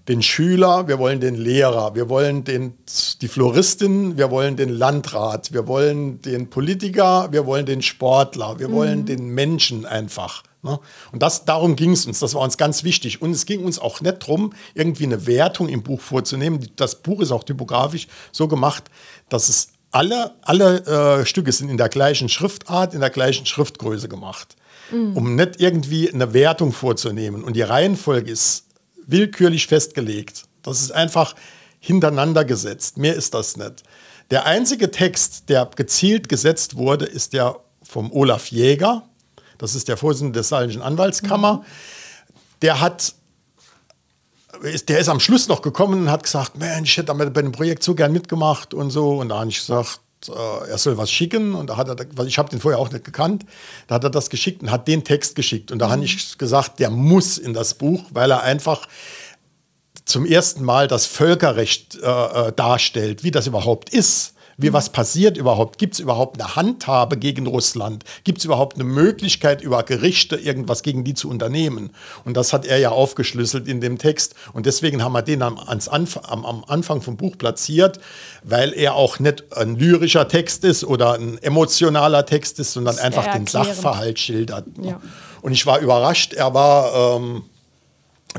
den 0.08 0.22
Schüler, 0.22 0.86
wir 0.86 0.98
wollen 0.98 1.20
den 1.20 1.34
Lehrer, 1.34 1.94
wir 1.94 2.08
wollen 2.08 2.44
den, 2.44 2.74
die 3.20 3.28
Floristin, 3.28 4.16
wir 4.16 4.30
wollen 4.30 4.56
den 4.56 4.68
Landrat, 4.68 5.52
wir 5.52 5.66
wollen 5.66 6.22
den 6.22 6.48
Politiker, 6.48 7.28
wir 7.32 7.44
wollen 7.44 7.66
den 7.66 7.82
Sportler, 7.82 8.58
wir 8.58 8.70
wollen 8.70 9.04
den 9.04 9.28
Menschen 9.30 9.84
einfach. 9.84 10.44
Ne? 10.62 10.78
Und 11.12 11.22
das, 11.22 11.44
darum 11.44 11.74
ging 11.74 11.92
es 11.92 12.06
uns, 12.06 12.20
das 12.20 12.34
war 12.34 12.42
uns 12.42 12.56
ganz 12.56 12.84
wichtig. 12.84 13.20
Und 13.20 13.32
es 13.32 13.46
ging 13.46 13.64
uns 13.64 13.78
auch 13.78 14.00
nicht 14.00 14.22
darum, 14.22 14.52
irgendwie 14.74 15.04
eine 15.04 15.26
Wertung 15.26 15.68
im 15.68 15.82
Buch 15.82 16.00
vorzunehmen. 16.00 16.68
Das 16.76 16.96
Buch 16.96 17.20
ist 17.20 17.32
auch 17.32 17.44
typografisch 17.44 18.06
so 18.32 18.46
gemacht, 18.46 18.84
dass 19.28 19.48
es 19.48 19.68
alle, 19.90 20.34
alle 20.42 21.20
äh, 21.20 21.26
Stücke 21.26 21.52
sind 21.52 21.68
in 21.68 21.78
der 21.78 21.88
gleichen 21.88 22.28
Schriftart, 22.28 22.94
in 22.94 23.00
der 23.00 23.10
gleichen 23.10 23.46
Schriftgröße 23.46 24.08
gemacht. 24.08 24.56
Um 24.92 25.34
nicht 25.34 25.60
irgendwie 25.60 26.12
eine 26.12 26.32
Wertung 26.32 26.72
vorzunehmen. 26.72 27.42
Und 27.44 27.54
die 27.54 27.62
Reihenfolge 27.62 28.30
ist 28.30 28.66
willkürlich 29.06 29.66
festgelegt. 29.66 30.44
Das 30.62 30.80
ist 30.80 30.92
einfach 30.92 31.34
hintereinander 31.80 32.44
gesetzt. 32.44 32.96
Mehr 32.98 33.14
ist 33.14 33.34
das 33.34 33.56
nicht. 33.56 33.82
Der 34.30 34.46
einzige 34.46 34.90
Text, 34.90 35.48
der 35.48 35.68
gezielt 35.76 36.28
gesetzt 36.28 36.76
wurde, 36.76 37.04
ist 37.04 37.32
der 37.32 37.56
vom 37.82 38.10
Olaf 38.12 38.46
Jäger. 38.48 39.02
Das 39.58 39.74
ist 39.74 39.88
der 39.88 39.96
Vorsitzende 39.96 40.32
der 40.34 40.42
Saarländischen 40.42 40.82
Anwaltskammer. 40.82 41.64
Der 42.62 42.80
hat 42.80 43.14
ist- 44.62 44.88
der 44.88 44.98
ist 44.98 45.08
am 45.08 45.20
Schluss 45.20 45.48
noch 45.48 45.62
gekommen 45.62 46.02
und 46.02 46.10
hat 46.10 46.22
gesagt, 46.22 46.56
Mensch, 46.56 46.90
ich 46.92 46.96
hätte 46.96 47.14
bei 47.14 47.42
dem 47.42 47.52
Projekt 47.52 47.82
so 47.82 47.94
gern 47.94 48.12
mitgemacht 48.12 48.72
und 48.74 48.90
so. 48.90 49.18
Und 49.18 49.28
da 49.28 49.40
habe 49.40 49.50
ich 49.50 49.58
gesagt, 49.58 50.00
äh, 50.28 50.70
er 50.70 50.78
soll 50.78 50.96
was 50.96 51.10
schicken. 51.10 51.54
Und 51.54 51.70
da 51.70 51.76
hat 51.76 51.88
er, 51.88 51.96
weil 52.14 52.26
ich 52.26 52.38
habe 52.38 52.50
den 52.50 52.60
vorher 52.60 52.78
auch 52.78 52.90
nicht 52.90 53.04
gekannt, 53.04 53.44
da 53.86 53.96
hat 53.96 54.04
er 54.04 54.10
das 54.10 54.30
geschickt 54.30 54.62
und 54.62 54.70
hat 54.70 54.88
den 54.88 55.04
Text 55.04 55.34
geschickt. 55.34 55.72
Und 55.72 55.78
da 55.78 55.90
habe 55.90 56.04
ich 56.04 56.38
gesagt, 56.38 56.80
der 56.80 56.90
muss 56.90 57.38
in 57.38 57.52
das 57.52 57.74
Buch, 57.74 58.04
weil 58.10 58.30
er 58.30 58.42
einfach 58.42 58.86
zum 60.04 60.24
ersten 60.24 60.64
Mal 60.64 60.88
das 60.88 61.04
Völkerrecht 61.06 61.96
äh, 61.96 62.06
äh, 62.08 62.52
darstellt, 62.52 63.24
wie 63.24 63.30
das 63.30 63.46
überhaupt 63.46 63.90
ist. 63.90 64.34
Wie 64.58 64.72
was 64.72 64.88
passiert 64.88 65.36
überhaupt? 65.36 65.78
Gibt 65.78 65.94
es 65.94 66.00
überhaupt 66.00 66.40
eine 66.40 66.56
Handhabe 66.56 67.18
gegen 67.18 67.46
Russland? 67.46 68.04
Gibt 68.24 68.38
es 68.38 68.46
überhaupt 68.46 68.76
eine 68.76 68.84
Möglichkeit, 68.84 69.60
über 69.60 69.82
Gerichte 69.82 70.36
irgendwas 70.36 70.82
gegen 70.82 71.04
die 71.04 71.12
zu 71.12 71.28
unternehmen? 71.28 71.90
Und 72.24 72.38
das 72.38 72.54
hat 72.54 72.64
er 72.64 72.78
ja 72.78 72.90
aufgeschlüsselt 72.90 73.68
in 73.68 73.82
dem 73.82 73.98
Text. 73.98 74.34
Und 74.54 74.64
deswegen 74.64 75.04
haben 75.04 75.12
wir 75.12 75.20
den 75.20 75.42
am, 75.42 75.58
Anf 75.58 76.18
am, 76.22 76.46
am 76.46 76.64
Anfang 76.66 77.02
vom 77.02 77.18
Buch 77.18 77.36
platziert, 77.36 78.00
weil 78.44 78.72
er 78.72 78.94
auch 78.94 79.18
nicht 79.18 79.44
ein 79.54 79.76
lyrischer 79.76 80.26
Text 80.26 80.64
ist 80.64 80.84
oder 80.84 81.14
ein 81.14 81.36
emotionaler 81.42 82.24
Text 82.24 82.58
ist, 82.58 82.72
sondern 82.72 82.98
einfach 82.98 83.30
den. 83.32 83.46
Sachverhalt 83.46 84.18
schildert. 84.18 84.66
Ja. 84.82 85.00
Und 85.42 85.52
ich 85.52 85.66
war 85.66 85.80
überrascht. 85.80 86.32
Er 86.32 86.54
war. 86.54 87.16
Ähm, 87.16 87.44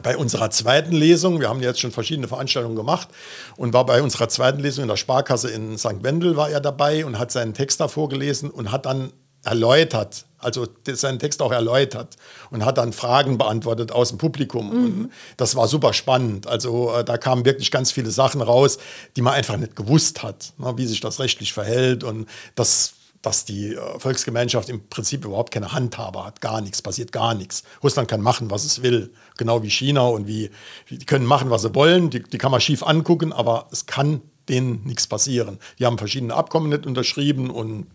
bei 0.02 0.18
unserer 0.18 0.50
zweiten 0.50 0.92
Lesung, 0.92 1.40
wir 1.40 1.50
haben 1.50 1.62
jetzt 1.62 1.80
schon 1.80 1.92
verschiedene 1.92 2.28
Veranstaltungen 2.28 2.76
gemacht 2.76 3.10
und 3.56 3.74
war 3.74 3.86
bei 3.86 4.02
unserer 4.02 4.30
zweiten 4.30 4.60
Lesung 4.60 4.84
in 4.84 4.90
der 4.90 4.98
Sparkasse 4.98 5.50
in 5.50 5.78
St. 5.78 6.04
Wendel 6.04 6.36
war 6.38 6.50
er 6.50 6.60
dabei 6.60 7.06
und 7.06 7.20
hat 7.20 7.32
seinen 7.32 7.54
Text 7.54 7.80
da 7.80 7.88
vorgelesen 7.88 8.50
und 8.50 8.72
hat 8.72 8.86
dann 8.86 9.12
erläutert, 9.44 10.26
also 10.40 10.68
seinen 10.86 11.20
Text 11.20 11.42
auch 11.42 11.52
erläutert 11.52 12.16
und 12.52 12.66
hat 12.66 12.78
dann 12.78 12.92
Fragen 12.92 13.38
beantwortet 13.38 13.92
aus 13.92 14.10
dem 14.10 14.18
Publikum. 14.18 14.72
Und 14.72 15.12
das 15.38 15.56
war 15.56 15.68
super 15.68 15.94
spannend. 15.94 16.48
Also 16.48 16.94
äh, 16.94 17.04
da 17.06 17.18
kamen 17.18 17.46
wirklich 17.46 17.72
ganz 17.72 17.92
viele 17.92 18.12
Sachen 18.12 18.42
raus, 18.42 18.78
die 19.16 19.22
man 19.22 19.34
einfach 19.34 19.58
nicht 19.58 19.76
gewusst 19.76 20.22
hat, 20.22 20.54
ne, 20.58 20.74
wie 20.78 20.86
sich 20.86 21.00
das 21.00 21.20
rechtlich 21.20 21.54
verhält 21.54 22.04
und 22.04 22.28
das 22.56 22.94
dass 23.22 23.46
die 23.46 23.74
äh, 23.74 24.00
Volksgemeinschaft 24.00 24.70
im 24.70 24.88
Prinzip 24.90 25.26
überhaupt 25.26 25.52
keine 25.52 25.72
Handhabe 25.74 26.24
hat, 26.26 26.42
gar 26.42 26.62
nichts, 26.62 26.82
passiert 26.82 27.12
gar 27.12 27.34
nichts. 27.34 27.64
Russland 27.84 28.08
kann 28.08 28.22
machen, 28.22 28.50
was 28.52 28.64
es 28.66 28.82
will, 28.84 29.12
genau 29.38 29.64
wie 29.64 29.70
China 29.70 30.08
und 30.08 30.28
wie, 30.28 30.50
die 30.90 31.06
können 31.06 31.26
machen, 31.26 31.50
was 31.50 31.64
sie 31.64 31.74
wollen, 31.76 32.10
die, 32.10 32.24
die 32.24 32.38
kann 32.38 32.52
man 32.52 32.62
schief 32.62 32.84
angucken, 32.84 33.34
aber 33.34 33.68
es 33.72 33.86
kann 33.86 34.22
denen 34.50 34.84
nichts 34.86 35.08
passieren. 35.08 35.60
Die 35.80 35.86
haben 35.86 35.98
verschiedene 35.98 36.34
Abkommen 36.34 36.70
nicht 36.70 36.86
unterschrieben 36.86 37.50
und 37.50 37.88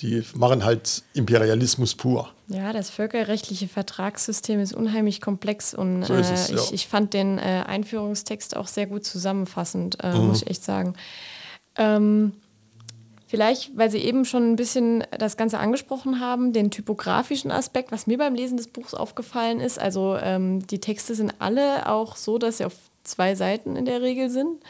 die 0.00 0.22
machen 0.34 0.64
halt 0.64 1.02
Imperialismus 1.14 1.96
pur. 1.96 2.28
Ja, 2.46 2.72
das 2.72 2.88
völkerrechtliche 2.88 3.66
Vertragssystem 3.66 4.60
ist 4.60 4.72
unheimlich 4.72 5.20
komplex 5.20 5.74
und 5.74 6.04
So 6.04 6.14
ist 6.14 6.30
es, 6.30 6.50
äh, 6.50 6.54
ja. 6.54 6.62
ich, 6.62 6.72
ich 6.72 6.86
fand 6.86 7.12
den 7.14 7.38
äh, 7.38 7.64
Einführungstext 7.66 8.56
auch 8.56 8.68
sehr 8.68 8.86
gut 8.86 9.04
zusammenfassend, 9.04 9.98
äh, 10.02 10.14
Mhm. 10.14 10.28
muss 10.28 10.42
ich 10.42 10.48
echt 10.50 10.62
sagen. 10.64 10.94
Ähm, 11.76 12.32
vielleicht, 13.28 13.76
weil 13.76 13.90
Sie 13.90 13.98
eben 13.98 14.24
schon 14.24 14.50
ein 14.50 14.56
bisschen 14.56 15.04
das 15.16 15.36
Ganze 15.36 15.58
angesprochen 15.60 16.18
haben, 16.18 16.52
den 16.52 16.72
typografischen 16.72 17.52
Aspekt, 17.52 17.92
was 17.92 18.08
mir 18.08 18.18
beim 18.18 18.34
Lesen 18.34 18.56
des 18.56 18.66
Buchs 18.66 18.94
aufgefallen 18.94 19.60
ist. 19.60 19.78
Also 19.78 20.16
ähm, 20.20 20.66
die 20.66 20.80
Texte 20.80 21.14
sind 21.14 21.34
alle 21.38 21.88
auch 21.88 22.16
so, 22.16 22.38
dass 22.38 22.58
sie 22.58 22.64
auf 22.64 22.74
zwei 23.04 23.36
Seiten 23.36 23.76
in 23.76 23.84
der 23.84 24.02
Regel 24.02 24.30
sind. 24.30 24.60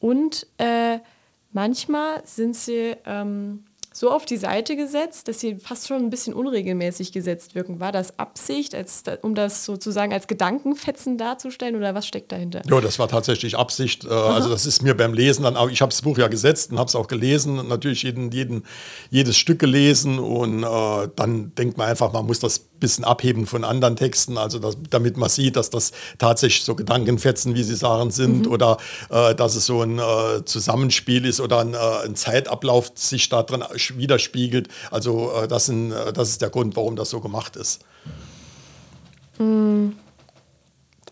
Und 0.00 0.46
äh, 0.58 1.00
manchmal 1.52 2.22
sind 2.24 2.56
sie 2.56 2.96
ähm, 3.04 3.64
so 3.96 4.10
auf 4.10 4.26
die 4.26 4.36
Seite 4.36 4.76
gesetzt, 4.76 5.26
dass 5.26 5.40
sie 5.40 5.54
fast 5.54 5.88
schon 5.88 5.96
ein 6.02 6.10
bisschen 6.10 6.34
unregelmäßig 6.34 7.12
gesetzt 7.12 7.54
wirken. 7.54 7.80
War 7.80 7.92
das 7.92 8.18
Absicht, 8.18 8.74
als, 8.74 9.04
um 9.22 9.34
das 9.34 9.64
sozusagen 9.64 10.12
als 10.12 10.26
Gedankenfetzen 10.26 11.16
darzustellen 11.16 11.76
oder 11.76 11.94
was 11.94 12.06
steckt 12.06 12.30
dahinter? 12.30 12.60
Ja, 12.68 12.82
das 12.82 12.98
war 12.98 13.08
tatsächlich 13.08 13.56
Absicht. 13.56 14.04
Äh, 14.04 14.08
Also 14.08 14.50
das 14.50 14.66
ist 14.66 14.82
mir 14.82 14.94
beim 14.94 15.14
Lesen 15.14 15.44
dann 15.44 15.56
auch, 15.56 15.70
ich 15.70 15.80
habe 15.80 15.88
das 15.92 16.02
Buch 16.02 16.18
ja 16.18 16.28
gesetzt 16.28 16.72
und 16.72 16.78
habe 16.78 16.88
es 16.88 16.94
auch 16.94 17.08
gelesen 17.08 17.58
und 17.58 17.70
natürlich 17.70 18.02
jeden, 18.02 18.30
jeden, 18.32 18.64
jedes 19.08 19.38
Stück 19.38 19.60
gelesen 19.60 20.18
und 20.18 20.62
äh, 20.62 21.08
dann 21.16 21.54
denkt 21.54 21.78
man 21.78 21.88
einfach, 21.88 22.12
man 22.12 22.26
muss 22.26 22.38
das 22.38 22.58
ein 22.58 22.80
bisschen 22.80 23.04
abheben 23.04 23.46
von 23.46 23.64
anderen 23.64 23.96
Texten, 23.96 24.36
also 24.36 24.58
das, 24.58 24.76
damit 24.90 25.16
man 25.16 25.30
sieht, 25.30 25.56
dass 25.56 25.70
das 25.70 25.92
tatsächlich 26.18 26.64
so 26.64 26.74
Gedankenfetzen, 26.74 27.54
wie 27.54 27.62
Sie 27.62 27.74
sagen, 27.74 28.10
sind 28.10 28.46
oder 28.46 28.76
äh, 29.08 29.34
dass 29.34 29.56
es 29.56 29.64
so 29.64 29.80
ein 29.80 29.98
äh, 29.98 30.44
Zusammenspiel 30.44 31.24
ist 31.24 31.40
oder 31.40 31.60
ein, 31.60 31.72
äh, 31.72 31.78
ein 32.04 32.14
Zeitablauf 32.14 32.92
sich 32.94 33.30
da 33.30 33.42
drin 33.42 33.64
widerspiegelt. 33.96 34.68
Also 34.90 35.32
äh, 35.32 35.48
das, 35.48 35.66
sind, 35.66 35.92
äh, 35.92 36.12
das 36.12 36.30
ist 36.30 36.42
der 36.42 36.50
Grund, 36.50 36.76
warum 36.76 36.96
das 36.96 37.10
so 37.10 37.20
gemacht 37.20 37.56
ist. 37.56 37.80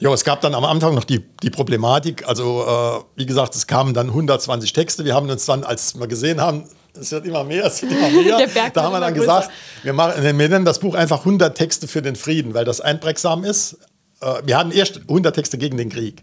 Ja, 0.01 0.13
es 0.13 0.25
gab 0.25 0.41
dann 0.41 0.55
am 0.55 0.65
Anfang 0.65 0.95
noch 0.95 1.05
die, 1.05 1.21
die 1.43 1.51
Problematik. 1.51 2.27
Also, 2.27 2.65
äh, 2.67 3.05
wie 3.17 3.27
gesagt, 3.27 3.55
es 3.55 3.67
kamen 3.67 3.95
dann 3.95 4.09
120 4.09 4.73
Texte. 4.73 5.05
Wir 5.05 5.15
haben 5.15 5.29
uns 5.31 5.47
dann, 5.47 5.63
als 5.63 5.99
wir 5.99 6.07
gesehen 6.07 6.41
haben, 6.41 6.65
es 6.99 7.11
wird 7.13 7.27
immer 7.27 7.45
mehr, 7.45 7.67
es 7.67 7.83
wird 7.83 7.93
immer 7.93 8.11
mehr. 8.23 8.49
Da 8.73 8.83
haben 8.83 8.93
wir 8.93 9.01
dann 9.01 9.15
gesagt, 9.15 9.51
wir, 9.83 9.93
machen, 9.93 10.23
wir 10.23 10.33
nennen 10.33 10.65
das 10.65 10.79
Buch 10.79 10.95
einfach 10.95 11.21
100 11.21 11.57
Texte 11.57 11.89
für 11.89 12.03
den 12.03 12.17
Frieden, 12.17 12.55
weil 12.55 12.65
das 12.65 12.81
einprägsam 12.81 13.45
ist. 13.45 13.79
Äh, 14.21 14.43
wir 14.45 14.59
hatten 14.59 14.73
erst 14.73 15.01
100 15.03 15.35
Texte 15.35 15.59
gegen 15.59 15.77
den 15.77 15.91
Krieg. 15.91 16.23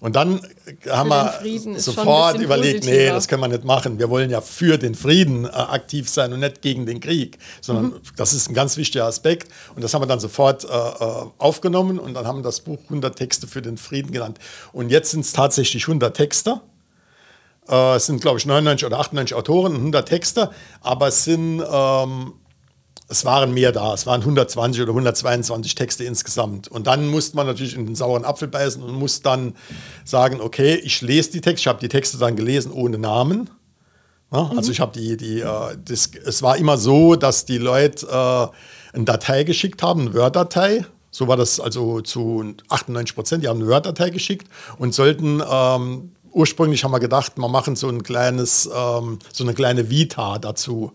Und 0.00 0.14
dann 0.14 0.40
haben 0.88 1.10
wir 1.10 1.80
sofort 1.80 2.38
überlegt, 2.40 2.84
nee, 2.84 2.90
positiver. 2.90 3.14
das 3.14 3.26
können 3.26 3.42
wir 3.42 3.48
nicht 3.48 3.64
machen. 3.64 3.98
Wir 3.98 4.08
wollen 4.08 4.30
ja 4.30 4.40
für 4.40 4.78
den 4.78 4.94
Frieden 4.94 5.44
äh, 5.44 5.48
aktiv 5.48 6.08
sein 6.08 6.32
und 6.32 6.38
nicht 6.40 6.62
gegen 6.62 6.86
den 6.86 7.00
Krieg, 7.00 7.38
sondern 7.60 7.86
Mhm. 7.86 8.00
das 8.16 8.32
ist 8.32 8.48
ein 8.48 8.54
ganz 8.54 8.76
wichtiger 8.76 9.06
Aspekt. 9.06 9.48
Und 9.74 9.82
das 9.82 9.94
haben 9.94 10.02
wir 10.02 10.06
dann 10.06 10.20
sofort 10.20 10.62
äh, 10.64 10.68
äh, 10.68 11.26
aufgenommen 11.38 11.98
und 11.98 12.14
dann 12.14 12.26
haben 12.28 12.38
wir 12.38 12.42
das 12.44 12.60
Buch 12.60 12.78
100 12.84 13.16
Texte 13.16 13.48
für 13.48 13.60
den 13.60 13.76
Frieden 13.76 14.12
genannt. 14.12 14.38
Und 14.72 14.90
jetzt 14.90 15.10
sind 15.10 15.20
es 15.24 15.32
tatsächlich 15.32 15.82
100 15.88 16.16
Texte. 16.16 16.60
Äh, 17.68 17.96
es 17.96 18.06
sind, 18.06 18.20
glaube 18.20 18.38
ich, 18.38 18.46
99 18.46 18.86
oder 18.86 19.00
98 19.00 19.36
Autoren 19.36 19.72
und 19.72 19.78
100 19.80 20.08
Texte, 20.08 20.50
aber 20.80 21.08
es 21.08 21.24
sind, 21.24 21.60
ähm, 21.68 22.34
es 23.08 23.24
waren 23.24 23.54
mehr 23.54 23.72
da. 23.72 23.94
Es 23.94 24.06
waren 24.06 24.20
120 24.20 24.82
oder 24.82 24.90
122 24.90 25.74
Texte 25.74 26.04
insgesamt. 26.04 26.68
Und 26.68 26.86
dann 26.86 27.08
musste 27.08 27.36
man 27.36 27.46
natürlich 27.46 27.74
in 27.74 27.86
den 27.86 27.94
sauren 27.94 28.24
Apfel 28.24 28.48
beißen 28.48 28.82
und 28.82 28.92
muss 28.92 29.22
dann 29.22 29.54
sagen, 30.04 30.40
okay, 30.40 30.74
ich 30.74 31.00
lese 31.00 31.32
die 31.32 31.40
Texte. 31.40 31.62
Ich 31.62 31.66
habe 31.68 31.80
die 31.80 31.88
Texte 31.88 32.18
dann 32.18 32.36
gelesen 32.36 32.70
ohne 32.70 32.98
Namen. 32.98 33.48
Ja, 34.30 34.50
also 34.54 34.70
ich 34.70 34.80
habe 34.80 34.92
die, 34.92 35.16
die, 35.16 35.40
äh, 35.40 35.76
das, 35.82 36.10
es 36.24 36.42
war 36.42 36.58
immer 36.58 36.76
so, 36.76 37.16
dass 37.16 37.46
die 37.46 37.56
Leute 37.56 38.06
äh, 38.06 38.94
eine 38.94 39.04
Datei 39.04 39.44
geschickt 39.44 39.82
haben, 39.82 40.02
eine 40.02 40.14
Word-Datei. 40.14 40.84
So 41.10 41.28
war 41.28 41.38
das 41.38 41.60
also 41.60 42.02
zu 42.02 42.54
98 42.68 43.14
Prozent. 43.14 43.42
Die 43.42 43.48
haben 43.48 43.60
eine 43.60 43.70
Word-Datei 43.70 44.10
geschickt 44.10 44.48
und 44.76 44.92
sollten 44.92 45.42
ähm, 45.50 46.12
ursprünglich 46.30 46.84
haben 46.84 46.90
wir 46.90 47.00
gedacht, 47.00 47.38
wir 47.38 47.48
machen 47.48 47.74
so 47.74 47.88
ein 47.88 48.02
kleines, 48.02 48.66
ähm, 48.66 49.18
so 49.32 49.44
eine 49.44 49.54
kleine 49.54 49.88
Vita 49.88 50.38
dazu. 50.38 50.92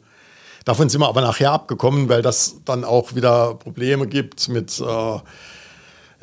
Davon 0.65 0.89
sind 0.89 1.01
wir 1.01 1.07
aber 1.07 1.21
nachher 1.21 1.51
abgekommen, 1.51 2.09
weil 2.09 2.21
das 2.21 2.55
dann 2.65 2.83
auch 2.83 3.15
wieder 3.15 3.55
Probleme 3.55 4.07
gibt 4.07 4.47
mit 4.49 4.79
äh, 4.79 5.19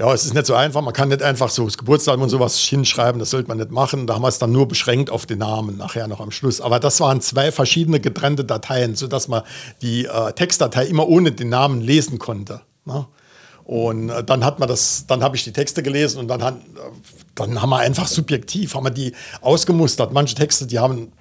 ja, 0.00 0.14
es 0.14 0.24
ist 0.24 0.32
nicht 0.32 0.46
so 0.46 0.54
einfach. 0.54 0.80
Man 0.80 0.94
kann 0.94 1.10
nicht 1.10 1.22
einfach 1.22 1.50
so 1.50 1.66
das 1.66 1.76
Geburtsdatum 1.76 2.22
und 2.22 2.30
sowas 2.30 2.58
hinschreiben. 2.58 3.18
Das 3.18 3.28
sollte 3.28 3.48
man 3.48 3.58
nicht 3.58 3.70
machen. 3.70 4.06
Da 4.06 4.14
haben 4.14 4.22
wir 4.22 4.28
es 4.28 4.38
dann 4.38 4.50
nur 4.50 4.66
beschränkt 4.66 5.10
auf 5.10 5.26
den 5.26 5.40
Namen 5.40 5.76
nachher 5.76 6.08
noch 6.08 6.20
am 6.20 6.30
Schluss. 6.30 6.62
Aber 6.62 6.80
das 6.80 7.00
waren 7.00 7.20
zwei 7.20 7.52
verschiedene 7.52 8.00
getrennte 8.00 8.46
Dateien, 8.46 8.94
sodass 8.94 9.28
man 9.28 9.42
die 9.82 10.06
äh, 10.06 10.32
Textdatei 10.32 10.86
immer 10.86 11.06
ohne 11.06 11.32
den 11.32 11.50
Namen 11.50 11.82
lesen 11.82 12.18
konnte. 12.18 12.62
Ne? 12.86 13.06
Und 13.64 14.08
äh, 14.08 14.24
dann 14.24 14.42
hat 14.42 14.58
man 14.58 14.70
das, 14.70 15.04
dann 15.06 15.22
habe 15.22 15.36
ich 15.36 15.44
die 15.44 15.52
Texte 15.52 15.82
gelesen 15.82 16.18
und 16.18 16.28
dann, 16.28 16.42
hat, 16.42 16.54
äh, 16.54 16.80
dann 17.34 17.60
haben 17.60 17.68
wir 17.68 17.80
einfach 17.80 18.08
subjektiv, 18.08 18.74
haben 18.74 18.84
wir 18.84 18.90
die 18.90 19.12
ausgemustert. 19.42 20.14
Manche 20.14 20.34
Texte, 20.34 20.66
die 20.66 20.78
haben 20.78 21.12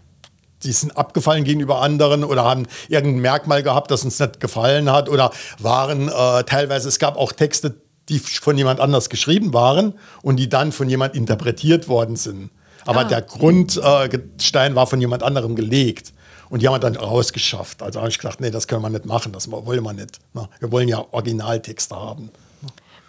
die 0.64 0.72
sind 0.72 0.98
abgefallen 0.98 1.44
gegenüber 1.44 1.82
anderen 1.82 2.24
oder 2.24 2.44
haben 2.44 2.68
irgendein 2.90 3.22
Merkmal 3.22 3.64
gehabt, 3.64 3.92
das 3.92 4.04
uns 4.04 4.20
nicht 4.20 4.40
gefallen 4.40 4.92
hat 4.92 5.10
oder 5.10 5.32
waren 5.60 6.10
äh, 6.10 6.44
teilweise, 6.44 6.88
es 6.90 7.00
gab 7.00 7.18
auch 7.18 7.32
Texte, 7.32 7.76
die 8.10 8.20
von 8.20 8.58
jemand 8.58 8.80
anders 8.80 9.10
geschrieben 9.10 9.54
waren 9.54 9.94
und 10.24 10.38
die 10.38 10.50
dann 10.50 10.72
von 10.72 10.90
jemand 10.90 11.16
interpretiert 11.16 11.88
worden 11.88 12.16
sind. 12.16 12.50
Aber 12.86 13.02
Ah. 13.02 13.04
der 13.04 13.22
Grundstein 13.22 14.76
war 14.76 14.88
von 14.88 15.00
jemand 15.00 15.24
anderem 15.24 15.56
gelegt. 15.56 16.14
Und 16.50 16.62
die 16.64 16.68
haben 16.68 16.74
wir 16.74 16.80
dann 16.80 16.96
rausgeschafft. 16.96 17.84
Also 17.84 18.00
habe 18.00 18.10
ich 18.10 18.18
gesagt, 18.18 18.42
nee, 18.42 18.50
das 18.50 18.68
können 18.68 18.82
wir 18.82 18.90
nicht 18.90 19.06
machen, 19.06 19.32
das 19.32 19.52
wollen 19.52 19.84
wir 19.84 19.94
nicht. 19.94 20.18
ne? 20.34 20.50
Wir 20.60 20.72
wollen 20.72 20.88
ja 20.88 21.06
Originaltexte 21.12 21.96
haben. 21.96 22.32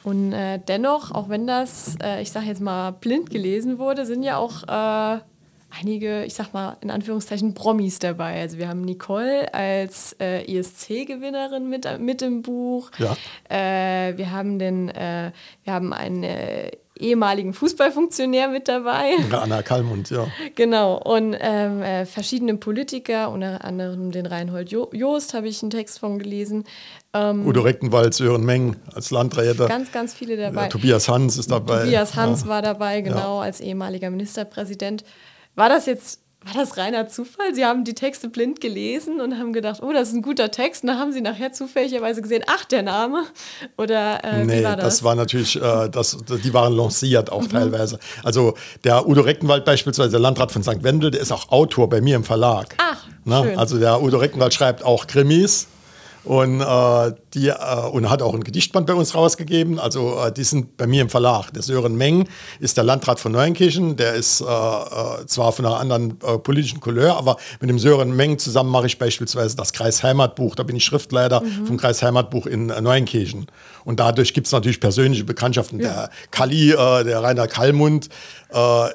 Und 0.05 0.33
äh, 0.33 0.59
dennoch, 0.69 1.11
auch 1.13 1.29
wenn 1.31 1.47
das, 1.47 1.95
äh, 2.03 2.21
ich 2.21 2.31
sage 2.33 2.47
jetzt 2.47 2.61
mal, 2.61 2.91
blind 2.91 3.31
gelesen 3.31 3.79
wurde, 3.79 4.05
sind 4.05 4.23
ja 4.23 4.37
auch 4.37 4.63
äh, 4.65 5.21
einige, 5.79 6.25
ich 6.25 6.35
sag 6.35 6.53
mal, 6.53 6.77
in 6.81 6.91
Anführungszeichen 6.91 7.55
Promis 7.55 7.99
dabei. 7.99 8.41
Also 8.41 8.59
wir 8.59 8.69
haben 8.69 8.83
Nicole 8.83 9.53
als 9.53 10.17
äh, 10.21 10.45
ESC-Gewinnerin 10.45 11.69
mit, 11.69 11.87
mit 12.01 12.23
im 12.23 12.43
Buch. 12.43 12.91
Ja. 12.99 13.17
Äh, 13.49 14.17
wir 14.17 14.33
haben 14.33 14.59
den, 14.59 14.89
äh, 14.89 15.33
wir 15.65 15.73
haben 15.73 15.93
einen 15.93 16.23
äh, 16.23 16.71
ehemaligen 17.01 17.53
Fußballfunktionär 17.55 18.49
mit 18.49 18.69
dabei. 18.69 19.13
Ja, 19.31 19.41
Anna 19.41 19.63
Kallmund, 19.63 20.11
ja. 20.11 20.27
Genau, 20.55 20.99
und 20.99 21.37
ähm, 21.41 21.83
äh, 21.83 22.05
verschiedene 22.05 22.57
Politiker, 22.57 23.31
unter 23.31 23.65
anderem 23.65 24.13
den 24.13 24.27
Reinhold 24.27 24.71
jo 24.71 24.91
Joost, 24.93 25.35
habe 25.35 25.49
ich 25.49 25.63
einen 25.63 25.71
Text 25.71 25.99
von 25.99 26.19
gelesen. 26.19 26.65
Ähm, 27.13 27.47
Udo 27.47 27.63
Reckenwald, 27.63 28.15
Sören 28.15 28.45
Meng 28.45 28.77
als 28.95 29.11
Landräte. 29.11 29.67
ganz, 29.67 29.91
ganz 29.91 30.15
viele 30.15 30.37
dabei. 30.37 30.65
Ja, 30.65 30.69
Tobias 30.69 31.09
Hans 31.09 31.39
ist 31.39 31.51
dabei. 31.51 31.85
Tobias 31.85 32.15
Hans 32.15 32.43
ja. 32.43 32.49
war 32.49 32.63
dabei, 32.63 33.01
genau, 33.01 33.41
als 33.41 33.61
ehemaliger 33.61 34.11
Ministerpräsident. 34.11 35.05
War 35.57 35.69
das 35.69 35.87
jetzt, 35.87 36.21
war 36.45 36.55
das 36.55 36.77
reiner 36.79 37.09
Zufall? 37.09 37.55
Sie 37.55 37.65
haben 37.67 37.85
die 37.85 37.95
Texte 37.95 38.29
blind 38.29 38.61
gelesen 38.61 39.21
und 39.21 39.39
haben 39.39 39.53
gedacht, 39.53 39.83
oh, 39.83 39.93
das 39.93 40.09
ist 40.09 40.15
ein 40.15 40.23
guter 40.23 40.51
Text. 40.51 40.83
Und 40.83 40.89
dann 40.89 40.99
haben 40.99 41.13
Sie 41.13 41.21
nachher 41.21 41.53
zufälligerweise 41.53 42.23
gesehen, 42.23 42.45
ach, 42.47 42.65
der 42.65 42.83
Name. 42.83 43.25
Oder 43.77 44.25
äh, 44.25 44.45
Nee, 44.45 44.61
wie 44.61 44.65
war 44.65 44.77
das? 44.77 44.85
das 44.87 45.05
war 45.05 45.15
natürlich, 45.15 45.57
äh, 45.61 45.89
das, 45.91 46.17
die 46.43 46.55
waren 46.55 46.73
lanciert 46.75 47.31
auch 47.31 47.47
teilweise. 47.47 47.99
Also 48.23 48.55
der 48.85 49.07
Udo 49.07 49.21
Reckenwald 49.21 49.65
beispielsweise, 49.67 50.13
der 50.13 50.21
Landrat 50.21 50.51
von 50.53 50.63
St. 50.63 50.83
Wendel, 50.83 51.11
der 51.11 51.21
ist 51.21 51.33
auch 51.33 51.51
Autor 51.51 51.89
bei 51.91 52.01
mir 52.01 52.17
im 52.17 52.25
Verlag. 52.25 52.75
Ach, 52.79 53.05
Na, 53.25 53.43
schön. 53.43 53.59
Also 53.59 53.79
der 53.79 54.01
Udo 54.03 54.17
Reckenwald 54.19 54.55
schreibt 54.55 54.83
auch 54.83 55.07
Krimis. 55.07 55.67
Und, 56.23 56.61
äh, 56.61 57.13
die, 57.33 57.49
äh, 57.49 57.89
und 57.91 58.11
hat 58.11 58.21
auch 58.21 58.35
ein 58.35 58.45
Gedichtband 58.45 58.87
bei 58.87 58.93
uns 58.93 59.15
rausgegeben. 59.15 59.79
Also 59.79 60.19
äh, 60.23 60.33
die 60.33 60.45
sind 60.45 60.77
bei 60.77 60.87
mir 60.87 61.01
im 61.03 61.09
Verlag. 61.09 61.51
Der 61.53 61.63
Sören 61.63 61.97
Meng 61.97 62.29
ist 62.59 62.77
der 62.77 62.85
Landrat 62.85 63.19
von 63.21 63.33
Neuenkirchen. 63.33 63.97
Der 63.97 64.15
ist 64.15 64.43
äh, 64.43 64.45
äh, 64.45 65.27
zwar 65.27 65.53
von 65.53 65.65
einer 65.65 65.79
anderen 65.79 66.19
äh, 66.23 66.37
politischen 66.39 66.81
Couleur, 66.81 67.17
aber 67.17 67.37
mit 67.61 67.71
dem 67.71 67.79
Sören 67.79 68.15
Meng 68.15 68.39
zusammen 68.39 68.71
mache 68.71 68.87
ich 68.87 68.99
beispielsweise 68.99 69.57
das 69.57 69.73
Kreisheimatbuch. 69.73 70.55
Da 70.57 70.63
bin 70.63 70.77
ich 70.77 70.85
Schriftleiter 70.85 71.43
vom 71.65 71.79
Kreisheimatbuch 71.79 72.47
in 72.47 72.67
Neuenkirchen. 72.67 73.47
Und 73.85 74.01
dadurch 74.01 74.35
gibt 74.35 74.47
es 74.47 74.53
natürlich 74.53 74.81
persönliche 74.81 75.25
Bekanntschaften. 75.25 75.79
Der 75.79 76.11
Kalli, 76.31 76.69
der 76.69 77.23
Rainer 77.23 77.47
Kallmund. 77.47 78.09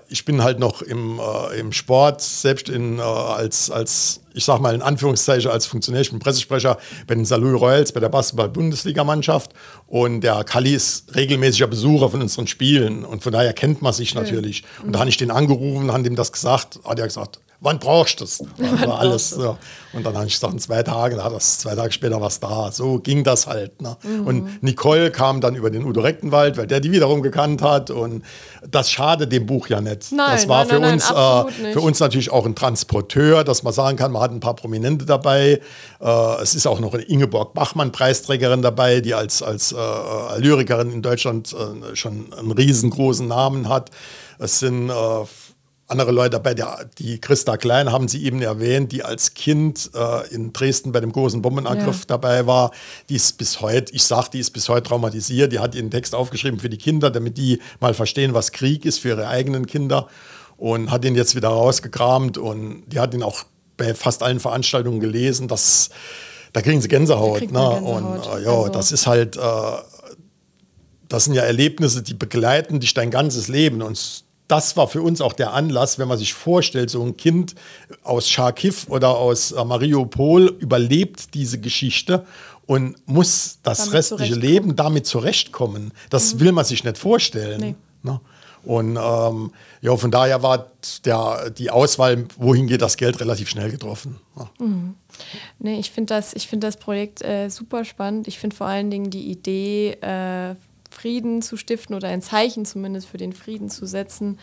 Ich 0.09 0.25
bin 0.25 0.43
halt 0.43 0.59
noch 0.59 0.81
im, 0.81 1.19
im 1.57 1.71
Sport, 1.71 2.21
selbst 2.21 2.69
in, 2.69 2.99
als, 2.99 3.71
als, 3.71 4.21
ich 4.35 4.43
sag 4.45 4.59
mal 4.59 4.75
in 4.75 4.81
Anführungszeichen, 4.81 5.49
als 5.49 5.65
Funktionär, 5.65 6.01
ich 6.01 6.09
bin 6.09 6.19
Pressesprecher 6.19 6.77
bei 7.07 7.15
den 7.15 7.25
Salou 7.25 7.55
Royals, 7.55 7.91
bei 7.91 8.01
der 8.01 8.09
Basketball-Bundesligamannschaft. 8.09 9.53
Und 9.87 10.21
der 10.21 10.43
Kalli 10.43 10.75
ist 10.75 11.15
regelmäßiger 11.15 11.67
Besucher 11.67 12.09
von 12.09 12.21
unseren 12.21 12.47
Spielen. 12.47 13.05
Und 13.05 13.23
von 13.23 13.31
daher 13.31 13.53
kennt 13.53 13.81
man 13.81 13.93
sich 13.93 14.13
natürlich. 14.13 14.63
Und 14.83 14.93
da 14.93 14.99
habe 14.99 15.09
ich 15.09 15.17
den 15.17 15.31
angerufen, 15.31 15.91
haben 15.91 16.03
dem 16.03 16.15
das 16.15 16.31
gesagt, 16.31 16.79
hat 16.83 16.99
er 16.99 17.07
gesagt, 17.07 17.39
wann 17.59 17.79
brauchst 17.79 18.21
du 18.21 18.25
war 18.85 18.99
alles. 18.99 19.31
So. 19.31 19.57
Und 19.93 20.05
dann 20.05 20.15
habe 20.15 20.27
ich 20.27 20.33
gesagt, 20.33 20.53
in 20.53 20.59
zwei 20.59 20.83
Tagen, 20.83 21.17
da 21.17 21.23
hat 21.23 21.33
das 21.33 21.59
zwei 21.59 21.75
Tage 21.75 21.91
später 21.91 22.19
was 22.19 22.39
da. 22.39 22.71
So 22.71 22.99
ging 22.99 23.23
das 23.23 23.47
halt. 23.47 23.81
Ne? 23.81 23.95
Mhm. 24.03 24.27
Und 24.27 24.63
Nicole 24.63 25.09
kam 25.09 25.41
dann 25.41 25.55
über 25.55 25.69
den 25.69 25.85
Udo 25.85 26.01
Rechtenwald, 26.01 26.57
weil 26.57 26.67
der 26.67 26.79
die 26.79 26.91
wiederum 26.91 27.21
gekannt 27.21 27.61
hat. 27.61 27.91
Und 27.91 28.23
das 28.69 28.91
schadet 28.91 29.31
dem 29.31 29.45
Buch 29.45 29.67
ja 29.67 29.79
nicht. 29.79 30.11
Nein, 30.11 30.31
das 30.31 30.47
war 30.47 30.65
nein, 30.65 30.67
für, 30.67 30.79
nein, 30.79 30.99
nein, 30.99 31.45
uns, 31.45 31.59
äh, 31.61 31.73
für 31.73 31.81
uns 31.81 31.99
natürlich 31.99 32.31
auch 32.31 32.45
ein 32.45 32.55
Transporteur, 32.55 33.43
dass 33.43 33.63
man 33.63 33.73
sagen 33.73 33.97
kann, 33.97 34.11
man 34.11 34.21
hat 34.21 34.31
ein 34.31 34.39
paar 34.39 34.55
Prominente 34.55 35.05
dabei. 35.05 35.61
Äh, 36.01 36.41
es 36.41 36.55
ist 36.55 36.67
auch 36.67 36.79
noch 36.79 36.93
eine 36.93 37.03
Ingeborg 37.03 37.53
Bachmann-Preisträgerin 37.53 38.61
dabei, 38.61 38.99
die 38.99 39.13
als, 39.13 39.41
als 39.41 39.71
äh, 39.71 40.39
Lyrikerin 40.39 40.91
in 40.91 41.01
Deutschland 41.01 41.53
äh, 41.53 41.95
schon 41.95 42.33
einen 42.33 42.51
riesengroßen 42.51 43.27
Namen 43.27 43.69
hat. 43.69 43.91
Es 44.39 44.59
sind 44.59 44.89
äh, 44.89 44.93
andere 45.87 46.11
Leute 46.11 46.31
dabei, 46.31 46.53
der, 46.55 46.89
die 46.97 47.19
Christa 47.21 47.57
Klein 47.57 47.91
haben 47.91 48.07
Sie 48.07 48.23
eben 48.25 48.41
erwähnt, 48.41 48.91
die 48.91 49.03
als 49.03 49.35
Kind 49.35 49.91
äh, 49.93 50.27
in 50.33 50.51
Dresden 50.51 50.91
bei 50.91 50.99
dem 50.99 51.11
großen 51.11 51.41
Bombenangriff 51.43 51.99
Ja. 51.99 52.05
dabei 52.07 52.47
war. 52.47 52.71
Die 53.09 53.15
ist 53.15 53.37
bis 53.37 53.61
heute, 53.61 53.93
ich 53.93 54.03
sage, 54.03 54.29
die 54.33 54.39
ist 54.39 54.49
bis 54.51 54.67
heute 54.67 54.83
traumatisiert. 54.89 55.51
Die 55.53 55.59
hat 55.59 55.75
ihren 55.75 55.91
Text 55.91 56.15
aufgeschrieben 56.15 56.59
für 56.59 56.69
die 56.69 56.77
Kinder, 56.79 57.11
damit 57.11 57.37
die 57.37 57.59
mal 57.79 57.93
verstehen, 57.93 58.33
was 58.33 58.51
Krieg 58.51 58.83
ist 58.85 58.99
für 58.99 59.09
ihre 59.09 59.27
eigenen 59.27 59.67
Kinder. 59.67 60.07
Und 60.57 60.89
hat 60.89 61.05
ihn 61.05 61.15
jetzt 61.15 61.35
wieder 61.35 61.49
rausgekramt 61.49 62.37
und 62.39 62.83
die 62.87 62.99
hat 62.99 63.13
ihn 63.13 63.21
auch 63.21 63.43
bei 63.77 63.93
fast 63.93 64.23
allen 64.23 64.39
Veranstaltungen 64.39 64.99
gelesen. 65.01 65.47
Das, 65.47 65.89
da 66.53 66.61
kriegen 66.61 66.81
sie 66.81 66.87
Gänsehaut. 66.87 67.41
ne? 67.41 67.47
Gänsehaut. 67.47 67.83
Und 67.83 68.39
äh, 68.39 68.43
ja, 68.43 68.51
Also- 68.51 68.69
das 68.69 68.91
ist 68.91 69.05
halt, 69.05 69.37
äh, 69.37 69.41
das 71.09 71.25
sind 71.25 71.35
ja 71.35 71.43
Erlebnisse, 71.43 72.01
die 72.01 72.15
begleiten 72.15 72.79
dich 72.79 72.93
dein 72.95 73.11
ganzes 73.11 73.47
Leben. 73.49 73.81
Und 73.83 74.23
das 74.47 74.77
war 74.77 74.87
für 74.87 75.01
uns 75.01 75.21
auch 75.21 75.33
der 75.33 75.53
Anlass, 75.53 75.97
wenn 75.97 76.07
man 76.07 76.17
sich 76.17 76.33
vorstellt, 76.33 76.89
so 76.89 77.01
ein 77.03 77.17
Kind 77.17 77.55
aus 78.03 78.29
Charkiw 78.29 78.75
oder 78.89 79.17
aus 79.17 79.51
äh, 79.51 79.65
Mariupol 79.65 80.55
überlebt 80.59 81.33
diese 81.33 81.59
Geschichte 81.59 82.25
und 82.65 82.95
muss 83.07 83.59
das 83.63 83.79
Damit 83.79 83.93
restliche. 83.93 84.35
Leben 84.35 84.75
damit 84.75 85.05
zurechtkommen. 85.05 85.91
Das 86.09 86.39
will 86.39 86.51
man 86.51 86.65
sich 86.65 86.83
nicht 86.83 86.97
vorstellen. 86.97 87.61
Nee. 87.61 87.75
Ne? 88.03 88.19
Und 88.63 88.97
ähm, 88.99 89.51
ja, 89.81 89.95
von 89.95 90.09
daher 90.09 90.41
war 90.41 90.71
der, 91.05 91.51
die 91.51 91.69
Auswahl, 91.69 92.25
wohin 92.37 92.65
geht 92.65 92.81
das 92.81 92.97
Geld, 92.97 93.19
relativ 93.19 93.47
schnell 93.49 93.69
getroffen. 93.69 94.19
Ja. 94.35 94.49
Nee, 95.59 95.79
ich 95.79 95.91
finde 95.91 96.15
das, 96.15 96.33
ich 96.33 96.47
find 96.47 96.63
das 96.63 96.77
Projekt 96.77 97.21
äh, 97.23 97.49
super 97.49 97.85
spannend. 97.85 98.27
Ich 98.27 98.39
finde 98.39 98.55
vor 98.55 98.65
allen 98.65 98.89
Dingen 98.89 99.11
die 99.11 99.29
Idee, 99.29 99.91
äh, 100.01 100.55
Frieden 100.95 101.41
zu 101.41 101.57
stiften 101.57 101.95
oder 101.95 102.07
ein 102.07 102.21
Zeichen 102.21 102.65
zumindest 102.65 103.07
für 103.07 103.17
den 103.17 103.33
Frieden 103.33 103.69
zu 103.69 103.85
setzen, 103.85 104.39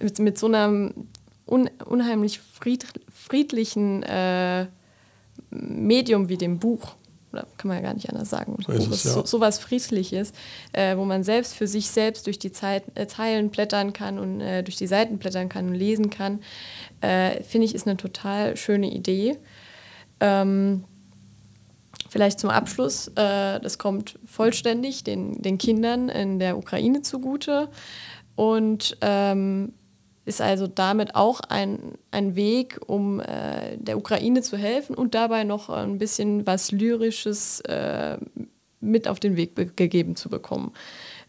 mit, 0.00 0.18
mit 0.18 0.38
so 0.38 0.46
einem 0.46 1.08
un, 1.46 1.68
unheimlich 1.84 2.40
fried, 2.40 2.86
friedlichen 3.12 4.02
äh, 4.02 4.66
Medium 5.50 6.28
wie 6.28 6.38
dem 6.38 6.58
Buch. 6.58 6.96
Oder 7.32 7.46
kann 7.56 7.68
man 7.68 7.78
ja 7.78 7.82
gar 7.82 7.94
nicht 7.94 8.10
anders 8.10 8.28
sagen. 8.28 8.56
So 8.66 8.72
ist 8.72 8.86
es, 8.86 8.96
ist 8.96 9.04
ja. 9.04 9.12
so, 9.12 9.24
sowas 9.24 9.58
Friedliches, 9.58 10.32
äh, 10.72 10.96
wo 10.96 11.04
man 11.04 11.24
selbst 11.24 11.54
für 11.54 11.66
sich 11.66 11.88
selbst 11.88 12.26
durch 12.26 12.38
die 12.38 12.52
Zeit, 12.52 12.84
äh, 12.94 13.06
Zeilen 13.06 13.50
blättern 13.50 13.92
kann 13.92 14.18
und 14.18 14.40
äh, 14.40 14.62
durch 14.62 14.76
die 14.76 14.86
Seiten 14.86 15.18
blättern 15.18 15.48
kann 15.48 15.68
und 15.68 15.74
lesen 15.74 16.10
kann, 16.10 16.40
äh, 17.00 17.42
finde 17.42 17.66
ich, 17.66 17.74
ist 17.74 17.86
eine 17.86 17.96
total 17.96 18.56
schöne 18.56 18.92
Idee. 18.92 19.38
Ähm, 20.20 20.84
vielleicht 22.12 22.38
zum 22.38 22.50
Abschluss, 22.50 23.08
äh, 23.08 23.58
das 23.58 23.78
kommt 23.78 24.18
vollständig 24.26 25.02
den, 25.02 25.40
den 25.40 25.56
Kindern 25.56 26.10
in 26.10 26.38
der 26.38 26.58
Ukraine 26.58 27.00
zugute 27.00 27.70
und 28.36 28.98
ähm, 29.00 29.72
ist 30.26 30.42
also 30.42 30.66
damit 30.66 31.14
auch 31.14 31.40
ein, 31.48 31.94
ein 32.10 32.36
Weg, 32.36 32.78
um 32.86 33.20
äh, 33.20 33.78
der 33.78 33.96
Ukraine 33.96 34.42
zu 34.42 34.58
helfen 34.58 34.94
und 34.94 35.14
dabei 35.14 35.44
noch 35.44 35.70
ein 35.70 35.96
bisschen 35.96 36.46
was 36.46 36.70
Lyrisches 36.70 37.60
äh, 37.62 38.18
mit 38.80 39.08
auf 39.08 39.18
den 39.18 39.36
Weg 39.36 39.54
be- 39.54 39.66
gegeben 39.66 40.14
zu 40.14 40.28
bekommen. 40.28 40.72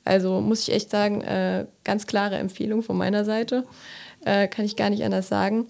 Also 0.03 0.41
muss 0.41 0.67
ich 0.67 0.75
echt 0.75 0.91
sagen, 0.91 1.21
äh, 1.21 1.65
ganz 1.85 2.07
klare 2.07 2.35
Empfehlung 2.35 2.83
von 2.83 2.97
meiner 2.97 3.23
Seite, 3.23 3.63
äh, 4.25 4.49
kann 4.49 4.65
ich 4.65 4.75
gar 4.75 4.89
nicht 4.89 5.03
anders 5.03 5.29
sagen. 5.29 5.67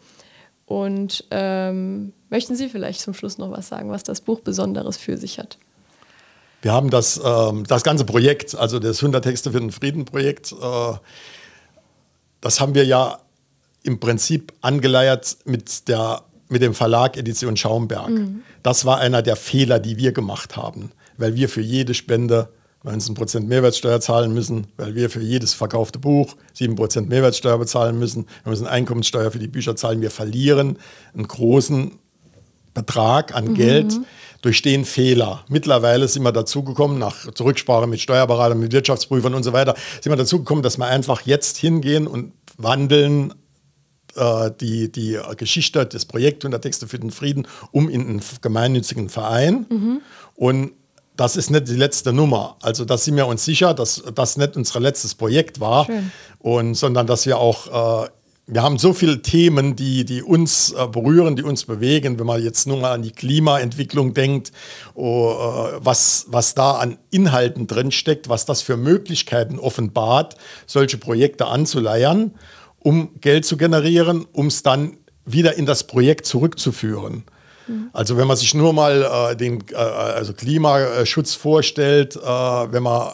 Und 0.66 1.26
ähm, 1.32 2.14
möchten 2.30 2.56
Sie 2.56 2.70
vielleicht 2.70 3.02
zum 3.02 3.14
Schluss 3.14 3.38
noch 3.38 3.52
was 3.52 3.68
sagen, 3.68 3.90
was 3.90 4.04
das 4.04 4.22
Buch 4.22 4.40
Besonderes 4.40 4.98
für 4.98 5.18
sich 5.18 5.40
hat? 5.40 5.58
Wir 6.62 6.72
haben 6.72 6.90
das, 6.90 7.20
ähm, 7.24 7.66
das 7.68 7.84
ganze 7.84 8.06
Projekt, 8.06 8.56
also 8.56 8.80
das 8.80 9.00
100 9.00 9.24
Texte 9.24 9.52
für 9.52 9.60
den 9.60 9.72
Frieden-Projekt, 9.72 10.54
äh, 10.54 10.94
das 12.40 12.62
haben 12.62 12.74
wir 12.74 12.86
ja 12.86 13.20
im 13.84 14.00
Prinzip 14.00 14.54
angeleiert 14.62 15.38
mit, 15.44 15.90
der, 15.90 16.24
mit 16.48 16.62
dem 16.62 16.74
Verlag 16.74 17.18
Edition 17.18 17.58
Schaumberg. 17.58 18.12
Das 18.64 18.86
war 18.86 19.00
einer 19.00 19.22
der 19.22 19.36
Fehler, 19.36 19.80
die 19.80 19.98
wir 19.98 20.14
gemacht 20.14 20.56
haben, 20.56 20.92
weil 21.18 21.36
wir 21.36 21.50
für 21.50 21.62
jede 21.62 21.94
Spende 21.94 22.50
19% 22.86 23.42
Mehrwertsteuer 23.42 24.02
zahlen 24.02 24.34
müssen, 24.34 24.68
weil 24.76 24.94
wir 24.96 25.10
für 25.10 25.22
jedes 25.22 25.54
verkaufte 25.54 26.00
Buch 26.00 26.36
7% 26.58 27.08
Mehrwertsteuer 27.08 27.58
bezahlen 27.58 27.98
müssen. 27.98 28.28
Wir 28.44 28.50
müssen 28.50 28.68
Einkommenssteuer 28.68 29.32
für 29.32 29.40
die 29.40 29.48
Bücher 29.48 29.76
zahlen. 29.76 30.02
Wir 30.02 30.12
verlieren 30.12 30.78
einen 31.14 31.28
großen 31.28 31.94
Betrag 32.74 33.36
an 33.36 33.54
Geld 33.54 34.00
durch 34.42 34.62
den 34.62 34.84
Fehler. 34.84 35.46
Mittlerweile 35.48 36.08
sind 36.08 36.24
wir 36.24 36.34
dazugekommen, 36.34 37.00
nach 37.00 37.32
zur 37.34 37.46
Rücksprache 37.46 37.88
mit 37.88 38.02
Steuerberatern, 38.02 38.60
mit 38.60 38.74
Wirtschaftsprüfern 38.74 39.34
und 39.34 39.44
so 39.44 39.54
weiter, 39.54 39.76
sind 40.02 40.12
wir 40.12 40.18
dazugekommen, 40.18 40.64
dass 40.64 40.78
wir 40.78 40.88
einfach 40.88 41.22
jetzt 41.22 41.58
hingehen 41.58 42.08
und 42.08 42.34
wandeln 42.58 43.34
äh, 44.16 44.52
die, 44.60 44.92
die 44.92 45.18
Geschichte 45.38 45.86
des 45.86 46.06
Projekts 46.06 46.44
und 46.44 46.52
der 46.52 46.60
Texte 46.60 46.88
für 46.88 47.00
den 47.00 47.12
Frieden 47.12 47.48
um 47.72 47.88
in 47.90 48.02
einen 48.02 48.22
gemeinnützigen 48.42 49.08
Verein 49.08 50.02
und 50.36 50.74
das 51.16 51.36
ist 51.36 51.52
nicht 51.52 51.68
die 51.68 51.76
letzte 51.76 52.12
Nummer. 52.14 52.58
Also 52.62 52.86
da 52.86 52.98
sind 52.98 53.16
wir 53.16 53.28
uns 53.28 53.46
sicher, 53.46 53.74
dass 53.74 54.04
das 54.16 54.38
nicht 54.38 54.56
unser 54.56 54.80
letztes 54.80 55.16
Projekt 55.16 55.60
war, 55.60 55.86
Schön. 55.86 56.12
und 56.40 56.76
sondern 56.76 57.08
dass 57.08 57.26
wir 57.26 57.38
auch 57.38 58.06
äh, 58.06 58.10
wir 58.46 58.62
haben 58.62 58.78
so 58.78 58.94
viele 58.94 59.22
Themen, 59.22 59.78
die, 59.78 60.04
die 60.04 60.22
uns 60.22 60.74
äh, 60.74 60.88
berühren, 60.88 61.38
die 61.38 61.44
uns 61.44 61.64
bewegen. 61.64 62.20
Wenn 62.20 62.26
man 62.26 62.44
jetzt 62.44 62.68
nur 62.68 62.78
mal 62.78 62.92
an 62.92 63.02
die 63.02 63.12
Klimaentwicklung 63.12 64.14
denkt, 64.14 64.52
oh, 64.96 65.32
äh, 65.32 65.80
was, 65.80 66.26
was 66.28 66.54
da 66.54 66.74
an 66.74 66.98
Inhalten 67.10 67.68
drin 67.68 67.92
steckt, 67.92 68.28
was 68.28 68.46
das 68.46 68.62
für 68.62 68.76
Möglichkeiten 68.76 69.60
offenbart, 69.60 70.36
solche 70.68 70.98
Projekte 70.98 71.48
anzuleiern, 71.48 72.34
um 72.80 73.12
Geld 73.22 73.46
zu 73.46 73.56
generieren, 73.56 74.26
um 74.34 74.48
es 74.48 74.62
dann 74.62 74.98
wieder 75.26 75.58
in 75.58 75.66
das 75.66 75.86
Projekt 75.86 76.26
zurückzuführen. 76.26 77.24
Also 77.94 78.18
wenn 78.18 78.28
man 78.28 78.38
sich 78.38 78.54
nur 78.54 78.74
mal 78.74 79.32
äh, 79.32 79.36
den 79.36 79.64
äh, 79.72 79.76
also 79.76 80.34
Klimaschutz 80.34 81.34
vorstellt, 81.36 82.16
äh, 82.16 82.20
wenn 82.22 82.84
man 82.84 83.14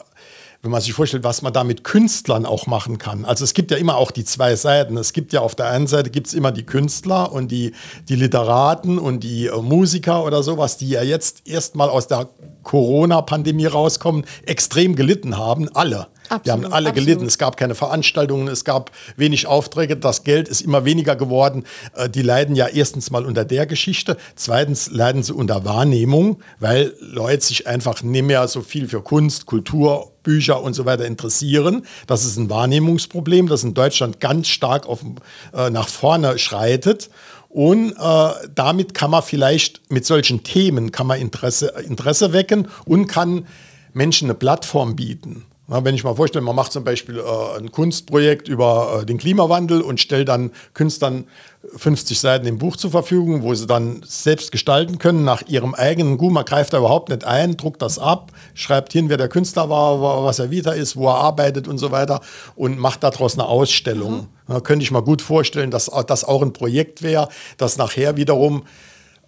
wenn 0.62 0.72
man 0.72 0.82
sich 0.82 0.92
vorstellt, 0.92 1.24
was 1.24 1.42
man 1.42 1.54
da 1.54 1.64
mit 1.64 1.86
Künstlern 1.86 2.46
auch 2.46 2.68
machen 2.68 2.98
kann. 2.98 3.24
Also 3.24 3.46
es 3.46 3.54
gibt 3.54 3.72
ja 3.72 3.78
immer 3.78 3.96
auch 3.96 4.12
die 4.12 4.26
zwei 4.26 4.56
Seiten. 4.58 4.98
Es 4.98 5.14
gibt 5.14 5.32
ja 5.32 5.40
auf 5.40 5.56
der 5.56 5.68
einen 5.68 5.88
Seite 5.88 6.10
gibt 6.10 6.28
es 6.28 6.34
immer 6.34 6.52
die 6.52 6.66
Künstler 6.66 7.32
und 7.32 7.50
die, 7.50 7.72
die 8.10 8.16
Literaten 8.16 9.00
und 9.00 9.24
die 9.24 9.48
äh, 9.48 9.62
Musiker 9.62 10.26
oder 10.26 10.44
sowas, 10.44 10.76
die 10.76 10.90
ja 10.90 11.02
jetzt 11.02 11.48
erstmal 11.48 11.90
aus 11.90 12.08
der 12.08 12.28
Corona-Pandemie 12.64 13.68
rauskommen, 13.68 14.26
extrem 14.46 14.96
gelitten 14.96 15.38
haben. 15.38 15.70
Alle. 15.74 16.08
Absolut, 16.30 16.46
die 16.46 16.52
haben 16.52 16.74
alle 16.74 16.90
absolut. 16.90 17.08
gelitten. 17.08 17.26
Es 17.26 17.38
gab 17.38 17.58
keine 17.58 17.76
Veranstaltungen, 17.76 18.48
es 18.48 18.64
gab 18.64 18.92
wenig 19.18 19.48
Aufträge, 19.48 19.98
das 19.98 20.24
Geld 20.24 20.48
ist 20.48 20.62
immer 20.62 20.86
weniger 20.86 21.16
geworden. 21.16 21.66
Äh, 21.96 22.10
Die 22.10 22.22
leiden 22.22 22.56
ja 22.56 22.68
erstens 22.68 23.12
mal 23.12 23.26
unter 23.26 23.46
der 23.46 23.66
Geschichte, 23.66 24.18
zweitens 24.36 24.90
leiden 24.92 25.24
sie 25.24 25.34
unter 25.34 25.66
Wahrnehmung, 25.66 26.40
weil 26.60 26.94
Leute 27.00 27.46
sich 27.46 27.68
einfach 27.68 28.04
nicht 28.04 28.26
mehr 28.26 28.48
so 28.48 28.62
viel 28.62 28.88
für 28.88 29.02
Kunst, 29.02 29.46
Kultur, 29.46 30.12
Bücher 30.24 30.62
und 30.62 30.74
so 30.74 30.86
weiter 30.86 31.06
interessieren. 31.06 31.86
Das 32.08 32.26
ist 32.26 32.38
ein 32.38 32.50
Wahrnehmungsproblem, 32.50 33.48
das 33.48 33.64
in 33.64 33.74
Deutschland 33.74 34.20
ganz 34.20 34.48
stark 34.48 34.88
auf, 34.88 35.04
äh, 35.54 35.70
nach 35.70 35.88
vorne 35.88 36.38
schreitet. 36.38 37.10
Und 37.50 37.94
äh, 37.94 38.30
damit 38.54 38.94
kann 38.94 39.10
man 39.10 39.24
vielleicht 39.24 39.92
mit 39.92 40.06
solchen 40.06 40.44
Themen 40.44 40.92
kann 40.92 41.08
man 41.08 41.20
Interesse, 41.20 41.74
Interesse 41.88 42.32
wecken 42.32 42.68
und 42.86 43.08
kann 43.08 43.48
Menschen 43.94 44.28
eine 44.28 44.36
Plattform 44.36 44.96
bieten. 44.96 45.46
Na, 45.72 45.84
wenn 45.86 45.94
ich 45.94 46.04
mal 46.04 46.16
vorstelle, 46.16 46.44
man 46.44 46.56
macht 46.56 46.72
zum 46.72 46.84
Beispiel 46.84 47.20
äh, 47.20 47.58
ein 47.60 47.72
Kunstprojekt 47.72 48.48
über 48.48 49.02
äh, 49.02 49.06
den 49.06 49.20
Klimawandel 49.20 49.82
und 49.82 50.00
stellt 50.00 50.28
dann 50.28 50.50
Künstlern 50.74 51.26
50 51.76 52.20
Seiten 52.20 52.48
im 52.48 52.58
Buch 52.58 52.76
zur 52.76 52.90
Verfügung, 52.90 53.44
wo 53.44 53.54
sie 53.54 53.68
dann 53.68 54.02
selbst 54.04 54.52
gestalten 54.52 54.98
können 54.98 55.24
nach 55.24 55.44
ihrem 55.48 55.76
eigenen 55.76 56.18
Gut. 56.18 56.32
Man 56.32 56.44
greift 56.46 56.74
da 56.74 56.80
überhaupt 56.80 57.10
nicht 57.10 57.24
ein, 57.24 57.56
druckt 57.56 57.84
das 57.84 58.00
ab, 58.00 58.32
schreibt 58.56 58.94
hin, 58.94 59.10
wer 59.10 59.18
der 59.18 59.28
Künstler 59.30 59.70
war, 59.70 60.02
wa- 60.02 60.24
was 60.26 60.40
er 60.40 60.50
wieder 60.50 60.76
ist, 60.76 60.96
wo 60.96 61.08
er 61.08 61.16
arbeitet 61.18 61.68
und 61.68 61.78
so 61.78 61.92
weiter 61.92 62.22
und 62.56 62.80
macht 62.80 63.04
daraus 63.04 63.36
eine 63.38 63.46
Ausstellung. 63.48 64.28
Da 64.48 64.62
könnte 64.62 64.82
ich 64.82 64.90
mal 64.90 65.04
gut 65.04 65.22
vorstellen, 65.22 65.70
dass 65.70 65.92
das 66.08 66.24
auch 66.24 66.42
ein 66.42 66.52
Projekt 66.54 67.04
wäre, 67.04 67.30
das 67.58 67.78
nachher 67.78 68.18
wiederum 68.18 68.64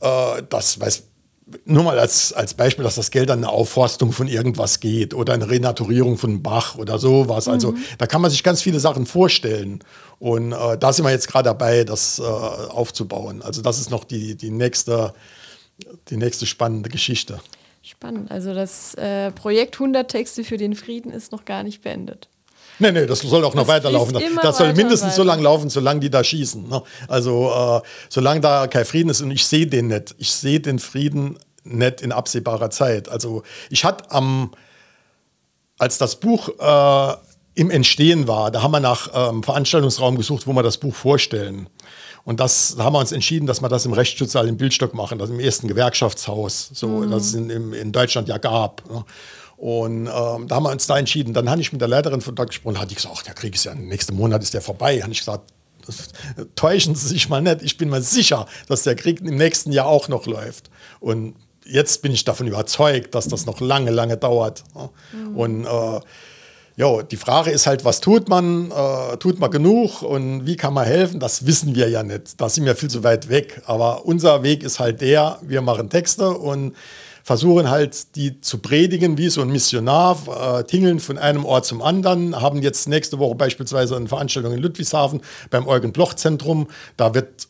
äh, 0.01 0.41
das 0.49 0.79
weiß 0.79 1.03
nur 1.65 1.83
mal 1.83 1.99
als, 1.99 2.33
als 2.33 2.53
Beispiel, 2.53 2.83
dass 2.83 2.95
das 2.95 3.11
Geld 3.11 3.29
an 3.31 3.39
eine 3.39 3.49
Aufforstung 3.49 4.11
von 4.11 4.27
irgendwas 4.27 4.79
geht 4.79 5.13
oder 5.13 5.33
eine 5.33 5.49
Renaturierung 5.49 6.17
von 6.17 6.41
Bach 6.41 6.77
oder 6.77 6.99
sowas. 6.99 7.47
Also 7.47 7.75
da 7.97 8.07
kann 8.07 8.21
man 8.21 8.31
sich 8.31 8.43
ganz 8.43 8.61
viele 8.61 8.79
Sachen 8.79 9.05
vorstellen. 9.05 9.83
Und 10.19 10.51
äh, 10.51 10.77
da 10.77 10.93
sind 10.93 11.05
wir 11.05 11.11
jetzt 11.11 11.27
gerade 11.27 11.45
dabei, 11.45 11.83
das 11.83 12.19
äh, 12.19 12.23
aufzubauen. 12.23 13.41
Also 13.41 13.61
das 13.61 13.79
ist 13.79 13.89
noch 13.89 14.03
die, 14.03 14.35
die, 14.35 14.51
nächste, 14.51 15.13
die 16.09 16.17
nächste 16.17 16.45
spannende 16.45 16.89
Geschichte. 16.89 17.39
Spannend. 17.81 18.29
Also 18.29 18.53
das 18.53 18.93
äh, 18.95 19.31
Projekt 19.31 19.75
100 19.75 20.09
Texte 20.09 20.43
für 20.43 20.57
den 20.57 20.75
Frieden 20.75 21.11
ist 21.11 21.31
noch 21.31 21.45
gar 21.45 21.63
nicht 21.63 21.81
beendet. 21.81 22.29
Nee, 22.81 22.91
nee, 22.91 23.05
das 23.05 23.19
soll 23.19 23.45
auch 23.45 23.53
noch 23.53 23.63
Das 23.63 23.75
weiterlaufen. 23.75 24.13
Das 24.41 24.57
soll 24.57 24.69
weiter 24.69 24.77
mindestens 24.77 25.15
so 25.15 25.21
lange 25.21 25.43
laufen, 25.43 25.69
solange 25.69 25.99
die 25.99 26.09
da 26.09 26.23
schießen. 26.23 26.67
Ne? 26.67 26.81
Also 27.07 27.51
äh, 27.51 27.87
solange 28.09 28.41
da 28.41 28.65
kein 28.65 28.85
Frieden 28.85 29.09
ist 29.09 29.21
und 29.21 29.29
ich 29.29 29.45
sehe 29.45 29.67
den 29.67 29.87
nicht. 29.87 30.15
Ich 30.17 30.31
sehe 30.31 30.59
den 30.59 30.79
Frieden 30.79 31.37
nicht 31.63 32.01
in 32.01 32.11
absehbarer 32.11 32.71
Zeit. 32.71 33.07
Also 33.07 33.43
ich 33.69 33.85
hatte 33.85 34.09
am, 34.09 34.51
als 35.77 35.99
das 35.99 36.19
Buch 36.19 36.49
äh, 36.59 37.15
im 37.53 37.69
Entstehen 37.69 38.27
war, 38.27 38.49
da 38.49 38.63
haben 38.63 38.71
wir 38.71 38.79
nach 38.79 39.09
ähm, 39.13 39.43
Veranstaltungsraum 39.43 40.17
gesucht, 40.17 40.47
wo 40.47 40.53
wir 40.53 40.63
das 40.63 40.77
Buch 40.77 40.95
vorstellen. 40.95 41.69
Und 42.23 42.39
das 42.39 42.75
da 42.77 42.85
haben 42.85 42.93
wir 42.93 42.99
uns 42.99 43.11
entschieden, 43.11 43.45
dass 43.45 43.61
wir 43.61 43.69
das 43.69 43.85
im 43.85 43.93
Rechtsschutzsaal 43.93 44.47
im 44.47 44.57
Bildstock 44.57 44.95
machen, 44.95 45.19
das 45.19 45.29
im 45.29 45.39
ersten 45.39 45.67
Gewerkschaftshaus, 45.67 46.71
so 46.73 47.05
das 47.05 47.27
es 47.27 47.33
in, 47.35 47.49
in, 47.51 47.73
in 47.73 47.91
Deutschland 47.91 48.27
ja 48.27 48.39
gab. 48.39 48.89
Ne? 48.89 49.03
Und 49.61 50.07
ähm, 50.07 50.47
da 50.47 50.55
haben 50.55 50.63
wir 50.63 50.71
uns 50.71 50.87
da 50.87 50.97
entschieden. 50.97 51.35
Dann 51.35 51.47
habe 51.47 51.61
ich 51.61 51.71
mit 51.71 51.81
der 51.81 51.87
Leiterin 51.87 52.19
von 52.21 52.33
dort 52.33 52.49
gesprochen, 52.49 52.81
hat 52.81 52.89
die 52.89 52.95
gesagt, 52.95 53.13
ach, 53.15 53.21
der 53.21 53.35
Krieg 53.35 53.53
ist 53.53 53.65
ja, 53.65 53.75
nächsten 53.75 54.15
Monat 54.15 54.41
ist 54.41 54.55
der 54.55 54.61
vorbei. 54.61 54.99
Habe 55.03 55.11
ich 55.11 55.19
gesagt, 55.19 55.53
das, 55.85 56.07
täuschen 56.55 56.95
Sie 56.95 57.09
sich 57.09 57.29
mal 57.29 57.43
nicht. 57.43 57.61
Ich 57.61 57.77
bin 57.77 57.91
mir 57.91 58.01
sicher, 58.01 58.47
dass 58.67 58.81
der 58.81 58.95
Krieg 58.95 59.21
im 59.21 59.35
nächsten 59.35 59.71
Jahr 59.71 59.85
auch 59.85 60.07
noch 60.07 60.25
läuft. 60.25 60.71
Und 60.99 61.35
jetzt 61.63 62.01
bin 62.01 62.11
ich 62.11 62.23
davon 62.23 62.47
überzeugt, 62.47 63.13
dass 63.13 63.27
das 63.27 63.45
noch 63.45 63.59
lange, 63.59 63.91
lange 63.91 64.17
dauert. 64.17 64.63
ne? 64.73 64.89
Und 65.35 65.65
äh, 65.65 65.99
ja, 66.75 67.03
die 67.03 67.17
Frage 67.17 67.51
ist 67.51 67.67
halt, 67.67 67.85
was 67.85 68.01
tut 68.01 68.29
man? 68.29 68.71
Äh, 68.71 69.17
tut 69.17 69.39
man 69.39 69.51
genug 69.51 70.01
und 70.01 70.47
wie 70.47 70.55
kann 70.55 70.73
man 70.73 70.87
helfen? 70.87 71.19
Das 71.19 71.45
wissen 71.45 71.75
wir 71.75 71.87
ja 71.87 72.01
nicht. 72.01 72.41
Da 72.41 72.49
sind 72.49 72.65
wir 72.65 72.75
viel 72.75 72.89
zu 72.89 73.03
weit 73.03 73.29
weg. 73.29 73.61
Aber 73.67 74.07
unser 74.07 74.41
Weg 74.41 74.63
ist 74.63 74.79
halt 74.79 75.01
der, 75.01 75.37
wir 75.43 75.61
machen 75.61 75.91
Texte 75.91 76.31
und 76.31 76.75
versuchen 77.23 77.69
halt, 77.69 78.15
die 78.15 78.41
zu 78.41 78.59
predigen 78.59 79.17
wie 79.17 79.29
so 79.29 79.41
ein 79.41 79.49
Missionar, 79.49 80.59
äh, 80.59 80.63
tingeln 80.63 80.99
von 80.99 81.17
einem 81.17 81.45
Ort 81.45 81.65
zum 81.65 81.81
anderen, 81.81 82.39
haben 82.39 82.61
jetzt 82.61 82.87
nächste 82.87 83.19
Woche 83.19 83.35
beispielsweise 83.35 83.95
eine 83.95 84.07
Veranstaltung 84.07 84.53
in 84.53 84.59
Ludwigshafen 84.59 85.21
beim 85.49 85.67
Eugen-Bloch-Zentrum. 85.67 86.67
Da 86.97 87.13
wird 87.13 87.47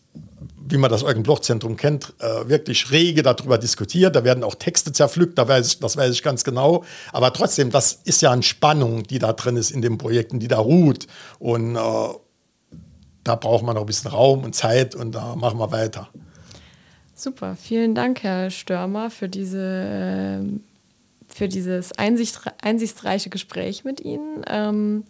wie 0.72 0.78
man 0.78 0.90
das 0.90 1.04
Eugen-Bloch-Zentrum 1.04 1.76
kennt, 1.76 2.14
äh, 2.20 2.48
wirklich 2.48 2.92
rege 2.92 3.24
darüber 3.24 3.58
diskutiert. 3.58 4.16
Da 4.16 4.24
werden 4.24 4.44
auch 4.44 4.56
Texte 4.56 4.92
zerpflückt, 4.92 5.38
da 5.38 5.48
weiß 5.48 5.68
ich, 5.68 5.80
das 5.80 5.98
weiß 5.98 6.12
ich 6.14 6.24
ganz 6.24 6.44
genau. 6.44 6.84
Aber 7.12 7.34
trotzdem, 7.34 7.72
das 7.72 8.00
ist 8.06 8.22
ja 8.22 8.32
eine 8.32 8.44
Spannung, 8.44 9.04
die 9.04 9.20
da 9.20 9.34
drin 9.34 9.58
ist 9.58 9.72
in 9.72 9.82
den 9.82 9.98
Projekten, 9.98 10.40
die 10.40 10.48
da 10.48 10.60
ruht. 10.60 11.08
Und 11.40 11.76
äh, 11.76 11.80
da 13.24 13.36
braucht 13.36 13.64
man 13.64 13.76
noch 13.76 13.84
ein 13.84 13.88
bisschen 13.88 14.12
Raum 14.12 14.44
und 14.44 14.56
Zeit 14.56 14.96
und 14.96 15.14
da 15.14 15.36
machen 15.36 15.60
wir 15.60 15.72
weiter. 15.72 16.10
Super, 17.22 17.56
vielen 17.56 17.94
Dank, 17.94 18.24
Herr 18.24 18.50
Störmer, 18.50 19.12
für, 19.12 19.30
diese, 19.30 19.60
ähm, 19.62 20.64
für 21.28 21.48
dieses 21.48 21.92
einsicht, 21.92 22.40
einsichtsreiche 22.64 23.30
Gespräch 23.30 23.84
mit 23.84 24.02
Ihnen. 24.02 24.44
Ähm, 24.48 25.04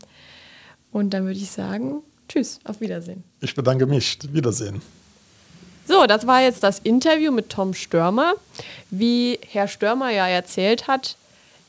und 0.92 1.14
dann 1.14 1.24
würde 1.24 1.40
ich 1.40 1.50
sagen, 1.50 2.02
tschüss, 2.28 2.60
auf 2.66 2.82
Wiedersehen. 2.82 3.24
Ich 3.40 3.56
bedanke 3.56 3.86
mich. 3.86 4.20
Wiedersehen. 4.30 4.82
So, 5.88 6.06
das 6.06 6.28
war 6.28 6.42
jetzt 6.42 6.64
das 6.64 6.80
Interview 6.80 7.32
mit 7.32 7.48
Tom 7.48 7.74
Störmer. 7.74 8.34
Wie 8.90 9.40
Herr 9.48 9.70
Störmer 9.70 10.10
ja 10.10 10.28
erzählt 10.28 10.90
hat, 10.90 11.16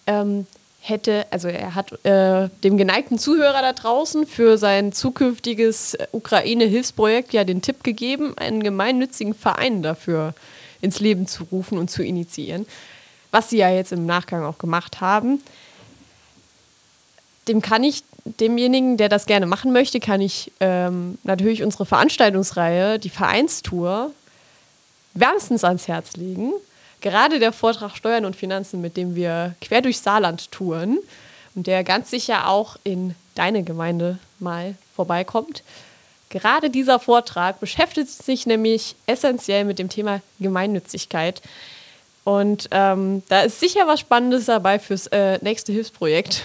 ähm, 0.08 0.48
hätte, 0.82 1.26
also 1.30 1.48
er 1.48 1.76
hat 1.76 1.92
äh, 2.04 2.48
dem 2.64 2.76
geneigten 2.76 3.16
Zuhörer 3.16 3.62
da 3.62 3.72
draußen 3.72 4.26
für 4.26 4.58
sein 4.58 4.92
zukünftiges 4.92 5.94
äh, 5.94 6.08
Ukraine-Hilfsprojekt 6.10 7.32
ja 7.32 7.44
den 7.44 7.62
Tipp 7.62 7.84
gegeben, 7.84 8.36
einen 8.36 8.64
gemeinnützigen 8.64 9.32
Verein 9.32 9.82
dafür 9.82 10.34
ins 10.80 10.98
Leben 10.98 11.28
zu 11.28 11.44
rufen 11.44 11.78
und 11.78 11.88
zu 11.88 12.02
initiieren. 12.02 12.66
Was 13.30 13.48
sie 13.48 13.58
ja 13.58 13.70
jetzt 13.70 13.92
im 13.92 14.04
Nachgang 14.06 14.44
auch 14.44 14.58
gemacht 14.58 15.00
haben. 15.00 15.40
Dem 17.46 17.62
kann 17.62 17.84
ich, 17.84 18.02
demjenigen, 18.24 18.96
der 18.96 19.08
das 19.08 19.26
gerne 19.26 19.46
machen 19.46 19.72
möchte, 19.72 20.00
kann 20.00 20.20
ich 20.20 20.52
ähm, 20.58 21.16
natürlich 21.22 21.62
unsere 21.62 21.86
Veranstaltungsreihe, 21.86 22.98
die 22.98 23.08
Vereinstour, 23.08 24.10
wärmstens 25.14 25.64
ans 25.64 25.86
Herz 25.86 26.16
legen. 26.16 26.52
Gerade 27.02 27.38
der 27.38 27.52
Vortrag 27.52 27.96
Steuern 27.96 28.24
und 28.24 28.36
Finanzen, 28.36 28.80
mit 28.80 28.96
dem 28.96 29.14
wir 29.14 29.54
quer 29.60 29.82
durch 29.82 29.98
Saarland 29.98 30.50
touren 30.50 30.98
und 31.54 31.66
der 31.66 31.84
ganz 31.84 32.10
sicher 32.10 32.48
auch 32.48 32.76
in 32.84 33.14
deine 33.34 33.62
Gemeinde 33.62 34.18
mal 34.38 34.76
vorbeikommt. 34.94 35.62
Gerade 36.30 36.70
dieser 36.70 36.98
Vortrag 36.98 37.60
beschäftigt 37.60 38.08
sich 38.08 38.46
nämlich 38.46 38.94
essentiell 39.06 39.64
mit 39.64 39.78
dem 39.78 39.90
Thema 39.90 40.22
Gemeinnützigkeit. 40.40 41.42
Und 42.24 42.68
ähm, 42.70 43.22
da 43.28 43.42
ist 43.42 43.60
sicher 43.60 43.86
was 43.86 44.00
Spannendes 44.00 44.46
dabei 44.46 44.78
fürs 44.78 45.08
äh, 45.08 45.38
nächste 45.42 45.72
Hilfsprojekt. 45.72 46.42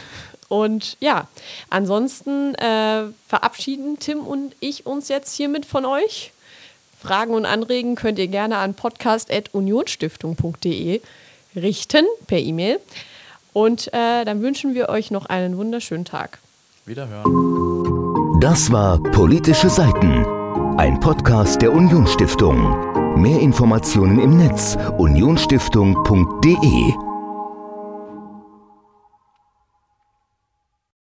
Und 0.49 0.97
ja, 0.99 1.27
ansonsten 1.69 2.55
äh, 2.55 3.03
verabschieden 3.27 3.99
Tim 3.99 4.19
und 4.19 4.55
ich 4.59 4.85
uns 4.85 5.07
jetzt 5.07 5.35
hiermit 5.35 5.65
von 5.65 5.85
euch. 5.85 6.31
Fragen 6.99 7.33
und 7.33 7.45
Anregen 7.45 7.95
könnt 7.95 8.19
ihr 8.19 8.27
gerne 8.27 8.57
an 8.57 8.73
podcast.unionstiftung.de 8.73 10.99
richten 11.55 12.05
per 12.27 12.39
E-Mail. 12.39 12.81
Und 13.53 13.87
äh, 13.93 14.25
dann 14.25 14.41
wünschen 14.41 14.75
wir 14.75 14.89
euch 14.89 15.09
noch 15.11 15.27
einen 15.27 15.55
wunderschönen 15.57 16.03
Tag. 16.05 16.39
Wiederhören. 16.85 18.39
Das 18.39 18.71
war 18.71 19.01
Politische 19.01 19.69
Seiten, 19.69 20.25
ein 20.77 20.99
Podcast 20.99 21.61
der 21.61 21.73
Unionsstiftung. 21.73 23.19
Mehr 23.19 23.39
Informationen 23.39 24.19
im 24.19 24.37
Netz 24.37 24.77
unionsstiftung.de 24.97 27.06